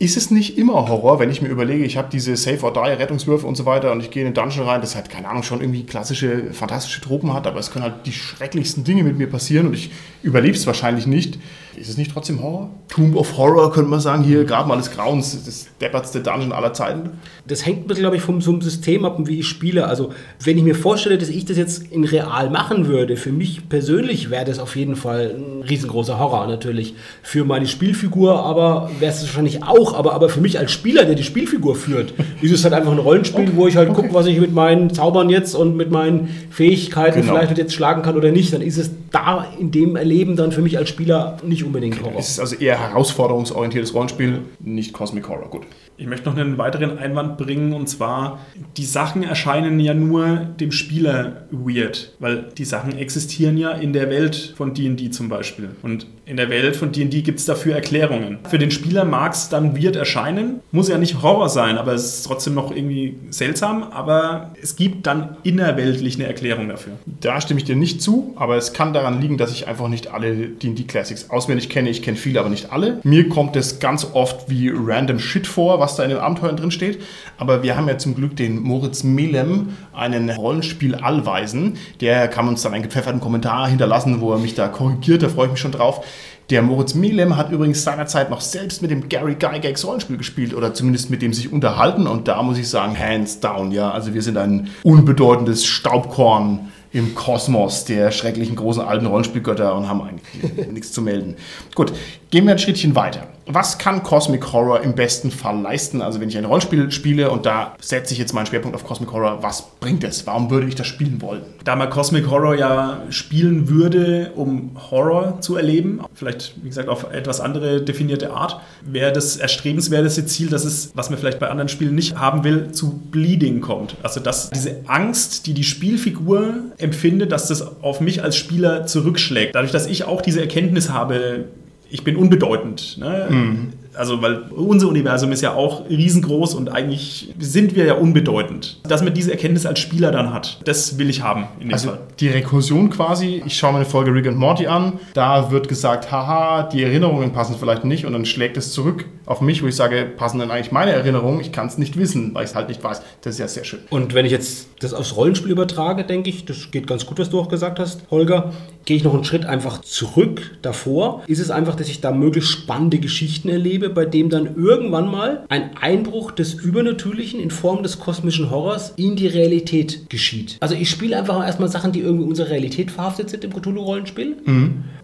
Ist 0.00 0.16
es 0.16 0.32
nicht 0.32 0.58
immer 0.58 0.88
Horror, 0.88 1.20
wenn 1.20 1.30
ich 1.30 1.40
mir 1.40 1.48
überlege, 1.48 1.84
ich 1.84 1.96
habe 1.96 2.08
diese 2.10 2.36
Save 2.36 2.62
or 2.62 2.72
Die 2.72 2.80
Rettungswürfe 2.80 3.46
und 3.46 3.54
so 3.54 3.64
weiter 3.64 3.92
und 3.92 4.00
ich 4.00 4.10
gehe 4.10 4.24
in 4.24 4.28
den 4.28 4.34
Dungeon 4.34 4.66
rein, 4.66 4.80
das 4.80 4.96
halt, 4.96 5.08
keine 5.08 5.28
Ahnung, 5.28 5.44
schon 5.44 5.60
irgendwie 5.60 5.84
klassische, 5.84 6.52
fantastische 6.52 7.00
Tropen 7.00 7.32
hat, 7.32 7.46
aber 7.46 7.60
es 7.60 7.70
können 7.70 7.84
halt 7.84 8.04
die 8.04 8.12
schrecklichsten 8.12 8.82
Dinge 8.82 9.04
mit 9.04 9.16
mir 9.16 9.28
passieren 9.28 9.68
und 9.68 9.74
ich 9.74 9.92
überlebe 10.24 10.56
es 10.56 10.66
wahrscheinlich 10.66 11.06
nicht. 11.06 11.38
Ist 11.76 11.88
es 11.88 11.96
nicht 11.96 12.12
trotzdem 12.12 12.42
Horror? 12.42 12.70
Tomb 12.88 13.16
of 13.16 13.36
Horror 13.36 13.72
könnte 13.72 13.90
man 13.90 14.00
sagen, 14.00 14.22
hier 14.22 14.44
gerade 14.44 14.68
mal 14.68 14.76
des 14.76 14.90
Grauens, 14.90 15.44
das 15.44 15.66
deppertste 15.80 16.20
Dungeon 16.20 16.52
aller 16.52 16.72
Zeiten. 16.72 17.10
Das 17.46 17.66
hängt 17.66 17.84
ein 17.84 17.86
bisschen, 17.86 18.02
glaube 18.02 18.16
ich, 18.16 18.22
vom, 18.22 18.40
vom 18.40 18.60
System 18.62 19.04
ab 19.04 19.18
und 19.18 19.26
wie 19.26 19.40
ich 19.40 19.48
spiele. 19.48 19.86
Also, 19.86 20.10
wenn 20.42 20.56
ich 20.56 20.64
mir 20.64 20.74
vorstelle, 20.74 21.18
dass 21.18 21.28
ich 21.28 21.44
das 21.44 21.56
jetzt 21.56 21.90
in 21.90 22.04
real 22.04 22.50
machen 22.50 22.86
würde, 22.86 23.16
für 23.16 23.32
mich 23.32 23.68
persönlich 23.68 24.30
wäre 24.30 24.44
das 24.44 24.58
auf 24.58 24.76
jeden 24.76 24.96
Fall 24.96 25.34
ein 25.36 25.62
riesengroßer 25.62 26.18
Horror 26.18 26.46
natürlich. 26.46 26.94
Für 27.22 27.44
meine 27.44 27.66
Spielfigur 27.66 28.44
aber 28.44 28.90
wäre 29.00 29.12
es 29.12 29.22
wahrscheinlich 29.22 29.62
auch, 29.62 29.94
aber, 29.94 30.14
aber 30.14 30.28
für 30.28 30.40
mich 30.40 30.58
als 30.58 30.70
Spieler, 30.70 31.04
der 31.04 31.14
die 31.14 31.24
Spielfigur 31.24 31.74
führt, 31.74 32.14
ist 32.42 32.52
es 32.52 32.64
halt 32.64 32.74
einfach 32.74 32.92
ein 32.92 32.98
Rollenspiel, 32.98 33.48
okay. 33.48 33.52
wo 33.56 33.66
ich 33.66 33.76
halt 33.76 33.90
okay. 33.90 34.02
gucke, 34.02 34.14
was 34.14 34.26
ich 34.26 34.38
mit 34.38 34.52
meinen 34.52 34.90
Zaubern 34.90 35.30
jetzt 35.30 35.54
und 35.54 35.76
mit 35.76 35.90
meinen 35.90 36.28
Fähigkeiten 36.50 37.22
genau. 37.22 37.34
vielleicht 37.34 37.58
jetzt 37.58 37.74
schlagen 37.74 38.02
kann 38.02 38.16
oder 38.16 38.30
nicht. 38.30 38.52
Dann 38.52 38.62
ist 38.62 38.78
es 38.78 38.90
da 39.10 39.46
in 39.58 39.70
dem 39.70 39.96
Erleben 39.96 40.36
dann 40.36 40.52
für 40.52 40.62
mich 40.62 40.78
als 40.78 40.88
Spieler 40.88 41.38
nicht 41.44 41.63
unbedingt 41.66 42.02
Horror. 42.02 42.18
Es 42.18 42.30
ist 42.30 42.40
also 42.40 42.56
eher 42.56 42.78
herausforderungsorientiertes 42.78 43.94
Rollenspiel, 43.94 44.42
nicht 44.60 44.92
Cosmic 44.92 45.28
Horror. 45.28 45.48
Gut. 45.48 45.66
Ich 45.96 46.06
möchte 46.06 46.28
noch 46.28 46.36
einen 46.36 46.58
weiteren 46.58 46.98
Einwand 46.98 47.36
bringen 47.36 47.72
und 47.72 47.88
zwar, 47.88 48.40
die 48.76 48.84
Sachen 48.84 49.22
erscheinen 49.22 49.78
ja 49.78 49.94
nur 49.94 50.36
dem 50.36 50.72
Spieler 50.72 51.46
weird, 51.50 52.14
weil 52.18 52.48
die 52.58 52.64
Sachen 52.64 52.98
existieren 52.98 53.56
ja 53.56 53.70
in 53.70 53.92
der 53.92 54.10
Welt 54.10 54.54
von 54.56 54.74
DD 54.74 55.12
zum 55.12 55.28
Beispiel. 55.28 55.70
Und 55.82 56.06
in 56.26 56.36
der 56.36 56.48
Welt 56.48 56.74
von 56.74 56.90
DD 56.90 57.22
gibt 57.22 57.38
es 57.38 57.44
dafür 57.44 57.74
Erklärungen. 57.74 58.38
Für 58.48 58.58
den 58.58 58.70
Spieler 58.70 59.04
mag 59.04 59.34
es 59.34 59.50
dann 59.50 59.80
weird 59.80 59.94
erscheinen, 59.94 60.60
muss 60.72 60.88
ja 60.88 60.98
nicht 60.98 61.22
Horror 61.22 61.48
sein, 61.48 61.76
aber 61.76 61.92
es 61.92 62.04
ist 62.04 62.22
trotzdem 62.26 62.54
noch 62.54 62.74
irgendwie 62.74 63.16
seltsam, 63.30 63.82
aber 63.84 64.52
es 64.60 64.76
gibt 64.76 65.06
dann 65.06 65.36
innerweltlich 65.42 66.16
eine 66.16 66.26
Erklärung 66.26 66.68
dafür. 66.68 66.94
Da 67.20 67.40
stimme 67.40 67.60
ich 67.60 67.66
dir 67.66 67.76
nicht 67.76 68.02
zu, 68.02 68.32
aber 68.36 68.56
es 68.56 68.72
kann 68.72 68.92
daran 68.92 69.20
liegen, 69.20 69.36
dass 69.36 69.52
ich 69.52 69.68
einfach 69.68 69.88
nicht 69.88 70.12
alle 70.12 70.48
DD 70.48 70.88
Classics 70.88 71.30
auswendig 71.30 71.68
kenne. 71.68 71.90
Ich 71.90 72.02
kenne 72.02 72.16
viele, 72.16 72.40
aber 72.40 72.48
nicht 72.48 72.72
alle. 72.72 73.00
Mir 73.04 73.28
kommt 73.28 73.54
es 73.54 73.78
ganz 73.78 74.08
oft 74.12 74.48
wie 74.48 74.72
random 74.74 75.18
Shit 75.18 75.46
vor, 75.46 75.78
was 75.84 75.96
da 75.96 76.02
in 76.02 76.10
den 76.10 76.18
Abenteuern 76.18 76.56
drin 76.56 76.70
steht. 76.70 77.02
Aber 77.38 77.62
wir 77.62 77.76
haben 77.76 77.86
ja 77.88 77.98
zum 77.98 78.14
Glück 78.14 78.36
den 78.36 78.62
Moritz 78.62 79.04
Melem, 79.04 79.76
einen 79.92 80.30
Rollenspiel-Allweisen. 80.30 81.76
Der 82.00 82.28
kann 82.28 82.48
uns 82.48 82.62
dann 82.62 82.74
einen 82.74 82.82
gepfefferten 82.82 83.20
Kommentar 83.20 83.68
hinterlassen, 83.68 84.20
wo 84.20 84.32
er 84.32 84.38
mich 84.38 84.54
da 84.54 84.68
korrigiert. 84.68 85.22
Da 85.22 85.28
freue 85.28 85.46
ich 85.46 85.52
mich 85.52 85.60
schon 85.60 85.72
drauf. 85.72 86.04
Der 86.50 86.60
Moritz 86.60 86.94
Melem 86.94 87.36
hat 87.36 87.50
übrigens 87.50 87.84
seinerzeit 87.84 88.28
noch 88.28 88.42
selbst 88.42 88.82
mit 88.82 88.90
dem 88.90 89.08
Gary 89.08 89.34
Gygax 89.34 89.86
Rollenspiel 89.86 90.18
gespielt 90.18 90.52
oder 90.52 90.74
zumindest 90.74 91.08
mit 91.08 91.22
dem 91.22 91.32
sich 91.32 91.50
unterhalten 91.50 92.06
und 92.06 92.28
da 92.28 92.42
muss 92.42 92.58
ich 92.58 92.68
sagen, 92.68 92.98
hands 92.98 93.40
down, 93.40 93.72
ja. 93.72 93.90
Also 93.90 94.12
wir 94.12 94.20
sind 94.20 94.36
ein 94.36 94.68
unbedeutendes 94.82 95.64
Staubkorn 95.64 96.70
im 96.92 97.14
Kosmos 97.14 97.86
der 97.86 98.10
schrecklichen 98.10 98.56
großen 98.56 98.82
alten 98.82 99.06
Rollenspielgötter 99.06 99.74
und 99.74 99.88
haben 99.88 100.02
eigentlich 100.02 100.68
nichts 100.70 100.92
zu 100.92 101.00
melden. 101.00 101.36
Gut, 101.74 101.92
gehen 102.30 102.44
wir 102.44 102.52
ein 102.52 102.58
Schrittchen 102.58 102.94
weiter 102.94 103.26
was 103.46 103.78
kann 103.78 104.02
Cosmic 104.02 104.52
Horror 104.52 104.80
im 104.80 104.94
besten 104.94 105.30
Fall 105.30 105.60
leisten? 105.60 106.02
Also 106.02 106.20
wenn 106.20 106.28
ich 106.28 106.38
ein 106.38 106.44
Rollenspiel 106.44 106.90
spiele 106.90 107.30
und 107.30 107.46
da 107.46 107.74
setze 107.80 108.12
ich 108.12 108.18
jetzt 108.18 108.32
meinen 108.32 108.46
Schwerpunkt 108.46 108.74
auf 108.74 108.84
Cosmic 108.84 109.12
Horror, 109.12 109.42
was 109.42 109.64
bringt 109.80 110.04
es? 110.04 110.26
Warum 110.26 110.50
würde 110.50 110.66
ich 110.66 110.74
das 110.74 110.86
spielen 110.86 111.20
wollen? 111.20 111.42
Da 111.64 111.76
man 111.76 111.90
Cosmic 111.90 112.28
Horror 112.30 112.54
ja 112.54 113.02
spielen 113.10 113.68
würde, 113.68 114.32
um 114.34 114.72
Horror 114.90 115.40
zu 115.40 115.56
erleben, 115.56 116.00
vielleicht 116.14 116.54
wie 116.62 116.68
gesagt 116.68 116.88
auf 116.88 117.12
etwas 117.12 117.40
andere 117.40 117.82
definierte 117.82 118.32
Art, 118.32 118.60
wäre 118.82 119.12
das 119.12 119.36
erstrebenswerteste 119.36 120.26
Ziel, 120.26 120.48
dass 120.48 120.64
es, 120.64 120.90
was 120.94 121.10
man 121.10 121.18
vielleicht 121.18 121.38
bei 121.38 121.48
anderen 121.48 121.68
Spielen 121.68 121.94
nicht 121.94 122.18
haben 122.18 122.44
will, 122.44 122.72
zu 122.72 122.98
Bleeding 123.10 123.60
kommt. 123.60 123.96
Also 124.02 124.20
dass 124.20 124.50
diese 124.50 124.76
Angst, 124.86 125.46
die 125.46 125.54
die 125.54 125.64
Spielfigur 125.64 126.54
empfindet, 126.78 127.32
dass 127.32 127.48
das 127.48 127.82
auf 127.82 128.00
mich 128.00 128.22
als 128.22 128.36
Spieler 128.36 128.86
zurückschlägt. 128.86 129.54
Dadurch, 129.54 129.72
dass 129.72 129.86
ich 129.86 130.04
auch 130.04 130.22
diese 130.22 130.40
Erkenntnis 130.40 130.90
habe, 130.90 131.46
ich 131.94 132.02
bin 132.02 132.16
unbedeutend. 132.16 132.98
Ne? 132.98 133.28
Mhm 133.30 133.72
also 133.94 134.22
weil 134.22 134.42
unser 134.50 134.88
Universum 134.88 135.32
ist 135.32 135.40
ja 135.40 135.54
auch 135.54 135.88
riesengroß 135.88 136.54
und 136.54 136.70
eigentlich 136.70 137.34
sind 137.38 137.74
wir 137.74 137.84
ja 137.84 137.94
unbedeutend. 137.94 138.80
Dass 138.84 139.02
man 139.02 139.14
diese 139.14 139.30
Erkenntnis 139.30 139.66
als 139.66 139.78
Spieler 139.78 140.10
dann 140.10 140.32
hat, 140.32 140.60
das 140.64 140.98
will 140.98 141.10
ich 141.10 141.22
haben 141.22 141.46
in 141.58 141.68
dem 141.68 141.74
also 141.74 141.90
Fall. 141.90 141.98
Die 142.20 142.28
Rekursion 142.28 142.90
quasi, 142.90 143.42
ich 143.44 143.56
schaue 143.56 143.72
mir 143.72 143.78
eine 143.78 143.86
Folge 143.86 144.12
Rick 144.12 144.26
and 144.26 144.38
Morty 144.38 144.66
an, 144.66 144.94
da 145.14 145.50
wird 145.50 145.68
gesagt, 145.68 146.10
haha, 146.10 146.64
die 146.64 146.82
Erinnerungen 146.82 147.32
passen 147.32 147.56
vielleicht 147.58 147.84
nicht 147.84 148.06
und 148.06 148.12
dann 148.12 148.24
schlägt 148.24 148.56
es 148.56 148.72
zurück 148.72 149.04
auf 149.26 149.40
mich, 149.40 149.62
wo 149.62 149.66
ich 149.66 149.76
sage, 149.76 150.04
passen 150.04 150.38
denn 150.38 150.50
eigentlich 150.50 150.72
meine 150.72 150.92
Erinnerungen? 150.92 151.40
Ich 151.40 151.50
kann 151.50 151.66
es 151.66 151.78
nicht 151.78 151.96
wissen, 151.96 152.34
weil 152.34 152.44
ich 152.44 152.50
es 152.50 152.56
halt 152.56 152.68
nicht 152.68 152.84
weiß. 152.84 153.00
Das 153.22 153.34
ist 153.34 153.38
ja 153.38 153.48
sehr 153.48 153.64
schön. 153.64 153.80
Und 153.90 154.14
wenn 154.14 154.26
ich 154.26 154.32
jetzt 154.32 154.68
das 154.80 154.92
aufs 154.92 155.16
Rollenspiel 155.16 155.50
übertrage, 155.50 156.04
denke 156.04 156.28
ich, 156.28 156.44
das 156.44 156.70
geht 156.70 156.86
ganz 156.86 157.06
gut, 157.06 157.18
was 157.18 157.30
du 157.30 157.40
auch 157.40 157.48
gesagt 157.48 157.78
hast, 157.78 158.02
Holger, 158.10 158.52
gehe 158.84 158.96
ich 158.96 159.04
noch 159.04 159.14
einen 159.14 159.24
Schritt 159.24 159.46
einfach 159.46 159.80
zurück 159.80 160.58
davor. 160.60 161.22
Ist 161.26 161.38
es 161.38 161.50
einfach, 161.50 161.74
dass 161.74 161.88
ich 161.88 162.00
da 162.02 162.12
möglichst 162.12 162.50
spannende 162.50 162.98
Geschichten 162.98 163.48
erlebe, 163.48 163.83
lebe, 163.84 163.94
bei 163.94 164.04
dem 164.04 164.30
dann 164.30 164.56
irgendwann 164.56 165.10
mal 165.10 165.44
ein 165.48 165.76
Einbruch 165.80 166.30
des 166.30 166.54
Übernatürlichen 166.54 167.40
in 167.40 167.50
Form 167.50 167.82
des 167.82 167.98
kosmischen 167.98 168.50
Horrors 168.50 168.94
in 168.96 169.16
die 169.16 169.26
Realität 169.26 170.08
geschieht. 170.10 170.56
Also 170.60 170.74
ich 170.74 170.90
spiele 170.90 171.16
einfach 171.16 171.44
erstmal 171.44 171.68
Sachen, 171.68 171.92
die 171.92 172.00
irgendwie 172.00 172.26
unserer 172.26 172.50
Realität 172.50 172.90
verhaftet 172.90 173.30
sind 173.30 173.44
im 173.44 173.52
Cthulhu-Rollenspiel. 173.52 174.36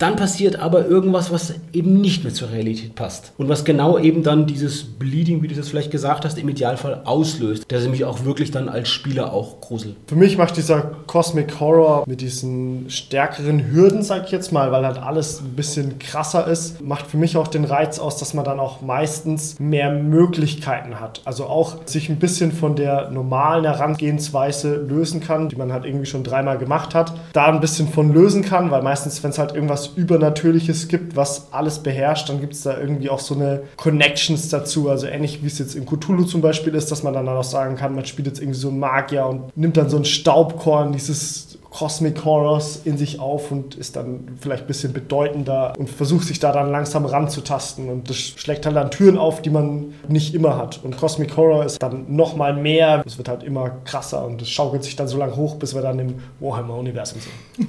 Dann 0.00 0.16
passiert 0.16 0.58
aber 0.58 0.86
irgendwas, 0.86 1.30
was 1.30 1.52
eben 1.74 2.00
nicht 2.00 2.24
mehr 2.24 2.32
zur 2.32 2.50
Realität 2.50 2.94
passt. 2.94 3.34
Und 3.36 3.50
was 3.50 3.66
genau 3.66 3.98
eben 3.98 4.22
dann 4.22 4.46
dieses 4.46 4.82
Bleeding, 4.82 5.42
wie 5.42 5.48
du 5.48 5.54
jetzt 5.54 5.68
vielleicht 5.68 5.90
gesagt 5.90 6.24
hast, 6.24 6.38
im 6.38 6.48
Idealfall 6.48 7.02
auslöst, 7.04 7.70
der 7.70 7.80
mich 7.90 8.06
auch 8.06 8.24
wirklich 8.24 8.50
dann 8.50 8.70
als 8.70 8.88
Spieler 8.88 9.34
auch 9.34 9.60
gruselt. 9.60 9.96
Für 10.06 10.16
mich 10.16 10.38
macht 10.38 10.56
dieser 10.56 10.80
Cosmic 11.06 11.60
Horror 11.60 12.04
mit 12.06 12.22
diesen 12.22 12.88
stärkeren 12.88 13.70
Hürden, 13.70 14.02
sag 14.02 14.24
ich 14.24 14.30
jetzt 14.30 14.52
mal, 14.52 14.72
weil 14.72 14.86
halt 14.86 14.96
alles 14.96 15.42
ein 15.42 15.54
bisschen 15.54 15.98
krasser 15.98 16.46
ist, 16.46 16.80
macht 16.80 17.06
für 17.06 17.18
mich 17.18 17.36
auch 17.36 17.48
den 17.48 17.66
Reiz 17.66 17.98
aus, 17.98 18.16
dass 18.16 18.32
man 18.32 18.46
dann 18.46 18.58
auch 18.58 18.80
meistens 18.80 19.60
mehr 19.60 19.92
Möglichkeiten 19.92 20.98
hat. 20.98 21.20
Also 21.26 21.44
auch 21.44 21.76
sich 21.84 22.08
ein 22.08 22.18
bisschen 22.18 22.52
von 22.52 22.74
der 22.74 23.10
normalen 23.10 23.64
Herangehensweise 23.64 24.76
lösen 24.76 25.20
kann, 25.20 25.50
die 25.50 25.56
man 25.56 25.74
halt 25.74 25.84
irgendwie 25.84 26.06
schon 26.06 26.24
dreimal 26.24 26.56
gemacht 26.56 26.94
hat, 26.94 27.12
da 27.34 27.48
ein 27.48 27.60
bisschen 27.60 27.88
von 27.88 28.14
lösen 28.14 28.40
kann, 28.42 28.70
weil 28.70 28.80
meistens, 28.80 29.22
wenn 29.22 29.30
es 29.30 29.38
halt 29.38 29.54
irgendwas 29.54 29.89
Übernatürliches 29.96 30.88
gibt, 30.88 31.16
was 31.16 31.52
alles 31.52 31.80
beherrscht, 31.80 32.28
dann 32.28 32.40
gibt 32.40 32.54
es 32.54 32.62
da 32.62 32.78
irgendwie 32.78 33.10
auch 33.10 33.20
so 33.20 33.34
eine 33.34 33.62
Connections 33.76 34.48
dazu. 34.48 34.88
Also 34.88 35.06
ähnlich 35.06 35.42
wie 35.42 35.46
es 35.46 35.58
jetzt 35.58 35.74
in 35.74 35.86
Cthulhu 35.86 36.24
zum 36.24 36.40
Beispiel 36.40 36.74
ist, 36.74 36.90
dass 36.90 37.02
man 37.02 37.14
dann 37.14 37.28
auch 37.28 37.44
sagen 37.44 37.76
kann, 37.76 37.94
man 37.94 38.04
spielt 38.04 38.26
jetzt 38.26 38.40
irgendwie 38.40 38.58
so 38.58 38.68
einen 38.68 38.78
Magier 38.78 39.26
und 39.26 39.56
nimmt 39.56 39.76
dann 39.76 39.90
so 39.90 39.96
ein 39.96 40.04
Staubkorn 40.04 40.92
dieses 40.92 41.50
Cosmic 41.70 42.24
Horrors 42.24 42.82
in 42.84 42.98
sich 42.98 43.20
auf 43.20 43.52
und 43.52 43.76
ist 43.76 43.96
dann 43.96 44.36
vielleicht 44.40 44.64
ein 44.64 44.66
bisschen 44.66 44.92
bedeutender 44.92 45.72
und 45.78 45.88
versucht 45.88 46.26
sich 46.26 46.40
da 46.40 46.52
dann 46.52 46.70
langsam 46.70 47.06
ranzutasten. 47.06 47.88
Und 47.88 48.10
das 48.10 48.16
schlägt 48.16 48.66
halt 48.66 48.76
dann 48.76 48.90
Türen 48.90 49.16
auf, 49.16 49.40
die 49.40 49.50
man 49.50 49.94
nicht 50.08 50.34
immer 50.34 50.56
hat. 50.56 50.80
Und 50.82 50.96
Cosmic 50.96 51.36
Horror 51.36 51.64
ist 51.64 51.80
dann 51.80 52.14
nochmal 52.14 52.54
mehr. 52.54 53.02
Es 53.06 53.18
wird 53.18 53.28
halt 53.28 53.44
immer 53.44 53.70
krasser 53.84 54.24
und 54.26 54.42
es 54.42 54.50
schaukelt 54.50 54.82
sich 54.82 54.96
dann 54.96 55.08
so 55.08 55.16
lange 55.16 55.36
hoch, 55.36 55.56
bis 55.56 55.74
wir 55.74 55.82
dann 55.82 55.98
im 56.00 56.14
Warhammer-Universum 56.40 57.20
sind. 57.20 57.68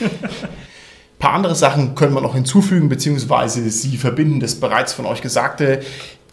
Ein 1.16 1.20
paar 1.20 1.32
andere 1.32 1.54
Sachen 1.54 1.94
können 1.94 2.12
wir 2.12 2.20
noch 2.20 2.34
hinzufügen, 2.34 2.90
beziehungsweise 2.90 3.68
sie 3.70 3.96
verbinden 3.96 4.38
das 4.38 4.54
bereits 4.56 4.92
von 4.92 5.06
euch 5.06 5.22
Gesagte. 5.22 5.80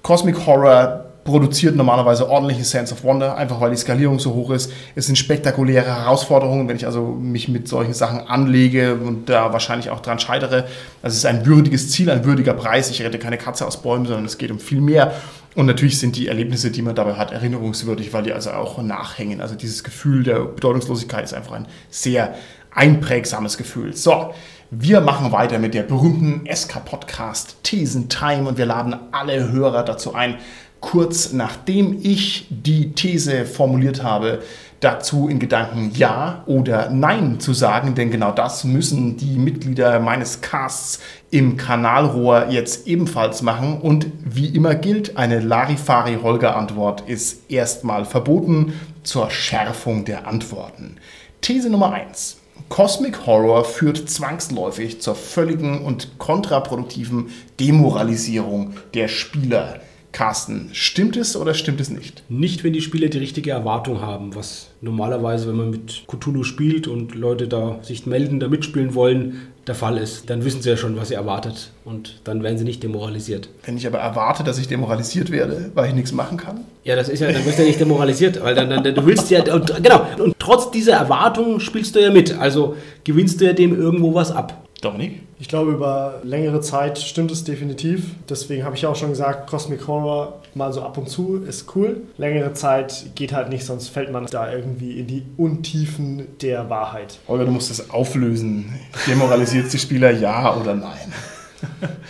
Cosmic 0.02 0.46
Horror 0.46 1.06
produziert 1.24 1.78
normalerweise 1.78 2.30
ordentliche 2.30 2.66
Sense 2.66 2.94
of 2.94 3.02
Wonder, 3.06 3.38
einfach 3.38 3.62
weil 3.62 3.72
die 3.72 3.78
Skalierung 3.78 4.20
so 4.20 4.34
hoch 4.34 4.52
ist. 4.52 4.74
Es 4.94 5.06
sind 5.06 5.16
spektakuläre 5.16 5.86
Herausforderungen, 5.86 6.68
wenn 6.68 6.76
ich 6.76 6.86
also 6.86 7.06
mich 7.06 7.48
mit 7.48 7.70
solchen 7.70 7.94
Sachen 7.94 8.28
anlege 8.28 8.96
und 8.96 9.30
da 9.30 9.54
wahrscheinlich 9.54 9.90
auch 9.90 10.02
dran 10.02 10.20
scheitere. 10.20 10.66
Also 11.02 11.14
es 11.14 11.16
ist 11.16 11.26
ein 11.26 11.46
würdiges 11.46 11.90
Ziel, 11.92 12.10
ein 12.10 12.26
würdiger 12.26 12.54
Preis. 12.54 12.90
Ich 12.90 13.02
rette 13.02 13.20
keine 13.20 13.38
Katze 13.38 13.66
aus 13.66 13.82
Bäumen, 13.82 14.06
sondern 14.06 14.26
es 14.26 14.38
geht 14.38 14.52
um 14.52 14.60
viel 14.60 14.82
mehr. 14.82 15.14
Und 15.56 15.68
natürlich 15.68 16.00
sind 16.00 16.16
die 16.16 16.28
Erlebnisse, 16.28 16.72
die 16.72 16.82
man 16.82 16.96
dabei 16.96 17.14
hat, 17.14 17.32
erinnerungswürdig, 17.32 18.12
weil 18.12 18.24
die 18.24 18.34
also 18.34 18.52
auch 18.52 18.82
nachhängen. 18.82 19.40
Also 19.40 19.56
dieses 19.56 19.84
Gefühl 19.84 20.24
der 20.24 20.40
Bedeutungslosigkeit 20.40 21.24
ist 21.24 21.34
einfach 21.34 21.54
ein 21.54 21.68
sehr 21.90 22.34
einprägsames 22.76 23.58
Gefühl. 23.58 23.96
So, 23.96 24.34
wir 24.72 25.02
machen 25.02 25.32
weiter 25.32 25.60
mit 25.60 25.74
der 25.74 25.84
berühmten 25.84 26.48
SK-Podcast 26.52 27.58
Thesen 27.64 28.10
Time 28.10 28.48
und 28.48 28.58
wir 28.58 28.66
laden 28.66 28.96
alle 29.12 29.52
Hörer 29.52 29.84
dazu 29.84 30.16
ein, 30.16 30.36
kurz 30.80 31.32
nachdem 31.32 32.00
ich 32.02 32.48
die 32.50 32.94
These 32.94 33.46
formuliert 33.46 34.04
habe, 34.04 34.42
dazu 34.82 35.30
in 35.30 35.40
Gedanken 35.40 35.92
Ja 35.96 36.44
oder 36.46 36.90
Nein 36.90 37.40
zu 37.40 37.54
sagen, 37.54 37.96
denn 37.96 38.12
genau 38.12 38.32
das 38.32 38.64
müssen 38.66 39.16
die 39.16 39.38
Mitglieder 39.38 40.00
meines 40.00 40.42
Casts 40.42 41.00
im 41.32 41.56
Kanalrohr 41.56 42.48
jetzt 42.50 42.86
ebenfalls 42.86 43.42
machen. 43.42 43.80
Und 43.80 44.08
wie 44.26 44.48
immer 44.48 44.76
gilt, 44.76 45.16
eine 45.16 45.40
Larifari-Holger-Antwort 45.40 47.02
ist 47.08 47.50
erstmal 47.50 48.04
verboten 48.04 48.74
zur 49.04 49.30
Schärfung 49.30 50.04
der 50.04 50.28
Antworten. 50.28 50.98
These 51.42 51.70
Nummer 51.70 51.94
1. 51.94 52.43
Cosmic 52.74 53.28
Horror 53.28 53.66
führt 53.66 54.10
zwangsläufig 54.10 55.00
zur 55.00 55.14
völligen 55.14 55.86
und 55.86 56.18
kontraproduktiven 56.18 57.30
Demoralisierung 57.60 58.74
der 58.96 59.10
Spieler. 59.10 59.80
Carsten, 60.14 60.70
stimmt 60.74 61.18
es 61.18 61.36
oder 61.36 61.56
stimmt 61.56 61.82
es 61.82 61.90
nicht? 61.90 62.24
Nicht, 62.30 62.64
wenn 62.64 62.72
die 62.72 62.82
Spieler 62.82 63.10
die 63.10 63.18
richtige 63.18 63.50
Erwartung 63.50 64.00
haben, 64.00 64.36
was 64.36 64.70
normalerweise, 64.80 65.48
wenn 65.48 65.56
man 65.56 65.72
mit 65.72 66.04
Cthulhu 66.08 66.44
spielt 66.44 66.88
und 66.88 67.16
Leute 67.16 67.48
da 67.48 67.80
sich 67.82 68.06
melden, 68.06 68.40
da 68.40 68.48
mitspielen 68.48 68.94
wollen, 68.94 69.42
der 69.66 69.76
Fall 69.76 69.98
ist. 69.98 70.30
Dann 70.30 70.46
wissen 70.46 70.62
sie 70.62 70.70
ja 70.70 70.78
schon, 70.78 70.98
was 70.98 71.08
sie 71.08 71.16
erwartet 71.16 71.72
und 71.84 72.20
dann 72.26 72.44
werden 72.44 72.58
sie 72.58 72.64
nicht 72.64 72.84
demoralisiert. 72.84 73.50
Wenn 73.66 73.76
ich 73.76 73.88
aber 73.88 74.00
erwarte, 74.00 74.44
dass 74.44 74.60
ich 74.60 74.68
demoralisiert 74.68 75.32
werde, 75.32 75.72
weil 75.74 75.90
ich 75.90 75.96
nichts 75.96 76.12
machen 76.12 76.38
kann? 76.38 76.62
Ja, 76.84 76.96
das 76.96 77.10
ist 77.10 77.22
ja, 77.22 77.32
dann 77.32 77.44
wirst 77.46 77.58
du 77.58 77.64
ja 77.64 77.68
nicht 77.68 77.80
demoralisiert, 77.80 78.44
weil 78.44 78.54
dann, 78.54 78.70
dann 78.70 78.84
du 78.84 79.06
willst 79.06 79.32
ja, 79.32 79.42
und, 79.54 79.74
genau, 79.82 80.06
und 80.20 80.36
trotz 80.38 80.70
dieser 80.70 80.94
Erwartung 80.94 81.60
spielst 81.60 81.96
du 81.96 82.02
ja 82.02 82.12
mit, 82.12 82.38
also 82.38 82.76
gewinnst 83.04 83.42
du 83.42 83.46
ja 83.46 83.54
dem 83.54 83.80
irgendwo 83.80 84.14
was 84.14 84.32
ab. 84.32 84.64
Dominik? 84.82 85.22
Ich 85.44 85.50
glaube, 85.50 85.72
über 85.72 86.22
längere 86.24 86.62
Zeit 86.62 86.98
stimmt 86.98 87.30
es 87.30 87.44
definitiv. 87.44 88.06
Deswegen 88.30 88.64
habe 88.64 88.78
ich 88.78 88.86
auch 88.86 88.96
schon 88.96 89.10
gesagt, 89.10 89.50
Cosmic 89.50 89.86
Horror 89.88 90.40
mal 90.56 90.72
so 90.72 90.82
ab 90.82 90.98
und 90.98 91.10
zu 91.10 91.44
ist 91.46 91.76
cool. 91.76 91.98
Längere 92.18 92.54
Zeit 92.54 93.08
geht 93.16 93.34
halt 93.34 93.50
nicht, 93.50 93.66
sonst 93.66 93.90
fällt 93.90 94.10
man 94.10 94.26
da 94.28 94.50
irgendwie 94.50 95.02
in 95.02 95.08
die 95.08 95.24
Untiefen 95.36 96.28
der 96.42 96.70
Wahrheit. 96.70 97.20
Olga, 97.28 97.44
du 97.44 97.52
musst 97.52 97.70
das 97.70 97.90
auflösen. 97.90 98.74
Demoralisiert 99.06 99.74
die 99.74 99.80
Spieler 99.80 100.12
ja 100.12 100.56
oder 100.56 100.76
nein? 100.76 101.12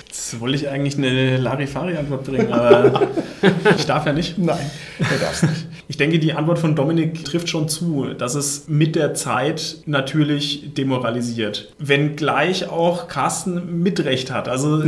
Jetzt 0.05 0.39
wollte 0.39 0.55
ich 0.57 0.69
eigentlich 0.69 0.95
eine 0.95 1.37
Larifari-Antwort 1.37 2.25
bringen, 2.25 2.53
aber 2.53 3.07
ich 3.75 3.85
darf 3.87 4.05
ja 4.05 4.13
nicht. 4.13 4.37
Nein, 4.37 4.69
du 4.99 5.19
darfst 5.19 5.41
nicht. 5.41 5.67
Ich 5.87 5.97
denke, 5.97 6.19
die 6.19 6.33
Antwort 6.33 6.59
von 6.59 6.75
Dominik 6.75 7.25
trifft 7.25 7.49
schon 7.49 7.67
zu, 7.67 8.07
dass 8.17 8.35
es 8.35 8.65
mit 8.67 8.95
der 8.95 9.13
Zeit 9.13 9.77
natürlich 9.85 10.73
demoralisiert. 10.73 11.73
Wenngleich 11.79 12.69
auch 12.69 13.07
Carsten 13.07 13.81
Mitrecht 13.83 14.31
hat. 14.31 14.47
Also 14.47 14.77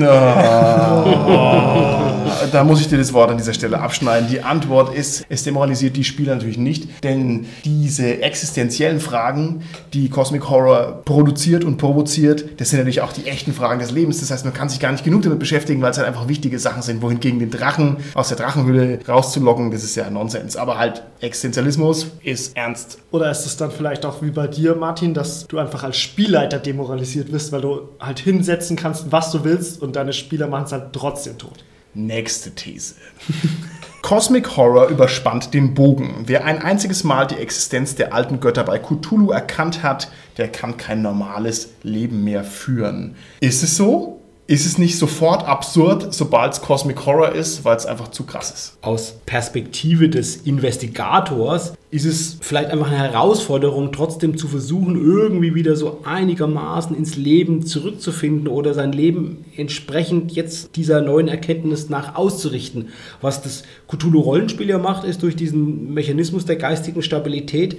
Da 2.51 2.63
muss 2.63 2.81
ich 2.81 2.87
dir 2.87 2.97
das 2.97 3.13
Wort 3.13 3.31
an 3.31 3.37
dieser 3.37 3.53
Stelle 3.53 3.79
abschneiden. 3.79 4.27
Die 4.29 4.41
Antwort 4.41 4.95
ist, 4.95 5.25
es 5.29 5.43
demoralisiert 5.43 5.95
die 5.95 6.03
Spieler 6.03 6.35
natürlich 6.35 6.57
nicht, 6.57 7.03
denn 7.03 7.45
diese 7.63 8.21
existenziellen 8.21 8.99
Fragen, 8.99 9.63
die 9.93 10.09
Cosmic 10.09 10.49
Horror 10.49 11.01
produziert 11.05 11.63
und 11.63 11.77
provoziert, 11.77 12.45
das 12.57 12.69
sind 12.69 12.79
natürlich 12.79 13.01
auch 13.01 13.13
die 13.13 13.27
echten 13.27 13.53
Fragen 13.53 13.79
des 13.79 13.91
Lebens. 13.91 14.19
Das 14.19 14.31
heißt, 14.31 14.45
man 14.45 14.53
kann 14.53 14.69
sich 14.69 14.79
gar 14.79 14.91
nicht 14.91 15.03
genug 15.03 15.23
damit 15.23 15.39
beschäftigen, 15.39 15.81
weil 15.81 15.91
es 15.91 15.97
halt 15.97 16.07
einfach 16.07 16.27
wichtige 16.27 16.59
Sachen 16.59 16.81
sind, 16.81 17.01
wohingegen 17.01 17.39
den 17.39 17.51
Drachen 17.51 17.97
aus 18.13 18.29
der 18.29 18.37
Drachenhülle 18.37 18.99
rauszulocken, 19.07 19.71
das 19.71 19.83
ist 19.83 19.95
ja 19.95 20.09
Nonsens. 20.09 20.55
Aber 20.55 20.77
halt 20.77 20.94
Existenzialismus 21.21 22.07
ist 22.23 22.55
ernst. 22.55 22.99
Oder 23.11 23.31
ist 23.31 23.45
es 23.45 23.57
dann 23.57 23.71
vielleicht 23.71 24.05
auch 24.05 24.21
wie 24.21 24.31
bei 24.31 24.47
dir, 24.47 24.75
Martin, 24.75 25.13
dass 25.13 25.47
du 25.47 25.59
einfach 25.59 25.83
als 25.83 25.97
Spielleiter 25.97 26.59
demoralisiert 26.59 27.31
wirst, 27.31 27.51
weil 27.51 27.61
du 27.61 27.89
halt 27.99 28.19
hinsetzen 28.19 28.75
kannst, 28.75 29.11
was 29.11 29.31
du 29.31 29.43
willst 29.43 29.81
und 29.81 29.95
deine 29.95 30.13
Spieler 30.13 30.47
machen 30.47 30.65
es 30.65 30.71
halt 30.71 30.93
trotzdem 30.93 31.37
tot? 31.37 31.63
Nächste 31.93 32.51
These. 32.51 32.95
Cosmic 34.05 34.55
Horror 34.55 34.89
überspannt 34.89 35.55
den 35.55 35.73
Bogen. 35.73 36.25
Wer 36.27 36.45
ein 36.45 36.61
einziges 36.61 37.03
Mal 37.03 37.25
die 37.25 37.37
Existenz 37.37 37.95
der 37.95 38.13
alten 38.13 38.39
Götter 38.39 38.63
bei 38.63 38.77
Cthulhu 38.77 39.31
erkannt 39.31 39.81
hat, 39.81 40.11
der 40.37 40.47
kann 40.47 40.77
kein 40.77 41.01
normales 41.01 41.69
Leben 41.81 42.23
mehr 42.23 42.43
führen. 42.43 43.15
Ist 43.39 43.63
es 43.63 43.77
so? 43.77 44.14
Ist 44.47 44.67
es 44.67 44.77
nicht 44.77 44.99
sofort 44.99 45.47
absurd, 45.47 46.13
sobald 46.13 46.53
es 46.53 46.61
Cosmic 46.61 47.03
Horror 47.07 47.31
ist, 47.31 47.65
weil 47.65 47.75
es 47.77 47.87
einfach 47.87 48.09
zu 48.09 48.25
krass 48.25 48.51
ist? 48.51 48.77
Aus 48.83 49.15
Perspektive 49.25 50.07
des 50.07 50.35
Investigators 50.35 51.73
ist 51.89 52.05
es 52.05 52.37
vielleicht 52.41 52.69
einfach 52.69 52.91
eine 52.91 52.97
Herausforderung, 52.97 53.91
trotzdem 53.91 54.37
zu 54.37 54.47
versuchen, 54.47 55.03
irgendwie 55.03 55.55
wieder 55.55 55.75
so 55.75 56.01
einigermaßen 56.03 56.95
ins 56.95 57.15
Leben 57.15 57.65
zurückzufinden 57.65 58.47
oder 58.47 58.75
sein 58.75 58.91
Leben 58.91 59.45
entsprechend 59.57 60.31
jetzt 60.33 60.75
dieser 60.75 61.01
neuen 61.01 61.27
Erkenntnis 61.27 61.89
nach 61.89 62.13
auszurichten. 62.13 62.89
Was 63.21 63.41
das 63.41 63.63
Cthulhu-Rollenspiel 63.87 64.69
ja 64.69 64.77
macht, 64.77 65.05
ist 65.05 65.23
durch 65.23 65.35
diesen 65.35 65.91
Mechanismus 65.91 66.45
der 66.45 66.57
geistigen 66.57 67.01
Stabilität 67.01 67.77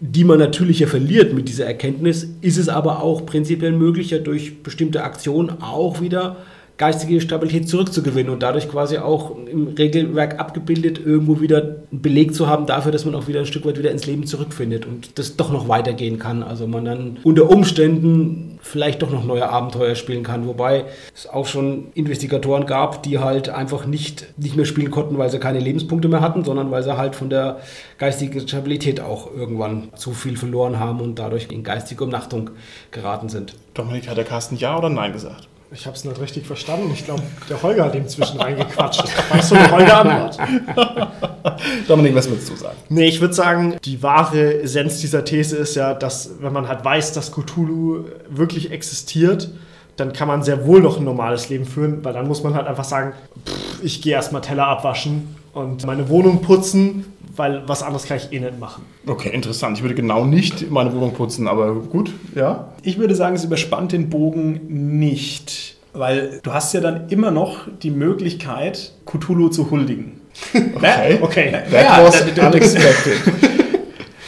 die 0.00 0.24
man 0.24 0.38
natürlich 0.38 0.78
ja 0.78 0.86
verliert 0.86 1.34
mit 1.34 1.48
dieser 1.48 1.66
Erkenntnis, 1.66 2.28
ist 2.40 2.56
es 2.56 2.68
aber 2.68 3.02
auch 3.02 3.26
prinzipiell 3.26 3.72
möglich, 3.72 4.10
ja 4.10 4.18
durch 4.18 4.62
bestimmte 4.62 5.02
Aktionen 5.02 5.60
auch 5.60 6.00
wieder 6.00 6.36
geistige 6.78 7.20
Stabilität 7.20 7.68
zurückzugewinnen 7.68 8.32
und 8.32 8.42
dadurch 8.42 8.68
quasi 8.68 8.98
auch 8.98 9.36
im 9.36 9.68
Regelwerk 9.68 10.38
abgebildet 10.38 11.00
irgendwo 11.04 11.40
wieder 11.40 11.58
einen 11.90 12.00
Beleg 12.00 12.34
zu 12.34 12.46
haben 12.46 12.66
dafür, 12.66 12.92
dass 12.92 13.04
man 13.04 13.16
auch 13.16 13.26
wieder 13.26 13.40
ein 13.40 13.46
Stück 13.46 13.66
weit 13.66 13.78
wieder 13.78 13.90
ins 13.90 14.06
Leben 14.06 14.26
zurückfindet 14.26 14.86
und 14.86 15.18
das 15.18 15.36
doch 15.36 15.50
noch 15.50 15.68
weitergehen 15.68 16.20
kann. 16.20 16.44
Also 16.44 16.68
man 16.68 16.84
dann 16.84 17.18
unter 17.24 17.50
Umständen 17.50 18.58
vielleicht 18.62 19.02
doch 19.02 19.10
noch 19.10 19.24
neue 19.24 19.48
Abenteuer 19.48 19.96
spielen 19.96 20.22
kann, 20.22 20.46
wobei 20.46 20.84
es 21.14 21.26
auch 21.26 21.46
schon 21.46 21.88
Investigatoren 21.94 22.66
gab, 22.66 23.02
die 23.02 23.18
halt 23.18 23.48
einfach 23.48 23.86
nicht, 23.86 24.26
nicht 24.36 24.56
mehr 24.56 24.64
spielen 24.64 24.90
konnten, 24.90 25.18
weil 25.18 25.30
sie 25.30 25.40
keine 25.40 25.58
Lebenspunkte 25.58 26.08
mehr 26.08 26.20
hatten, 26.20 26.44
sondern 26.44 26.70
weil 26.70 26.84
sie 26.84 26.96
halt 26.96 27.16
von 27.16 27.28
der 27.28 27.58
geistigen 27.98 28.46
Stabilität 28.46 29.00
auch 29.00 29.34
irgendwann 29.34 29.88
zu 29.96 30.12
viel 30.12 30.36
verloren 30.36 30.78
haben 30.78 31.00
und 31.00 31.18
dadurch 31.18 31.48
in 31.50 31.64
geistige 31.64 32.04
Umnachtung 32.04 32.50
geraten 32.92 33.28
sind. 33.28 33.54
Dominik, 33.74 34.08
hat 34.08 34.16
der 34.16 34.24
Carsten 34.24 34.56
Ja 34.56 34.78
oder 34.78 34.90
Nein 34.90 35.12
gesagt? 35.12 35.48
Ich 35.70 35.84
habe 35.84 35.94
es 35.94 36.04
nicht 36.04 36.18
richtig 36.18 36.46
verstanden. 36.46 36.90
Ich 36.94 37.04
glaube, 37.04 37.22
der 37.48 37.62
Holger 37.62 37.84
hat 37.84 37.94
inzwischen 37.94 38.40
reingequatscht. 38.40 39.04
Weißt 39.30 39.50
du 39.50 39.54
eine 39.56 39.70
Holger-Antwort? 39.70 40.38
Dominik, 41.88 42.14
was 42.14 42.28
würdest 42.28 42.48
du 42.48 42.56
sagen? 42.56 42.76
Nee, 42.88 43.08
ich 43.08 43.20
würde 43.20 43.34
sagen, 43.34 43.76
die 43.84 44.02
wahre 44.02 44.62
Essenz 44.62 45.00
dieser 45.00 45.24
These 45.24 45.56
ist 45.56 45.74
ja, 45.74 45.92
dass 45.92 46.30
wenn 46.40 46.54
man 46.54 46.68
halt 46.68 46.84
weiß, 46.86 47.12
dass 47.12 47.32
Cthulhu 47.32 48.04
wirklich 48.30 48.70
existiert, 48.70 49.50
dann 49.96 50.14
kann 50.14 50.28
man 50.28 50.42
sehr 50.42 50.64
wohl 50.64 50.80
noch 50.80 50.96
ein 50.98 51.04
normales 51.04 51.50
Leben 51.50 51.66
führen, 51.66 52.02
weil 52.02 52.14
dann 52.14 52.26
muss 52.26 52.42
man 52.42 52.54
halt 52.54 52.66
einfach 52.66 52.84
sagen, 52.84 53.12
pff, 53.46 53.82
ich 53.82 54.00
gehe 54.00 54.14
erstmal 54.14 54.40
Teller 54.40 54.68
abwaschen 54.68 55.36
und 55.52 55.84
meine 55.84 56.08
Wohnung 56.08 56.40
putzen, 56.40 57.04
weil 57.38 57.62
was 57.68 57.82
anderes 57.82 58.04
kann 58.04 58.16
ich 58.16 58.32
eh 58.32 58.40
nicht 58.40 58.58
machen. 58.58 58.84
Okay, 59.06 59.30
interessant. 59.30 59.78
Ich 59.78 59.82
würde 59.82 59.94
genau 59.94 60.24
nicht 60.24 60.70
meine 60.70 60.92
Wohnung 60.92 61.12
putzen, 61.12 61.48
aber 61.48 61.74
gut, 61.74 62.12
ja. 62.34 62.68
Ich 62.82 62.98
würde 62.98 63.14
sagen, 63.14 63.36
es 63.36 63.44
überspannt 63.44 63.92
den 63.92 64.10
Bogen 64.10 64.98
nicht. 64.98 65.76
Weil 65.92 66.40
du 66.42 66.52
hast 66.52 66.74
ja 66.74 66.80
dann 66.80 67.08
immer 67.08 67.30
noch 67.30 67.66
die 67.82 67.90
Möglichkeit, 67.90 68.92
Cthulhu 69.06 69.48
zu 69.48 69.70
huldigen. 69.70 70.20
Okay, 70.54 71.18
Okay. 71.20 71.50
That 71.70 71.72
Ja, 71.72 72.04
was 72.04 72.22
unexpected. 72.22 73.47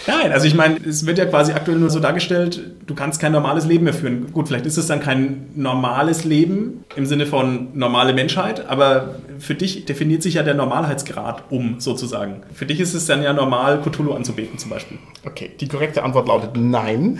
Nein, 0.06 0.32
also 0.32 0.46
ich 0.46 0.54
meine, 0.54 0.76
es 0.78 1.06
wird 1.06 1.18
ja 1.18 1.26
quasi 1.26 1.52
aktuell 1.52 1.78
nur 1.78 1.90
so 1.90 2.00
dargestellt, 2.00 2.60
du 2.86 2.94
kannst 2.94 3.20
kein 3.20 3.32
normales 3.32 3.66
Leben 3.66 3.84
mehr 3.84 3.92
führen. 3.92 4.32
Gut, 4.32 4.48
vielleicht 4.48 4.66
ist 4.66 4.76
es 4.76 4.86
dann 4.86 5.00
kein 5.00 5.48
normales 5.54 6.24
Leben 6.24 6.84
im 6.96 7.06
Sinne 7.06 7.26
von 7.26 7.68
normale 7.74 8.14
Menschheit, 8.14 8.68
aber 8.68 9.16
für 9.38 9.54
dich 9.54 9.84
definiert 9.84 10.22
sich 10.22 10.34
ja 10.34 10.42
der 10.42 10.54
Normalheitsgrad 10.54 11.44
um, 11.50 11.80
sozusagen. 11.80 12.42
Für 12.54 12.66
dich 12.66 12.80
ist 12.80 12.94
es 12.94 13.06
dann 13.06 13.22
ja 13.22 13.32
normal, 13.32 13.80
Cthulhu 13.82 14.12
anzubeten 14.12 14.58
zum 14.58 14.70
Beispiel. 14.70 14.98
Okay, 15.24 15.50
die 15.60 15.68
korrekte 15.68 16.02
Antwort 16.02 16.28
lautet 16.28 16.56
nein. 16.56 17.18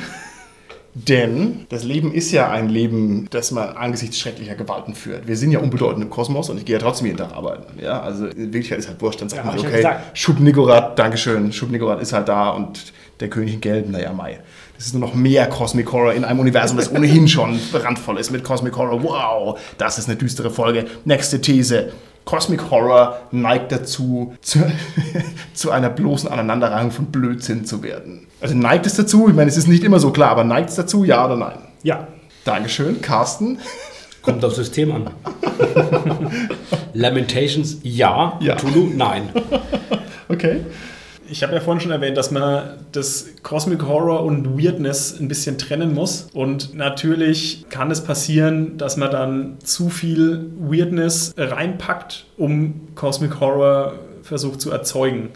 Denn 0.92 1.66
das 1.68 1.84
Leben 1.84 2.12
ist 2.12 2.32
ja 2.32 2.50
ein 2.50 2.68
Leben, 2.68 3.28
das 3.30 3.52
man 3.52 3.76
angesichts 3.76 4.18
schrecklicher 4.18 4.56
Gewalten 4.56 4.94
führt. 4.94 5.28
Wir 5.28 5.36
sind 5.36 5.52
ja 5.52 5.60
unbedeutend 5.60 6.02
im 6.02 6.10
Kosmos 6.10 6.50
und 6.50 6.58
ich 6.58 6.64
gehe 6.64 6.76
ja 6.76 6.82
trotzdem 6.82 7.06
jeden 7.06 7.18
Tag 7.18 7.32
arbeiten. 7.32 7.80
Ja, 7.80 8.00
also 8.00 8.26
in 8.26 8.52
Wirklichkeit 8.52 8.80
ist 8.80 8.88
halt 8.88 9.00
wurscht. 9.00 9.20
Dann 9.20 9.28
sagt 9.28 9.44
Ja, 9.44 9.50
man, 9.52 9.58
okay. 9.58 9.86
Schub-Nigorat, 10.14 10.98
Dankeschön, 10.98 11.52
Schub-Nigorat 11.52 12.02
ist 12.02 12.12
halt 12.12 12.28
da 12.28 12.50
und 12.50 12.92
der 13.20 13.30
König 13.30 13.54
in 13.54 13.60
Gelb, 13.60 13.88
naja, 13.88 14.12
Mai. 14.12 14.40
Das 14.76 14.86
ist 14.86 14.94
nur 14.94 15.00
noch 15.00 15.14
mehr 15.14 15.46
Cosmic 15.46 15.92
Horror 15.92 16.14
in 16.14 16.24
einem 16.24 16.40
Universum, 16.40 16.76
das 16.76 16.90
ohnehin 16.92 17.28
schon 17.28 17.60
randvoll 17.72 18.18
ist 18.18 18.30
mit 18.30 18.42
Cosmic 18.42 18.76
Horror. 18.76 19.02
Wow, 19.02 19.60
das 19.78 19.98
ist 19.98 20.08
eine 20.08 20.16
düstere 20.16 20.50
Folge. 20.50 20.86
Nächste 21.04 21.40
These. 21.40 21.92
Cosmic 22.24 22.70
Horror 22.70 23.18
neigt 23.30 23.72
dazu, 23.72 24.34
zu, 24.40 24.60
zu 25.54 25.70
einer 25.70 25.90
bloßen 25.90 26.28
Aneinanderreihung 26.30 26.90
von 26.90 27.06
Blödsinn 27.06 27.64
zu 27.64 27.82
werden. 27.82 28.26
Also 28.40 28.54
neigt 28.54 28.86
es 28.86 28.94
dazu? 28.94 29.28
Ich 29.28 29.34
meine, 29.34 29.50
es 29.50 29.56
ist 29.56 29.68
nicht 29.68 29.84
immer 29.84 30.00
so 30.00 30.10
klar, 30.10 30.30
aber 30.30 30.44
neigt 30.44 30.70
es 30.70 30.76
dazu, 30.76 31.04
ja 31.04 31.24
oder 31.24 31.36
nein? 31.36 31.58
Ja. 31.82 32.08
Dankeschön, 32.44 33.02
Carsten. 33.02 33.58
Kommt 34.22 34.44
aufs 34.44 34.56
System 34.56 34.92
an. 34.92 35.10
Lamentations, 36.94 37.78
ja. 37.82 38.38
Ja. 38.40 38.56
Cthulhu, 38.56 38.90
nein. 38.94 39.30
Okay. 40.28 40.60
Ich 41.30 41.44
habe 41.44 41.54
ja 41.54 41.60
vorhin 41.60 41.80
schon 41.80 41.92
erwähnt, 41.92 42.16
dass 42.16 42.32
man 42.32 42.78
das 42.90 43.28
Cosmic 43.42 43.86
Horror 43.86 44.24
und 44.24 44.58
Weirdness 44.58 45.18
ein 45.18 45.28
bisschen 45.28 45.58
trennen 45.58 45.94
muss. 45.94 46.28
Und 46.32 46.74
natürlich 46.74 47.66
kann 47.70 47.90
es 47.90 48.02
passieren, 48.02 48.76
dass 48.78 48.96
man 48.96 49.10
dann 49.10 49.56
zu 49.62 49.90
viel 49.90 50.50
Weirdness 50.58 51.32
reinpackt, 51.36 52.26
um 52.36 52.88
Cosmic 52.96 53.38
Horror 53.38 53.92
versucht 54.22 54.60
zu 54.60 54.70
erzeugen. 54.70 55.28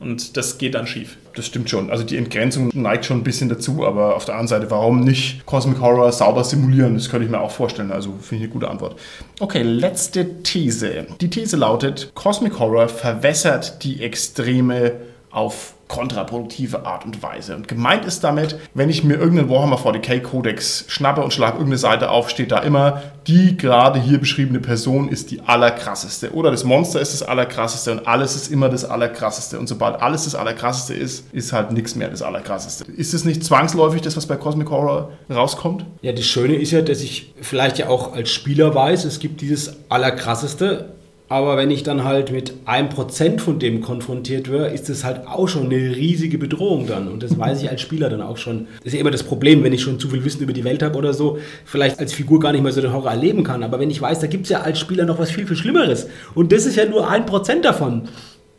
Und 0.00 0.36
das 0.36 0.58
geht 0.58 0.74
dann 0.74 0.86
schief. 0.86 1.16
Das 1.34 1.46
stimmt 1.46 1.68
schon. 1.68 1.90
Also 1.90 2.02
die 2.02 2.16
Entgrenzung 2.16 2.70
neigt 2.72 3.04
schon 3.04 3.18
ein 3.18 3.24
bisschen 3.24 3.48
dazu, 3.48 3.84
aber 3.84 4.16
auf 4.16 4.24
der 4.24 4.36
anderen 4.36 4.48
Seite, 4.48 4.70
warum 4.70 5.00
nicht 5.00 5.44
Cosmic 5.44 5.80
Horror 5.80 6.10
sauber 6.12 6.44
simulieren? 6.44 6.94
Das 6.94 7.10
könnte 7.10 7.26
ich 7.26 7.30
mir 7.30 7.40
auch 7.40 7.50
vorstellen. 7.50 7.92
Also 7.92 8.14
finde 8.20 8.36
ich 8.36 8.50
eine 8.50 8.52
gute 8.52 8.70
Antwort. 8.70 8.96
Okay, 9.40 9.62
letzte 9.62 10.42
These. 10.42 11.06
Die 11.20 11.28
These 11.28 11.56
lautet, 11.56 12.12
Cosmic 12.14 12.58
Horror 12.58 12.88
verwässert 12.88 13.84
die 13.84 14.02
Extreme 14.02 14.92
auf 15.36 15.74
kontraproduktive 15.88 16.86
Art 16.86 17.04
und 17.04 17.22
Weise. 17.22 17.54
Und 17.54 17.68
gemeint 17.68 18.06
ist 18.06 18.24
damit, 18.24 18.58
wenn 18.72 18.88
ich 18.88 19.04
mir 19.04 19.16
irgendeinen 19.16 19.50
Warhammer 19.50 19.76
40k 19.76 20.20
Codex 20.20 20.86
schnappe 20.88 21.22
und 21.22 21.32
schlage 21.32 21.58
irgendeine 21.58 21.76
Seite 21.78 22.10
auf, 22.10 22.30
steht 22.30 22.50
da 22.50 22.60
immer, 22.60 23.02
die 23.26 23.56
gerade 23.56 24.00
hier 24.00 24.18
beschriebene 24.18 24.60
Person 24.60 25.10
ist 25.10 25.30
die 25.30 25.42
allerkrasseste. 25.42 26.32
Oder 26.32 26.50
das 26.50 26.64
Monster 26.64 27.02
ist 27.02 27.12
das 27.12 27.22
allerkrasseste 27.22 27.92
und 27.92 28.08
alles 28.08 28.34
ist 28.34 28.50
immer 28.50 28.70
das 28.70 28.86
allerkrasseste. 28.86 29.58
Und 29.58 29.68
sobald 29.68 30.00
alles 30.00 30.24
das 30.24 30.34
allerkrasseste 30.34 30.94
ist, 30.94 31.32
ist 31.32 31.52
halt 31.52 31.70
nichts 31.70 31.94
mehr 31.94 32.08
das 32.08 32.22
allerkrasseste. 32.22 32.90
Ist 32.90 33.12
es 33.12 33.26
nicht 33.26 33.44
zwangsläufig 33.44 34.00
das, 34.00 34.16
was 34.16 34.24
bei 34.24 34.36
Cosmic 34.36 34.70
Horror 34.70 35.12
rauskommt? 35.30 35.84
Ja, 36.00 36.12
das 36.12 36.24
Schöne 36.24 36.54
ist 36.54 36.70
ja, 36.70 36.80
dass 36.80 37.02
ich 37.02 37.34
vielleicht 37.42 37.76
ja 37.78 37.88
auch 37.88 38.14
als 38.14 38.30
Spieler 38.30 38.74
weiß, 38.74 39.04
es 39.04 39.18
gibt 39.18 39.42
dieses 39.42 39.76
Allerkrasseste. 39.90 40.95
Aber 41.28 41.56
wenn 41.56 41.72
ich 41.72 41.82
dann 41.82 42.04
halt 42.04 42.30
mit 42.30 42.54
einem 42.66 42.88
Prozent 42.88 43.40
von 43.40 43.58
dem 43.58 43.80
konfrontiert 43.80 44.48
werde, 44.48 44.72
ist 44.72 44.88
das 44.88 45.02
halt 45.02 45.26
auch 45.26 45.48
schon 45.48 45.66
eine 45.66 45.74
riesige 45.74 46.38
Bedrohung 46.38 46.86
dann. 46.86 47.08
Und 47.08 47.22
das 47.22 47.36
weiß 47.36 47.62
ich 47.62 47.68
als 47.70 47.80
Spieler 47.80 48.08
dann 48.08 48.22
auch 48.22 48.36
schon. 48.36 48.68
Das 48.78 48.86
ist 48.86 48.92
ja 48.94 49.00
immer 49.00 49.10
das 49.10 49.24
Problem, 49.24 49.64
wenn 49.64 49.72
ich 49.72 49.82
schon 49.82 49.98
zu 49.98 50.08
viel 50.08 50.24
Wissen 50.24 50.42
über 50.42 50.52
die 50.52 50.62
Welt 50.62 50.84
habe 50.84 50.96
oder 50.96 51.12
so, 51.12 51.38
vielleicht 51.64 51.98
als 51.98 52.12
Figur 52.12 52.38
gar 52.38 52.52
nicht 52.52 52.62
mehr 52.62 52.72
so 52.72 52.80
den 52.80 52.92
Horror 52.92 53.10
erleben 53.10 53.42
kann. 53.42 53.64
Aber 53.64 53.80
wenn 53.80 53.90
ich 53.90 54.00
weiß, 54.00 54.20
da 54.20 54.28
gibt 54.28 54.44
es 54.44 54.50
ja 54.50 54.60
als 54.60 54.78
Spieler 54.78 55.04
noch 55.04 55.18
was 55.18 55.32
viel, 55.32 55.48
viel 55.48 55.56
Schlimmeres. 55.56 56.08
Und 56.34 56.52
das 56.52 56.64
ist 56.64 56.76
ja 56.76 56.86
nur 56.86 57.10
ein 57.10 57.26
Prozent 57.26 57.64
davon. 57.64 58.02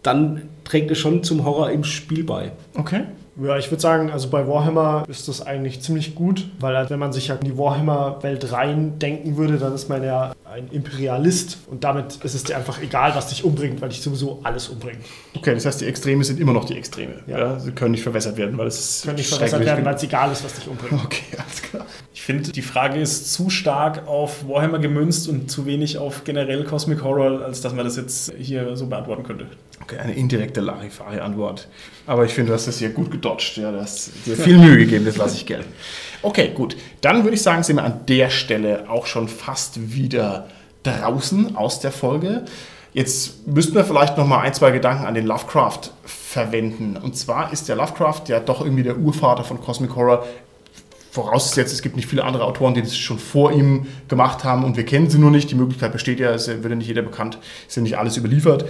Dann 0.03 0.41
trägt 0.65 0.91
es 0.91 0.97
schon 0.97 1.23
zum 1.23 1.45
Horror 1.45 1.71
im 1.71 1.85
Spiel 1.85 2.25
bei. 2.25 2.51
Okay. 2.75 3.03
Ja, 3.41 3.57
ich 3.57 3.69
würde 3.69 3.81
sagen, 3.81 4.09
also 4.09 4.29
bei 4.29 4.47
Warhammer 4.47 5.03
ist 5.07 5.27
das 5.27 5.45
eigentlich 5.45 5.81
ziemlich 5.81 6.15
gut, 6.15 6.49
weil 6.59 6.75
halt, 6.75 6.89
wenn 6.89 6.99
man 6.99 7.13
sich 7.13 7.29
halt 7.29 7.43
in 7.43 7.51
die 7.51 7.57
Warhammer-Welt 7.57 8.51
rein 8.51 8.97
denken 8.99 9.37
würde, 9.37 9.57
dann 9.57 9.73
ist 9.73 9.89
man 9.89 10.03
ja 10.03 10.33
ein 10.43 10.69
Imperialist 10.71 11.59
und 11.67 11.83
damit 11.83 12.17
ist 12.23 12.33
es 12.33 12.43
dir 12.43 12.57
einfach 12.57 12.81
egal, 12.81 13.13
was 13.15 13.29
dich 13.29 13.43
umbringt, 13.43 13.79
weil 13.81 13.89
dich 13.89 14.01
sowieso 14.01 14.39
alles 14.43 14.69
umbringt. 14.69 14.99
Okay, 15.35 15.53
das 15.53 15.65
heißt, 15.65 15.81
die 15.81 15.85
Extreme 15.85 16.23
sind 16.23 16.39
immer 16.39 16.53
noch 16.53 16.65
die 16.65 16.77
Extreme. 16.77 17.13
Ja. 17.27 17.37
Ja. 17.37 17.59
sie 17.59 17.71
können 17.71 17.91
nicht 17.91 18.03
verwässert 18.03 18.37
werden, 18.37 18.57
weil 18.57 18.67
es 18.67 18.79
ist 18.79 19.03
Können 19.03 19.17
nicht 19.17 19.27
verbessert 19.29 19.49
schrecklich 19.49 19.67
werden, 19.67 19.85
weil 19.85 19.95
es 19.95 20.03
egal 20.03 20.31
ist, 20.31 20.43
was 20.43 20.53
dich 20.55 20.67
umbringt. 20.67 21.03
Okay, 21.05 21.37
alles 21.37 21.61
klar. 21.61 21.85
Ich 22.13 22.21
finde, 22.23 22.51
die 22.51 22.61
Frage 22.61 22.99
ist 22.99 23.31
zu 23.33 23.49
stark 23.49 24.07
auf 24.07 24.47
Warhammer 24.47 24.79
gemünzt 24.79 25.29
und 25.29 25.51
zu 25.51 25.65
wenig 25.65 25.97
auf 25.97 26.23
generell 26.23 26.63
Cosmic 26.63 27.03
Horror, 27.03 27.43
als 27.45 27.61
dass 27.61 27.73
man 27.73 27.85
das 27.85 27.97
jetzt 27.97 28.33
hier 28.37 28.75
so 28.75 28.87
beantworten 28.87 29.23
könnte. 29.23 29.45
Okay, 29.81 29.99
eine 29.99 30.13
indirekte 30.13 30.59
Larifari-Antwort. 30.59 31.67
Aber 32.07 32.25
ich 32.25 32.33
finde, 32.33 32.49
du 32.49 32.55
hast 32.55 32.67
das 32.67 32.79
hier 32.79 32.89
gut 32.89 33.11
gedodged. 33.27 33.57
Ja, 33.57 33.71
du 33.71 33.81
hast 33.81 34.11
dir 34.25 34.35
viel 34.35 34.57
Mühe 34.57 34.77
gegeben, 34.77 35.05
das 35.05 35.17
lasse 35.17 35.35
ich 35.35 35.45
gelten. 35.45 35.71
Okay, 36.21 36.51
gut. 36.53 36.75
Dann 37.01 37.23
würde 37.23 37.35
ich 37.35 37.41
sagen, 37.41 37.63
sind 37.63 37.75
wir 37.77 37.83
an 37.83 38.05
der 38.07 38.29
Stelle 38.29 38.89
auch 38.89 39.05
schon 39.05 39.27
fast 39.27 39.93
wieder 39.93 40.47
draußen 40.83 41.55
aus 41.55 41.79
der 41.79 41.91
Folge. 41.91 42.45
Jetzt 42.93 43.47
müssten 43.47 43.75
wir 43.75 43.85
vielleicht 43.85 44.17
noch 44.17 44.25
mal 44.25 44.39
ein, 44.39 44.53
zwei 44.53 44.71
Gedanken 44.71 45.05
an 45.05 45.13
den 45.13 45.25
Lovecraft 45.25 45.91
verwenden. 46.03 46.97
Und 46.97 47.15
zwar 47.15 47.53
ist 47.53 47.69
der 47.69 47.75
Lovecraft 47.75 48.23
ja 48.27 48.39
doch 48.39 48.61
irgendwie 48.61 48.83
der 48.83 48.97
Urvater 48.97 49.43
von 49.43 49.61
Cosmic 49.61 49.95
Horror. 49.95 50.25
Vorausgesetzt, 51.11 51.73
es 51.73 51.81
gibt 51.81 51.95
nicht 51.95 52.07
viele 52.07 52.23
andere 52.23 52.43
Autoren, 52.43 52.73
die 52.73 52.81
das 52.81 52.95
schon 52.95 53.17
vor 53.17 53.51
ihm 53.51 53.87
gemacht 54.07 54.43
haben 54.43 54.63
und 54.63 54.77
wir 54.77 54.85
kennen 54.85 55.09
sie 55.09 55.17
nur 55.17 55.31
nicht. 55.31 55.49
Die 55.49 55.55
Möglichkeit 55.55 55.91
besteht 55.91 56.19
ja, 56.19 56.31
es 56.31 56.47
wird 56.47 56.63
ja 56.63 56.75
nicht 56.75 56.87
jeder 56.87 57.01
bekannt, 57.01 57.39
ist 57.67 57.75
ja 57.75 57.81
nicht 57.81 57.97
alles 57.97 58.17
überliefert. 58.17 58.65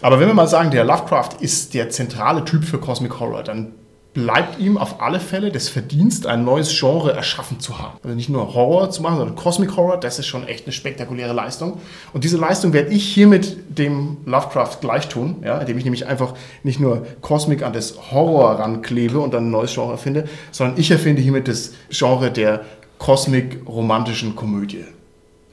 Aber 0.00 0.18
wenn 0.18 0.26
wir 0.26 0.34
mal 0.34 0.48
sagen, 0.48 0.70
der 0.70 0.84
Lovecraft 0.84 1.40
ist 1.40 1.74
der 1.74 1.90
zentrale 1.90 2.44
Typ 2.44 2.64
für 2.64 2.78
Cosmic 2.78 3.20
Horror, 3.20 3.42
dann 3.42 3.72
bleibt 4.14 4.58
ihm 4.58 4.76
auf 4.76 5.00
alle 5.00 5.20
Fälle 5.20 5.50
das 5.50 5.68
Verdienst, 5.68 6.26
ein 6.26 6.44
neues 6.44 6.78
Genre 6.78 7.12
erschaffen 7.12 7.60
zu 7.60 7.78
haben. 7.78 7.98
Also 8.02 8.14
nicht 8.14 8.28
nur 8.28 8.52
Horror 8.54 8.90
zu 8.90 9.02
machen, 9.02 9.16
sondern 9.16 9.36
Cosmic 9.36 9.74
Horror, 9.76 9.98
das 9.98 10.18
ist 10.18 10.26
schon 10.26 10.46
echt 10.46 10.66
eine 10.66 10.72
spektakuläre 10.72 11.32
Leistung. 11.32 11.80
Und 12.12 12.24
diese 12.24 12.36
Leistung 12.36 12.74
werde 12.74 12.90
ich 12.90 13.04
hiermit 13.04 13.56
dem 13.78 14.18
Lovecraft 14.26 14.78
gleich 14.82 15.08
tun, 15.08 15.36
ja, 15.42 15.58
indem 15.58 15.78
ich 15.78 15.84
nämlich 15.84 16.06
einfach 16.06 16.34
nicht 16.62 16.78
nur 16.78 17.06
Cosmic 17.22 17.62
an 17.62 17.72
das 17.72 18.12
Horror 18.12 18.58
ranklebe 18.58 19.18
und 19.18 19.32
dann 19.32 19.46
ein 19.46 19.50
neues 19.50 19.72
Genre 19.72 19.92
erfinde, 19.92 20.28
sondern 20.50 20.78
ich 20.78 20.90
erfinde 20.90 21.22
hiermit 21.22 21.48
das 21.48 21.72
Genre 21.88 22.30
der 22.30 22.66
Cosmic-romantischen 22.98 24.36
Komödie. 24.36 24.84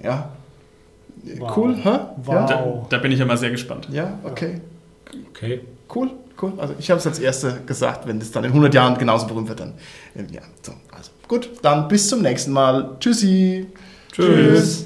Ja? 0.03 0.29
Wow. 1.37 1.57
Cool, 1.57 1.75
hä? 1.81 1.99
Wow. 2.17 2.45
Da, 2.45 2.85
da 2.89 2.97
bin 2.97 3.11
ich 3.11 3.19
ja 3.19 3.25
mal 3.25 3.37
sehr 3.37 3.51
gespannt. 3.51 3.87
Ja, 3.91 4.19
okay. 4.23 4.59
Okay. 5.29 5.61
Cool, 5.93 6.11
cool. 6.41 6.53
Also 6.57 6.75
ich 6.79 6.89
habe 6.89 6.99
es 6.99 7.07
als 7.07 7.19
Erste 7.19 7.61
gesagt, 7.65 8.07
wenn 8.07 8.19
es 8.19 8.31
dann 8.31 8.43
in 8.43 8.51
100 8.51 8.73
Jahren 8.73 8.97
genauso 8.97 9.27
berühmt 9.27 9.49
wird, 9.49 9.59
dann 9.59 9.73
ähm, 10.15 10.27
ja. 10.31 10.41
So, 10.61 10.73
also 10.91 11.11
gut, 11.27 11.49
dann 11.61 11.87
bis 11.87 12.09
zum 12.09 12.21
nächsten 12.21 12.51
Mal. 12.51 12.97
Tschüssi. 12.99 13.67
Tschüss. 14.11 14.85